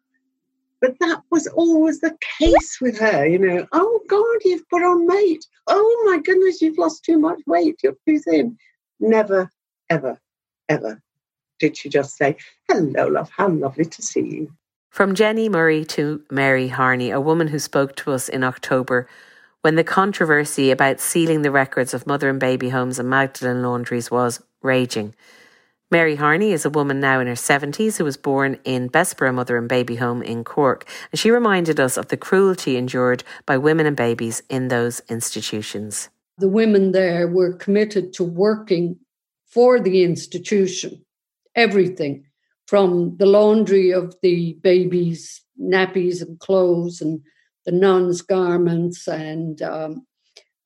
But 0.82 0.98
that 1.00 1.22
was 1.30 1.46
always 1.46 2.00
the 2.00 2.14
case 2.38 2.78
with 2.80 2.98
her, 2.98 3.26
you 3.26 3.38
know. 3.38 3.66
Oh, 3.72 4.00
God, 4.06 4.36
you've 4.44 4.68
put 4.68 4.82
on 4.82 5.06
weight. 5.06 5.44
Oh, 5.66 6.10
my 6.10 6.18
goodness, 6.18 6.60
you've 6.60 6.78
lost 6.78 7.04
too 7.04 7.18
much 7.18 7.40
weight. 7.46 7.80
You're 7.82 7.96
too 8.06 8.18
thin. 8.18 8.58
Never, 9.00 9.50
ever, 9.88 10.18
ever 10.68 11.00
did 11.58 11.78
she 11.78 11.88
just 11.88 12.16
say, 12.16 12.36
Hello, 12.68 13.06
love, 13.08 13.30
how 13.34 13.48
lovely 13.48 13.86
to 13.86 14.02
see 14.02 14.20
you? 14.20 14.52
From 14.90 15.14
Jenny 15.14 15.48
Murray 15.48 15.84
to 15.86 16.22
Mary 16.30 16.68
Harney, 16.68 17.10
a 17.10 17.20
woman 17.20 17.48
who 17.48 17.58
spoke 17.58 17.96
to 17.96 18.12
us 18.12 18.28
in 18.28 18.42
October 18.42 19.08
when 19.60 19.74
the 19.74 19.84
controversy 19.84 20.70
about 20.70 21.00
sealing 21.00 21.42
the 21.42 21.50
records 21.50 21.92
of 21.92 22.06
mother 22.06 22.28
and 22.30 22.40
baby 22.40 22.68
homes 22.68 22.98
and 22.98 23.10
Magdalen 23.10 23.62
laundries 23.62 24.10
was 24.10 24.42
raging. 24.62 25.14
Mary 25.90 26.16
Harney 26.16 26.52
is 26.52 26.64
a 26.64 26.70
woman 26.70 26.98
now 26.98 27.20
in 27.20 27.28
her 27.28 27.34
70s 27.34 27.96
who 27.96 28.04
was 28.04 28.16
born 28.16 28.58
in 28.64 28.88
Bessborough 28.88 29.34
Mother 29.34 29.56
and 29.56 29.68
Baby 29.68 29.96
Home 29.96 30.20
in 30.20 30.42
Cork, 30.42 30.88
and 31.12 31.18
she 31.18 31.30
reminded 31.30 31.78
us 31.78 31.96
of 31.96 32.08
the 32.08 32.16
cruelty 32.16 32.76
endured 32.76 33.22
by 33.44 33.56
women 33.56 33.86
and 33.86 33.96
babies 33.96 34.42
in 34.48 34.68
those 34.68 35.00
institutions. 35.08 36.08
The 36.38 36.48
women 36.48 36.92
there 36.92 37.28
were 37.28 37.52
committed 37.52 38.12
to 38.14 38.24
working 38.24 38.98
for 39.46 39.78
the 39.78 40.02
institution, 40.02 41.04
everything 41.54 42.25
from 42.66 43.16
the 43.18 43.26
laundry 43.26 43.90
of 43.90 44.14
the 44.22 44.54
babies' 44.62 45.42
nappies 45.60 46.20
and 46.20 46.38
clothes 46.40 47.00
and 47.00 47.20
the 47.64 47.72
nuns' 47.72 48.22
garments. 48.22 49.06
And 49.06 49.60
um, 49.62 50.06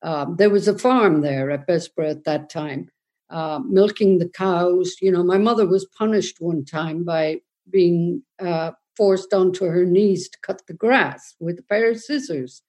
um, 0.03 0.35
there 0.37 0.49
was 0.49 0.67
a 0.67 0.77
farm 0.77 1.21
there 1.21 1.51
at 1.51 1.67
Bessborough 1.67 2.11
at 2.11 2.23
that 2.25 2.49
time 2.49 2.89
uh, 3.31 3.59
milking 3.65 4.19
the 4.19 4.29
cows. 4.29 4.95
You 5.01 5.11
know, 5.11 5.23
my 5.23 5.37
mother 5.37 5.65
was 5.65 5.85
punished 5.97 6.37
one 6.39 6.65
time 6.65 7.03
by 7.03 7.41
being 7.69 8.23
uh, 8.39 8.71
forced 8.97 9.33
onto 9.33 9.65
her 9.65 9.85
knees 9.85 10.29
to 10.29 10.37
cut 10.41 10.61
the 10.67 10.73
grass 10.73 11.35
with 11.39 11.59
a 11.59 11.63
pair 11.63 11.91
of 11.91 11.99
scissors 11.99 12.61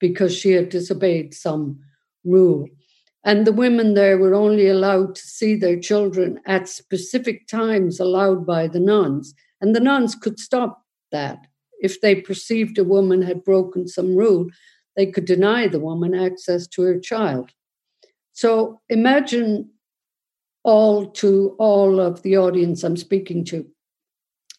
because 0.00 0.36
she 0.36 0.50
had 0.50 0.68
disobeyed 0.68 1.32
some 1.32 1.78
rule. 2.24 2.66
And 3.24 3.46
the 3.46 3.52
women 3.52 3.94
there 3.94 4.18
were 4.18 4.34
only 4.34 4.68
allowed 4.68 5.14
to 5.14 5.22
see 5.22 5.54
their 5.54 5.78
children 5.78 6.40
at 6.46 6.68
specific 6.68 7.46
times 7.46 8.00
allowed 8.00 8.44
by 8.44 8.66
the 8.66 8.80
nuns. 8.80 9.34
And 9.60 9.76
the 9.76 9.80
nuns 9.80 10.14
could 10.14 10.40
stop 10.40 10.82
that. 11.12 11.46
If 11.80 12.00
they 12.00 12.16
perceived 12.16 12.78
a 12.78 12.84
woman 12.84 13.22
had 13.22 13.44
broken 13.44 13.86
some 13.86 14.16
rule, 14.16 14.48
they 14.96 15.06
could 15.06 15.24
deny 15.24 15.68
the 15.68 15.80
woman 15.80 16.14
access 16.14 16.66
to 16.68 16.82
her 16.82 16.98
child. 16.98 17.50
So 18.32 18.80
imagine 18.88 19.70
all 20.64 21.06
to 21.12 21.54
all 21.58 22.00
of 22.00 22.22
the 22.22 22.36
audience 22.36 22.82
I'm 22.82 22.96
speaking 22.96 23.44
to. 23.46 23.66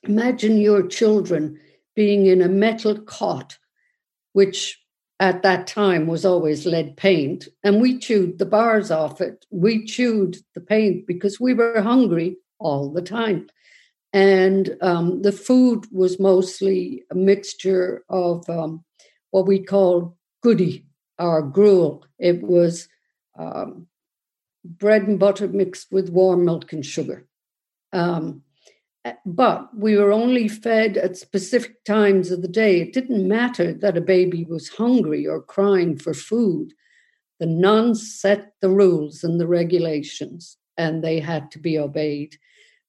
Imagine 0.03 0.57
your 0.57 0.85
children 0.87 1.59
being 1.95 2.25
in 2.25 2.41
a 2.41 2.49
metal 2.49 2.99
cot, 3.01 3.57
which 4.33 4.82
at 5.23 5.41
that 5.41 5.67
time 5.67 6.05
was 6.05 6.25
always 6.25 6.65
lead 6.65 6.97
paint, 6.97 7.47
and 7.63 7.79
we 7.79 7.97
chewed 7.97 8.39
the 8.39 8.45
bars 8.45 8.91
off 8.91 9.21
it. 9.21 9.45
We 9.51 9.85
chewed 9.85 10.35
the 10.53 10.59
paint 10.59 11.07
because 11.07 11.39
we 11.39 11.53
were 11.53 11.81
hungry 11.81 12.35
all 12.59 12.91
the 12.91 13.01
time. 13.01 13.47
And 14.11 14.75
um, 14.81 15.21
the 15.21 15.31
food 15.31 15.85
was 15.93 16.19
mostly 16.19 17.05
a 17.09 17.15
mixture 17.15 18.03
of 18.09 18.47
um, 18.49 18.83
what 19.31 19.47
we 19.47 19.63
call 19.63 20.17
goody 20.41 20.87
or 21.17 21.41
gruel. 21.41 22.05
It 22.19 22.43
was 22.43 22.89
um, 23.39 23.87
bread 24.65 25.03
and 25.03 25.17
butter 25.17 25.47
mixed 25.47 25.89
with 25.89 26.09
warm 26.09 26.43
milk 26.43 26.73
and 26.73 26.85
sugar. 26.85 27.25
Um, 27.93 28.41
but 29.25 29.75
we 29.77 29.97
were 29.97 30.11
only 30.11 30.47
fed 30.47 30.97
at 30.97 31.17
specific 31.17 31.83
times 31.83 32.31
of 32.31 32.41
the 32.41 32.47
day. 32.47 32.81
It 32.81 32.93
didn't 32.93 33.27
matter 33.27 33.73
that 33.73 33.97
a 33.97 34.01
baby 34.01 34.45
was 34.45 34.69
hungry 34.69 35.27
or 35.27 35.41
crying 35.41 35.97
for 35.97 36.13
food. 36.13 36.73
The 37.39 37.45
nuns 37.45 38.19
set 38.19 38.53
the 38.61 38.69
rules 38.69 39.23
and 39.23 39.39
the 39.39 39.47
regulations, 39.47 40.57
and 40.77 41.03
they 41.03 41.19
had 41.19 41.51
to 41.51 41.59
be 41.59 41.77
obeyed. 41.77 42.37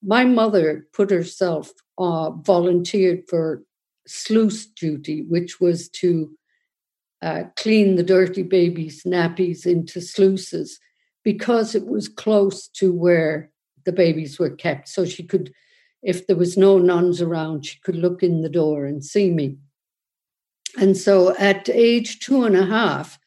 My 0.03 0.25
mother 0.25 0.87
put 0.93 1.11
herself, 1.11 1.73
uh, 1.99 2.31
volunteered 2.31 3.25
for 3.29 3.65
sluice 4.07 4.67
duty, 4.67 5.23
which 5.23 5.61
was 5.61 5.89
to 5.89 6.31
uh, 7.23 7.45
clean 7.57 7.97
the 7.97 8.03
dirty 8.03 8.43
babies' 8.43 9.03
nappies 9.05 9.67
into 9.67 10.01
sluices 10.01 10.79
because 11.25 11.75
it 11.75 11.87
was 11.87 12.07
close 12.07 12.69
to 12.69 12.93
where 12.93 13.51
the 13.85 13.93
babies 13.93 14.39
were 14.39 14.51
kept. 14.51 14.89
So 14.89 15.07
she 15.07 15.23
could, 15.23 15.53
if 16.05 16.27
there 16.27 16.37
was 16.37 16.57
no 16.57 16.79
nuns 16.79 17.21
around, 17.21 17.67
she 17.67 17.81
could 17.81 17.97
look 17.97 18.23
in 18.23 18.43
the 18.43 18.49
door 18.49 18.85
and 18.85 19.05
see 19.05 19.31
me. 19.31 19.57
And 20.79 20.97
so 20.97 21.35
at 21.37 21.69
age 21.69 22.21
two 22.21 22.45
and 22.45 22.57
a 22.57 22.67
half, 22.67 23.19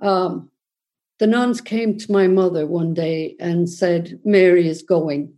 um, 0.00 0.50
the 1.18 1.26
nuns 1.26 1.60
came 1.60 1.98
to 1.98 2.12
my 2.12 2.26
mother 2.26 2.66
one 2.66 2.94
day 2.94 3.36
and 3.38 3.68
said, 3.68 4.18
Mary 4.24 4.66
is 4.66 4.82
going 4.82 5.34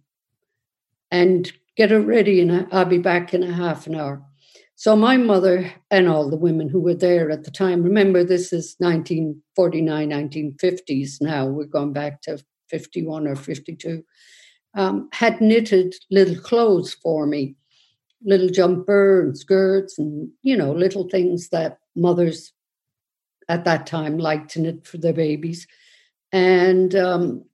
and 1.11 1.53
get 1.77 1.91
her 1.91 2.01
ready 2.01 2.41
and 2.41 2.69
I'll 2.71 2.85
be 2.85 2.99
back 2.99 3.35
in 3.35 3.43
a 3.43 3.53
half 3.53 3.87
an 3.87 3.97
hour. 3.97 4.23
So 4.77 4.97
my 4.97 5.17
mother 5.17 5.73
and 5.91 6.09
all 6.09 6.29
the 6.29 6.37
women 6.37 6.69
who 6.69 6.81
were 6.81 6.95
there 6.95 7.31
at 7.31 7.45
the 7.45 7.51
time, 7.51 7.83
remember 7.83 8.23
this 8.25 8.53
is 8.53 8.77
1949, 8.79 10.11
1950s 10.11 11.21
now, 11.21 11.47
we're 11.47 11.65
going 11.65 11.93
back 11.93 12.23
to 12.23 12.43
51 12.69 13.27
or 13.27 13.37
52, 13.37 14.03
um, 14.75 15.09
had 15.13 15.41
knitted 15.41 15.95
little 16.11 16.37
clothes 16.37 16.95
for 16.95 17.27
me, 17.27 17.57
little 18.25 18.49
jumper 18.49 19.23
and 19.23 19.37
skirts 19.37 19.99
and, 19.99 20.31
you 20.43 20.57
know, 20.57 20.73
little 20.73 21.09
things 21.09 21.49
that 21.49 21.79
mothers 21.95 22.53
at 23.49 23.65
that 23.65 23.87
time 23.87 24.19
liked 24.19 24.51
to 24.53 24.61
knit 24.61 24.87
for 24.87 24.99
their 24.99 25.13
babies. 25.13 25.67
And 26.33 26.95
um, 26.95 27.45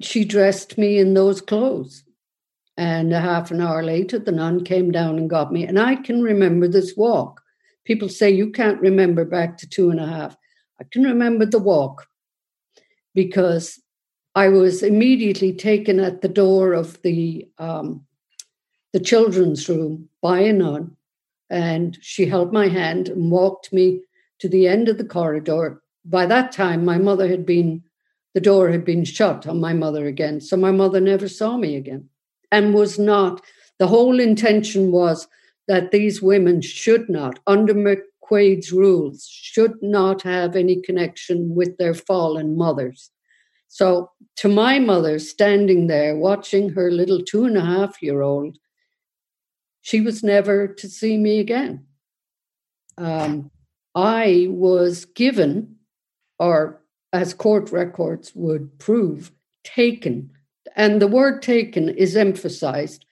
she 0.00 0.24
dressed 0.24 0.78
me 0.78 0.98
in 0.98 1.14
those 1.14 1.40
clothes. 1.40 2.04
And 2.76 3.12
a 3.12 3.20
half 3.20 3.50
an 3.50 3.60
hour 3.60 3.82
later, 3.82 4.18
the 4.18 4.32
nun 4.32 4.64
came 4.64 4.90
down 4.90 5.18
and 5.18 5.28
got 5.28 5.52
me. 5.52 5.66
And 5.66 5.78
I 5.78 5.96
can 5.96 6.22
remember 6.22 6.66
this 6.66 6.96
walk. 6.96 7.42
People 7.84 8.08
say 8.08 8.30
you 8.30 8.50
can't 8.50 8.80
remember 8.80 9.24
back 9.24 9.58
to 9.58 9.68
two 9.68 9.90
and 9.90 10.00
a 10.00 10.06
half. 10.06 10.36
I 10.80 10.84
can 10.90 11.02
remember 11.02 11.44
the 11.44 11.58
walk 11.58 12.06
because 13.14 13.78
I 14.40 14.48
was 14.48 14.82
immediately 14.82 15.52
taken 15.52 16.00
at 16.00 16.22
the 16.22 16.28
door 16.42 16.72
of 16.72 17.02
the 17.02 17.46
um, 17.58 18.06
the 18.94 18.98
children's 18.98 19.68
room 19.68 20.08
by 20.22 20.38
a 20.40 20.52
nun, 20.54 20.96
and 21.50 21.98
she 22.00 22.24
held 22.24 22.50
my 22.50 22.68
hand 22.68 23.10
and 23.10 23.30
walked 23.30 23.70
me 23.70 24.00
to 24.38 24.48
the 24.48 24.66
end 24.66 24.88
of 24.88 24.96
the 24.96 25.04
corridor. 25.04 25.82
By 26.06 26.24
that 26.24 26.52
time, 26.52 26.86
my 26.86 26.96
mother 26.96 27.28
had 27.28 27.44
been 27.44 27.84
the 28.32 28.40
door 28.40 28.70
had 28.70 28.82
been 28.82 29.04
shut 29.04 29.46
on 29.46 29.60
my 29.60 29.74
mother 29.74 30.06
again, 30.06 30.40
so 30.40 30.56
my 30.56 30.70
mother 30.70 31.00
never 31.02 31.28
saw 31.28 31.58
me 31.58 31.76
again 31.76 32.08
and 32.50 32.72
was 32.72 32.98
not. 32.98 33.42
The 33.78 33.88
whole 33.88 34.18
intention 34.18 34.90
was 34.90 35.28
that 35.68 35.90
these 35.90 36.22
women 36.22 36.62
should 36.62 37.10
not, 37.10 37.40
under 37.46 37.74
McQuaid's 37.74 38.72
rules, 38.72 39.28
should 39.30 39.74
not 39.82 40.22
have 40.22 40.56
any 40.56 40.80
connection 40.80 41.54
with 41.54 41.76
their 41.76 41.92
fallen 41.92 42.56
mothers. 42.56 43.10
So, 43.72 44.10
to 44.36 44.48
my 44.48 44.80
mother 44.80 45.18
standing 45.20 45.86
there 45.86 46.16
watching 46.16 46.70
her 46.70 46.90
little 46.90 47.22
two 47.22 47.44
and 47.44 47.56
a 47.56 47.64
half 47.64 48.02
year 48.02 48.20
old, 48.20 48.58
she 49.80 50.00
was 50.00 50.24
never 50.24 50.66
to 50.66 50.88
see 50.88 51.16
me 51.16 51.38
again. 51.38 51.86
Um, 52.98 53.50
I 53.94 54.48
was 54.50 55.04
given, 55.04 55.76
or 56.38 56.82
as 57.12 57.32
court 57.32 57.70
records 57.70 58.32
would 58.34 58.76
prove, 58.78 59.30
taken 59.62 60.30
and 60.76 61.00
the 61.00 61.06
word 61.06 61.42
taken 61.42 61.88
is 61.90 62.16
emphasized 62.16 63.04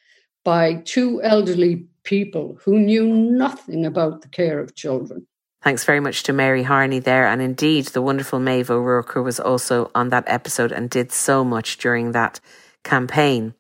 by 0.45 0.75
two 0.85 1.23
elderly 1.23 1.87
people 2.05 2.59
who 2.65 2.79
knew 2.79 3.07
nothing 3.07 3.85
about 3.85 4.23
the 4.23 4.29
care 4.29 4.61
of 4.61 4.75
children. 4.75 5.27
Thanks 5.69 5.85
very 5.85 6.01
much 6.01 6.23
to 6.23 6.33
Mary 6.33 6.63
Harney 6.63 6.99
there. 6.99 7.27
And 7.27 7.43
indeed, 7.43 7.89
the 7.89 8.01
wonderful 8.01 8.39
Maeve 8.41 8.71
O'Rourke 8.71 9.17
was 9.17 9.39
also 9.39 9.91
on 9.95 10.09
that 10.09 10.25
episode 10.27 10.73
and 10.73 10.89
did 10.89 11.13
so 11.13 11.45
much 11.45 11.77
during 11.77 12.13
that 12.13 12.41
campaign. 12.85 13.53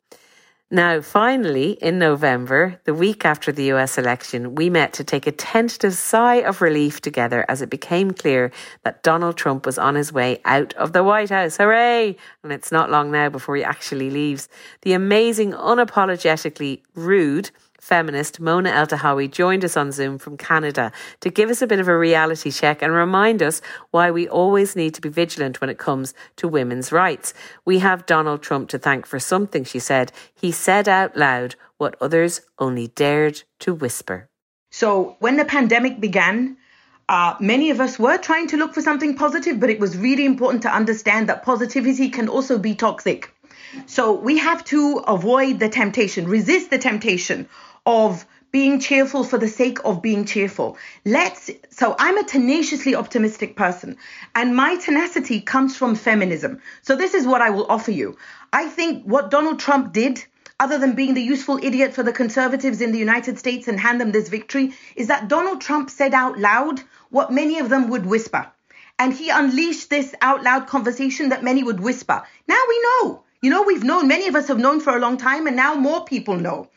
Now, 0.70 1.02
finally, 1.02 1.72
in 1.72 1.98
November, 1.98 2.80
the 2.84 2.94
week 2.94 3.26
after 3.26 3.52
the 3.52 3.72
US 3.72 3.98
election, 3.98 4.54
we 4.54 4.70
met 4.70 4.94
to 4.94 5.04
take 5.04 5.26
a 5.26 5.32
tentative 5.32 5.92
sigh 5.92 6.36
of 6.36 6.62
relief 6.62 7.02
together 7.02 7.44
as 7.46 7.61
it 7.61 7.68
became 7.68 8.12
clear 8.12 8.52
that 8.84 9.02
Donald 9.02 9.36
Trump 9.36 9.66
was 9.66 9.76
on 9.76 9.94
his 9.94 10.11
way 10.11 10.40
out 10.46 10.72
of 10.74 10.94
the 10.94 11.04
White 11.04 11.28
House. 11.28 11.59
Hooray! 11.59 12.16
And 12.42 12.52
it's 12.52 12.72
not 12.72 12.90
long 12.90 13.11
now 13.11 13.28
before 13.28 13.56
he 13.56 13.64
actually 13.64 14.09
leaves. 14.09 14.48
The 14.80 14.94
amazing, 14.94 15.52
unapologetically 15.52 16.80
rude, 16.94 17.50
feminist 17.80 18.40
Mona 18.40 18.70
Eltahawy 18.70 19.30
joined 19.30 19.64
us 19.64 19.76
on 19.76 19.92
Zoom 19.92 20.18
from 20.18 20.36
Canada 20.36 20.92
to 21.20 21.30
give 21.30 21.50
us 21.50 21.62
a 21.62 21.66
bit 21.66 21.80
of 21.80 21.88
a 21.88 21.96
reality 21.96 22.50
check 22.50 22.82
and 22.82 22.92
remind 22.92 23.42
us 23.42 23.60
why 23.90 24.10
we 24.10 24.28
always 24.28 24.76
need 24.76 24.94
to 24.94 25.00
be 25.00 25.08
vigilant 25.08 25.60
when 25.60 25.70
it 25.70 25.78
comes 25.78 26.14
to 26.36 26.48
women's 26.48 26.92
rights. 26.92 27.34
We 27.64 27.78
have 27.78 28.06
Donald 28.06 28.42
Trump 28.42 28.68
to 28.70 28.78
thank 28.78 29.06
for 29.06 29.18
something, 29.18 29.64
she 29.64 29.78
said. 29.78 30.12
He 30.34 30.52
said 30.52 30.88
out 30.88 31.16
loud 31.16 31.54
what 31.76 31.96
others 32.00 32.40
only 32.58 32.88
dared 32.88 33.42
to 33.60 33.72
whisper. 33.72 34.28
So 34.70 35.16
when 35.20 35.36
the 35.36 35.44
pandemic 35.44 36.00
began, 36.00 36.56
uh, 37.08 37.34
many 37.40 37.70
of 37.70 37.80
us 37.80 37.98
were 37.98 38.18
trying 38.18 38.48
to 38.48 38.56
look 38.56 38.74
for 38.74 38.82
something 38.82 39.16
positive, 39.16 39.58
but 39.58 39.70
it 39.70 39.80
was 39.80 39.96
really 39.96 40.26
important 40.26 40.62
to 40.62 40.74
understand 40.74 41.28
that 41.28 41.42
positivity 41.42 42.10
can 42.10 42.28
also 42.28 42.58
be 42.58 42.74
toxic. 42.74 43.32
So 43.86 44.12
we 44.12 44.38
have 44.38 44.64
to 44.66 44.98
avoid 45.06 45.58
the 45.58 45.68
temptation, 45.68 46.28
resist 46.28 46.70
the 46.70 46.78
temptation 46.78 47.48
of 47.86 48.24
being 48.50 48.80
cheerful 48.80 49.24
for 49.24 49.36
the 49.36 49.48
sake 49.48 49.78
of 49.84 50.00
being 50.00 50.24
cheerful. 50.24 50.78
Let's 51.04 51.50
so 51.70 51.94
I'm 51.98 52.16
a 52.16 52.24
tenaciously 52.24 52.94
optimistic 52.94 53.56
person 53.56 53.96
and 54.34 54.56
my 54.56 54.76
tenacity 54.76 55.40
comes 55.40 55.76
from 55.76 55.94
feminism. 55.94 56.60
So 56.82 56.96
this 56.96 57.14
is 57.14 57.26
what 57.26 57.42
I 57.42 57.50
will 57.50 57.66
offer 57.66 57.90
you. 57.90 58.16
I 58.52 58.68
think 58.68 59.04
what 59.04 59.30
Donald 59.30 59.58
Trump 59.58 59.92
did 59.92 60.24
other 60.60 60.78
than 60.78 60.94
being 60.94 61.14
the 61.14 61.22
useful 61.22 61.60
idiot 61.62 61.94
for 61.94 62.02
the 62.02 62.12
conservatives 62.12 62.80
in 62.80 62.92
the 62.92 62.98
United 62.98 63.38
States 63.38 63.68
and 63.68 63.78
hand 63.78 64.00
them 64.00 64.12
this 64.12 64.28
victory 64.28 64.74
is 64.96 65.08
that 65.08 65.28
Donald 65.28 65.60
Trump 65.60 65.90
said 65.90 66.14
out 66.14 66.38
loud 66.38 66.80
what 67.10 67.32
many 67.32 67.58
of 67.58 67.68
them 67.68 67.88
would 67.90 68.06
whisper. 68.06 68.50
And 68.98 69.12
he 69.12 69.30
unleashed 69.30 69.90
this 69.90 70.14
out 70.20 70.42
loud 70.42 70.66
conversation 70.66 71.28
that 71.28 71.44
many 71.44 71.62
would 71.62 71.80
whisper. 71.80 72.24
Now 72.48 72.60
we 72.68 72.82
know. 72.82 73.24
You 73.41 73.51
know, 73.51 73.62
we've 73.62 73.84
known, 73.84 74.09
many 74.09 74.26
of 74.26 74.34
us 74.34 74.49
have 74.49 74.59
known 74.59 74.80
for 74.80 74.97
a 74.97 74.99
long 74.99 75.16
time, 75.16 75.47
and 75.47 75.55
now 75.55 75.76
more 75.76 76.05
people 76.05 76.36
know. 76.36 76.70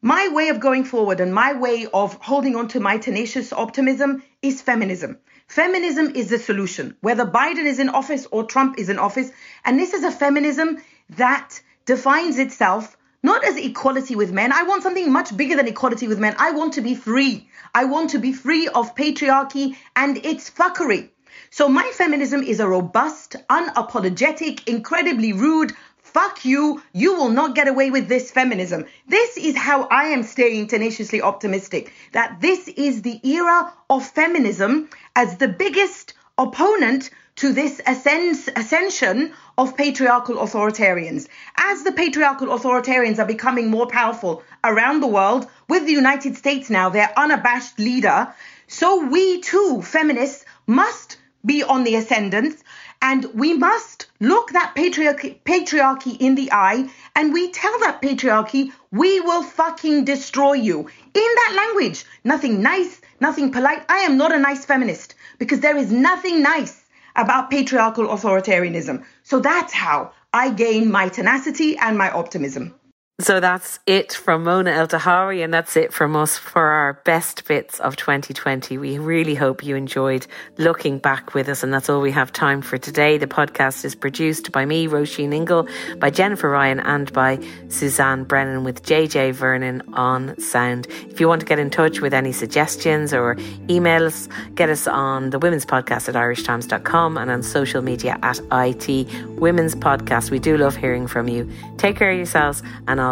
My 0.00 0.28
way 0.32 0.48
of 0.48 0.58
going 0.58 0.82
forward 0.82 1.20
and 1.20 1.32
my 1.32 1.52
way 1.52 1.86
of 1.94 2.14
holding 2.14 2.56
on 2.56 2.66
to 2.68 2.80
my 2.80 2.98
tenacious 2.98 3.52
optimism 3.52 4.24
is 4.42 4.60
feminism. 4.60 5.18
Feminism 5.46 6.10
is 6.16 6.28
the 6.28 6.40
solution, 6.40 6.96
whether 7.02 7.24
Biden 7.24 7.66
is 7.66 7.78
in 7.78 7.88
office 7.88 8.26
or 8.32 8.42
Trump 8.42 8.80
is 8.80 8.88
in 8.88 8.98
office. 8.98 9.30
And 9.64 9.78
this 9.78 9.94
is 9.94 10.02
a 10.02 10.10
feminism 10.10 10.82
that 11.10 11.60
defines 11.84 12.40
itself 12.40 12.96
not 13.22 13.44
as 13.44 13.56
equality 13.56 14.16
with 14.16 14.32
men. 14.32 14.52
I 14.52 14.64
want 14.64 14.82
something 14.82 15.12
much 15.12 15.36
bigger 15.36 15.54
than 15.54 15.68
equality 15.68 16.08
with 16.08 16.18
men. 16.18 16.34
I 16.36 16.50
want 16.50 16.72
to 16.72 16.80
be 16.80 16.96
free. 16.96 17.48
I 17.76 17.84
want 17.84 18.10
to 18.10 18.18
be 18.18 18.32
free 18.32 18.66
of 18.66 18.96
patriarchy 18.96 19.76
and 19.94 20.16
its 20.26 20.50
fuckery. 20.50 21.10
So 21.50 21.68
my 21.68 21.90
feminism 21.94 22.42
is 22.42 22.60
a 22.60 22.68
robust, 22.68 23.36
unapologetic, 23.48 24.66
incredibly 24.66 25.32
rude, 25.32 25.72
fuck 26.12 26.44
you, 26.44 26.82
you 26.92 27.14
will 27.14 27.30
not 27.30 27.54
get 27.54 27.68
away 27.68 27.90
with 27.90 28.08
this 28.08 28.30
feminism. 28.30 28.84
This 29.08 29.36
is 29.36 29.56
how 29.56 29.84
I 29.84 30.04
am 30.06 30.22
staying 30.22 30.66
tenaciously 30.66 31.22
optimistic 31.22 31.92
that 32.12 32.40
this 32.40 32.68
is 32.68 33.02
the 33.02 33.20
era 33.26 33.72
of 33.88 34.06
feminism 34.06 34.90
as 35.16 35.38
the 35.38 35.48
biggest 35.48 36.14
opponent 36.36 37.10
to 37.36 37.52
this 37.52 37.80
ascens- 37.86 38.48
ascension 38.56 39.32
of 39.56 39.76
patriarchal 39.76 40.36
authoritarians. 40.36 41.28
As 41.56 41.82
the 41.82 41.92
patriarchal 41.92 42.48
authoritarians 42.48 43.18
are 43.18 43.26
becoming 43.26 43.70
more 43.70 43.86
powerful 43.86 44.42
around 44.62 45.00
the 45.00 45.06
world, 45.06 45.48
with 45.68 45.86
the 45.86 45.92
United 45.92 46.36
States 46.36 46.68
now 46.68 46.90
their 46.90 47.10
unabashed 47.16 47.78
leader, 47.78 48.34
so 48.66 49.06
we 49.06 49.40
too, 49.40 49.80
feminists, 49.82 50.44
must 50.66 51.16
be 51.44 51.62
on 51.62 51.84
the 51.84 51.94
ascendant 51.94 52.62
and 53.02 53.24
we 53.34 53.52
must 53.52 54.06
look 54.20 54.52
that 54.52 54.74
patriarchy, 54.76 55.36
patriarchy 55.44 56.16
in 56.18 56.36
the 56.36 56.50
eye 56.52 56.88
and 57.16 57.32
we 57.32 57.50
tell 57.50 57.76
that 57.80 58.00
patriarchy, 58.00 58.72
we 58.92 59.20
will 59.20 59.42
fucking 59.42 60.04
destroy 60.04 60.52
you. 60.52 60.78
In 61.12 61.30
that 61.40 61.54
language, 61.56 62.04
nothing 62.22 62.62
nice, 62.62 63.00
nothing 63.20 63.50
polite. 63.50 63.84
I 63.88 63.98
am 63.98 64.16
not 64.16 64.32
a 64.32 64.38
nice 64.38 64.64
feminist 64.64 65.16
because 65.38 65.60
there 65.60 65.76
is 65.76 65.90
nothing 65.90 66.42
nice 66.42 66.84
about 67.16 67.50
patriarchal 67.50 68.06
authoritarianism. 68.06 69.04
So 69.24 69.40
that's 69.40 69.72
how 69.72 70.12
I 70.32 70.50
gain 70.50 70.90
my 70.90 71.08
tenacity 71.08 71.76
and 71.76 71.98
my 71.98 72.10
optimism. 72.10 72.74
So 73.20 73.40
that's 73.40 73.78
it 73.86 74.14
from 74.14 74.44
Mona 74.44 74.70
Eltahawy, 74.70 75.44
and 75.44 75.52
that's 75.52 75.76
it 75.76 75.92
from 75.92 76.16
us 76.16 76.38
for 76.38 76.64
our 76.64 76.94
best 77.04 77.46
bits 77.46 77.78
of 77.78 77.94
2020. 77.94 78.78
We 78.78 78.98
really 78.98 79.34
hope 79.34 79.62
you 79.62 79.76
enjoyed 79.76 80.26
looking 80.56 80.98
back 80.98 81.34
with 81.34 81.48
us, 81.48 81.62
and 81.62 81.72
that's 81.72 81.90
all 81.90 82.00
we 82.00 82.10
have 82.10 82.32
time 82.32 82.62
for 82.62 82.78
today. 82.78 83.18
The 83.18 83.26
podcast 83.26 83.84
is 83.84 83.94
produced 83.94 84.50
by 84.50 84.64
me, 84.64 84.88
Róisín 84.88 85.32
Ingle, 85.32 85.68
by 85.98 86.08
Jennifer 86.08 86.48
Ryan, 86.48 86.80
and 86.80 87.12
by 87.12 87.38
Suzanne 87.68 88.24
Brennan 88.24 88.64
with 88.64 88.82
JJ 88.82 89.34
Vernon 89.34 89.82
on 89.92 90.36
sound. 90.40 90.88
If 91.08 91.20
you 91.20 91.28
want 91.28 91.40
to 91.40 91.46
get 91.46 91.58
in 91.58 91.68
touch 91.68 92.00
with 92.00 92.14
any 92.14 92.32
suggestions 92.32 93.12
or 93.12 93.36
emails, 93.68 94.26
get 94.54 94.70
us 94.70 94.88
on 94.88 95.30
the 95.30 95.38
Women's 95.38 95.66
Podcast 95.66 96.08
at 96.08 96.14
irishtimes.com 96.14 97.18
and 97.18 97.30
on 97.30 97.42
social 97.42 97.82
media 97.82 98.18
at 98.22 98.40
IT 98.50 99.06
Women's 99.38 99.74
Podcast. 99.74 100.30
We 100.30 100.38
do 100.38 100.56
love 100.56 100.74
hearing 100.74 101.06
from 101.06 101.28
you. 101.28 101.48
Take 101.76 101.96
care 101.96 102.10
of 102.10 102.16
yourselves, 102.16 102.62
and 102.88 103.00
I'll 103.00 103.11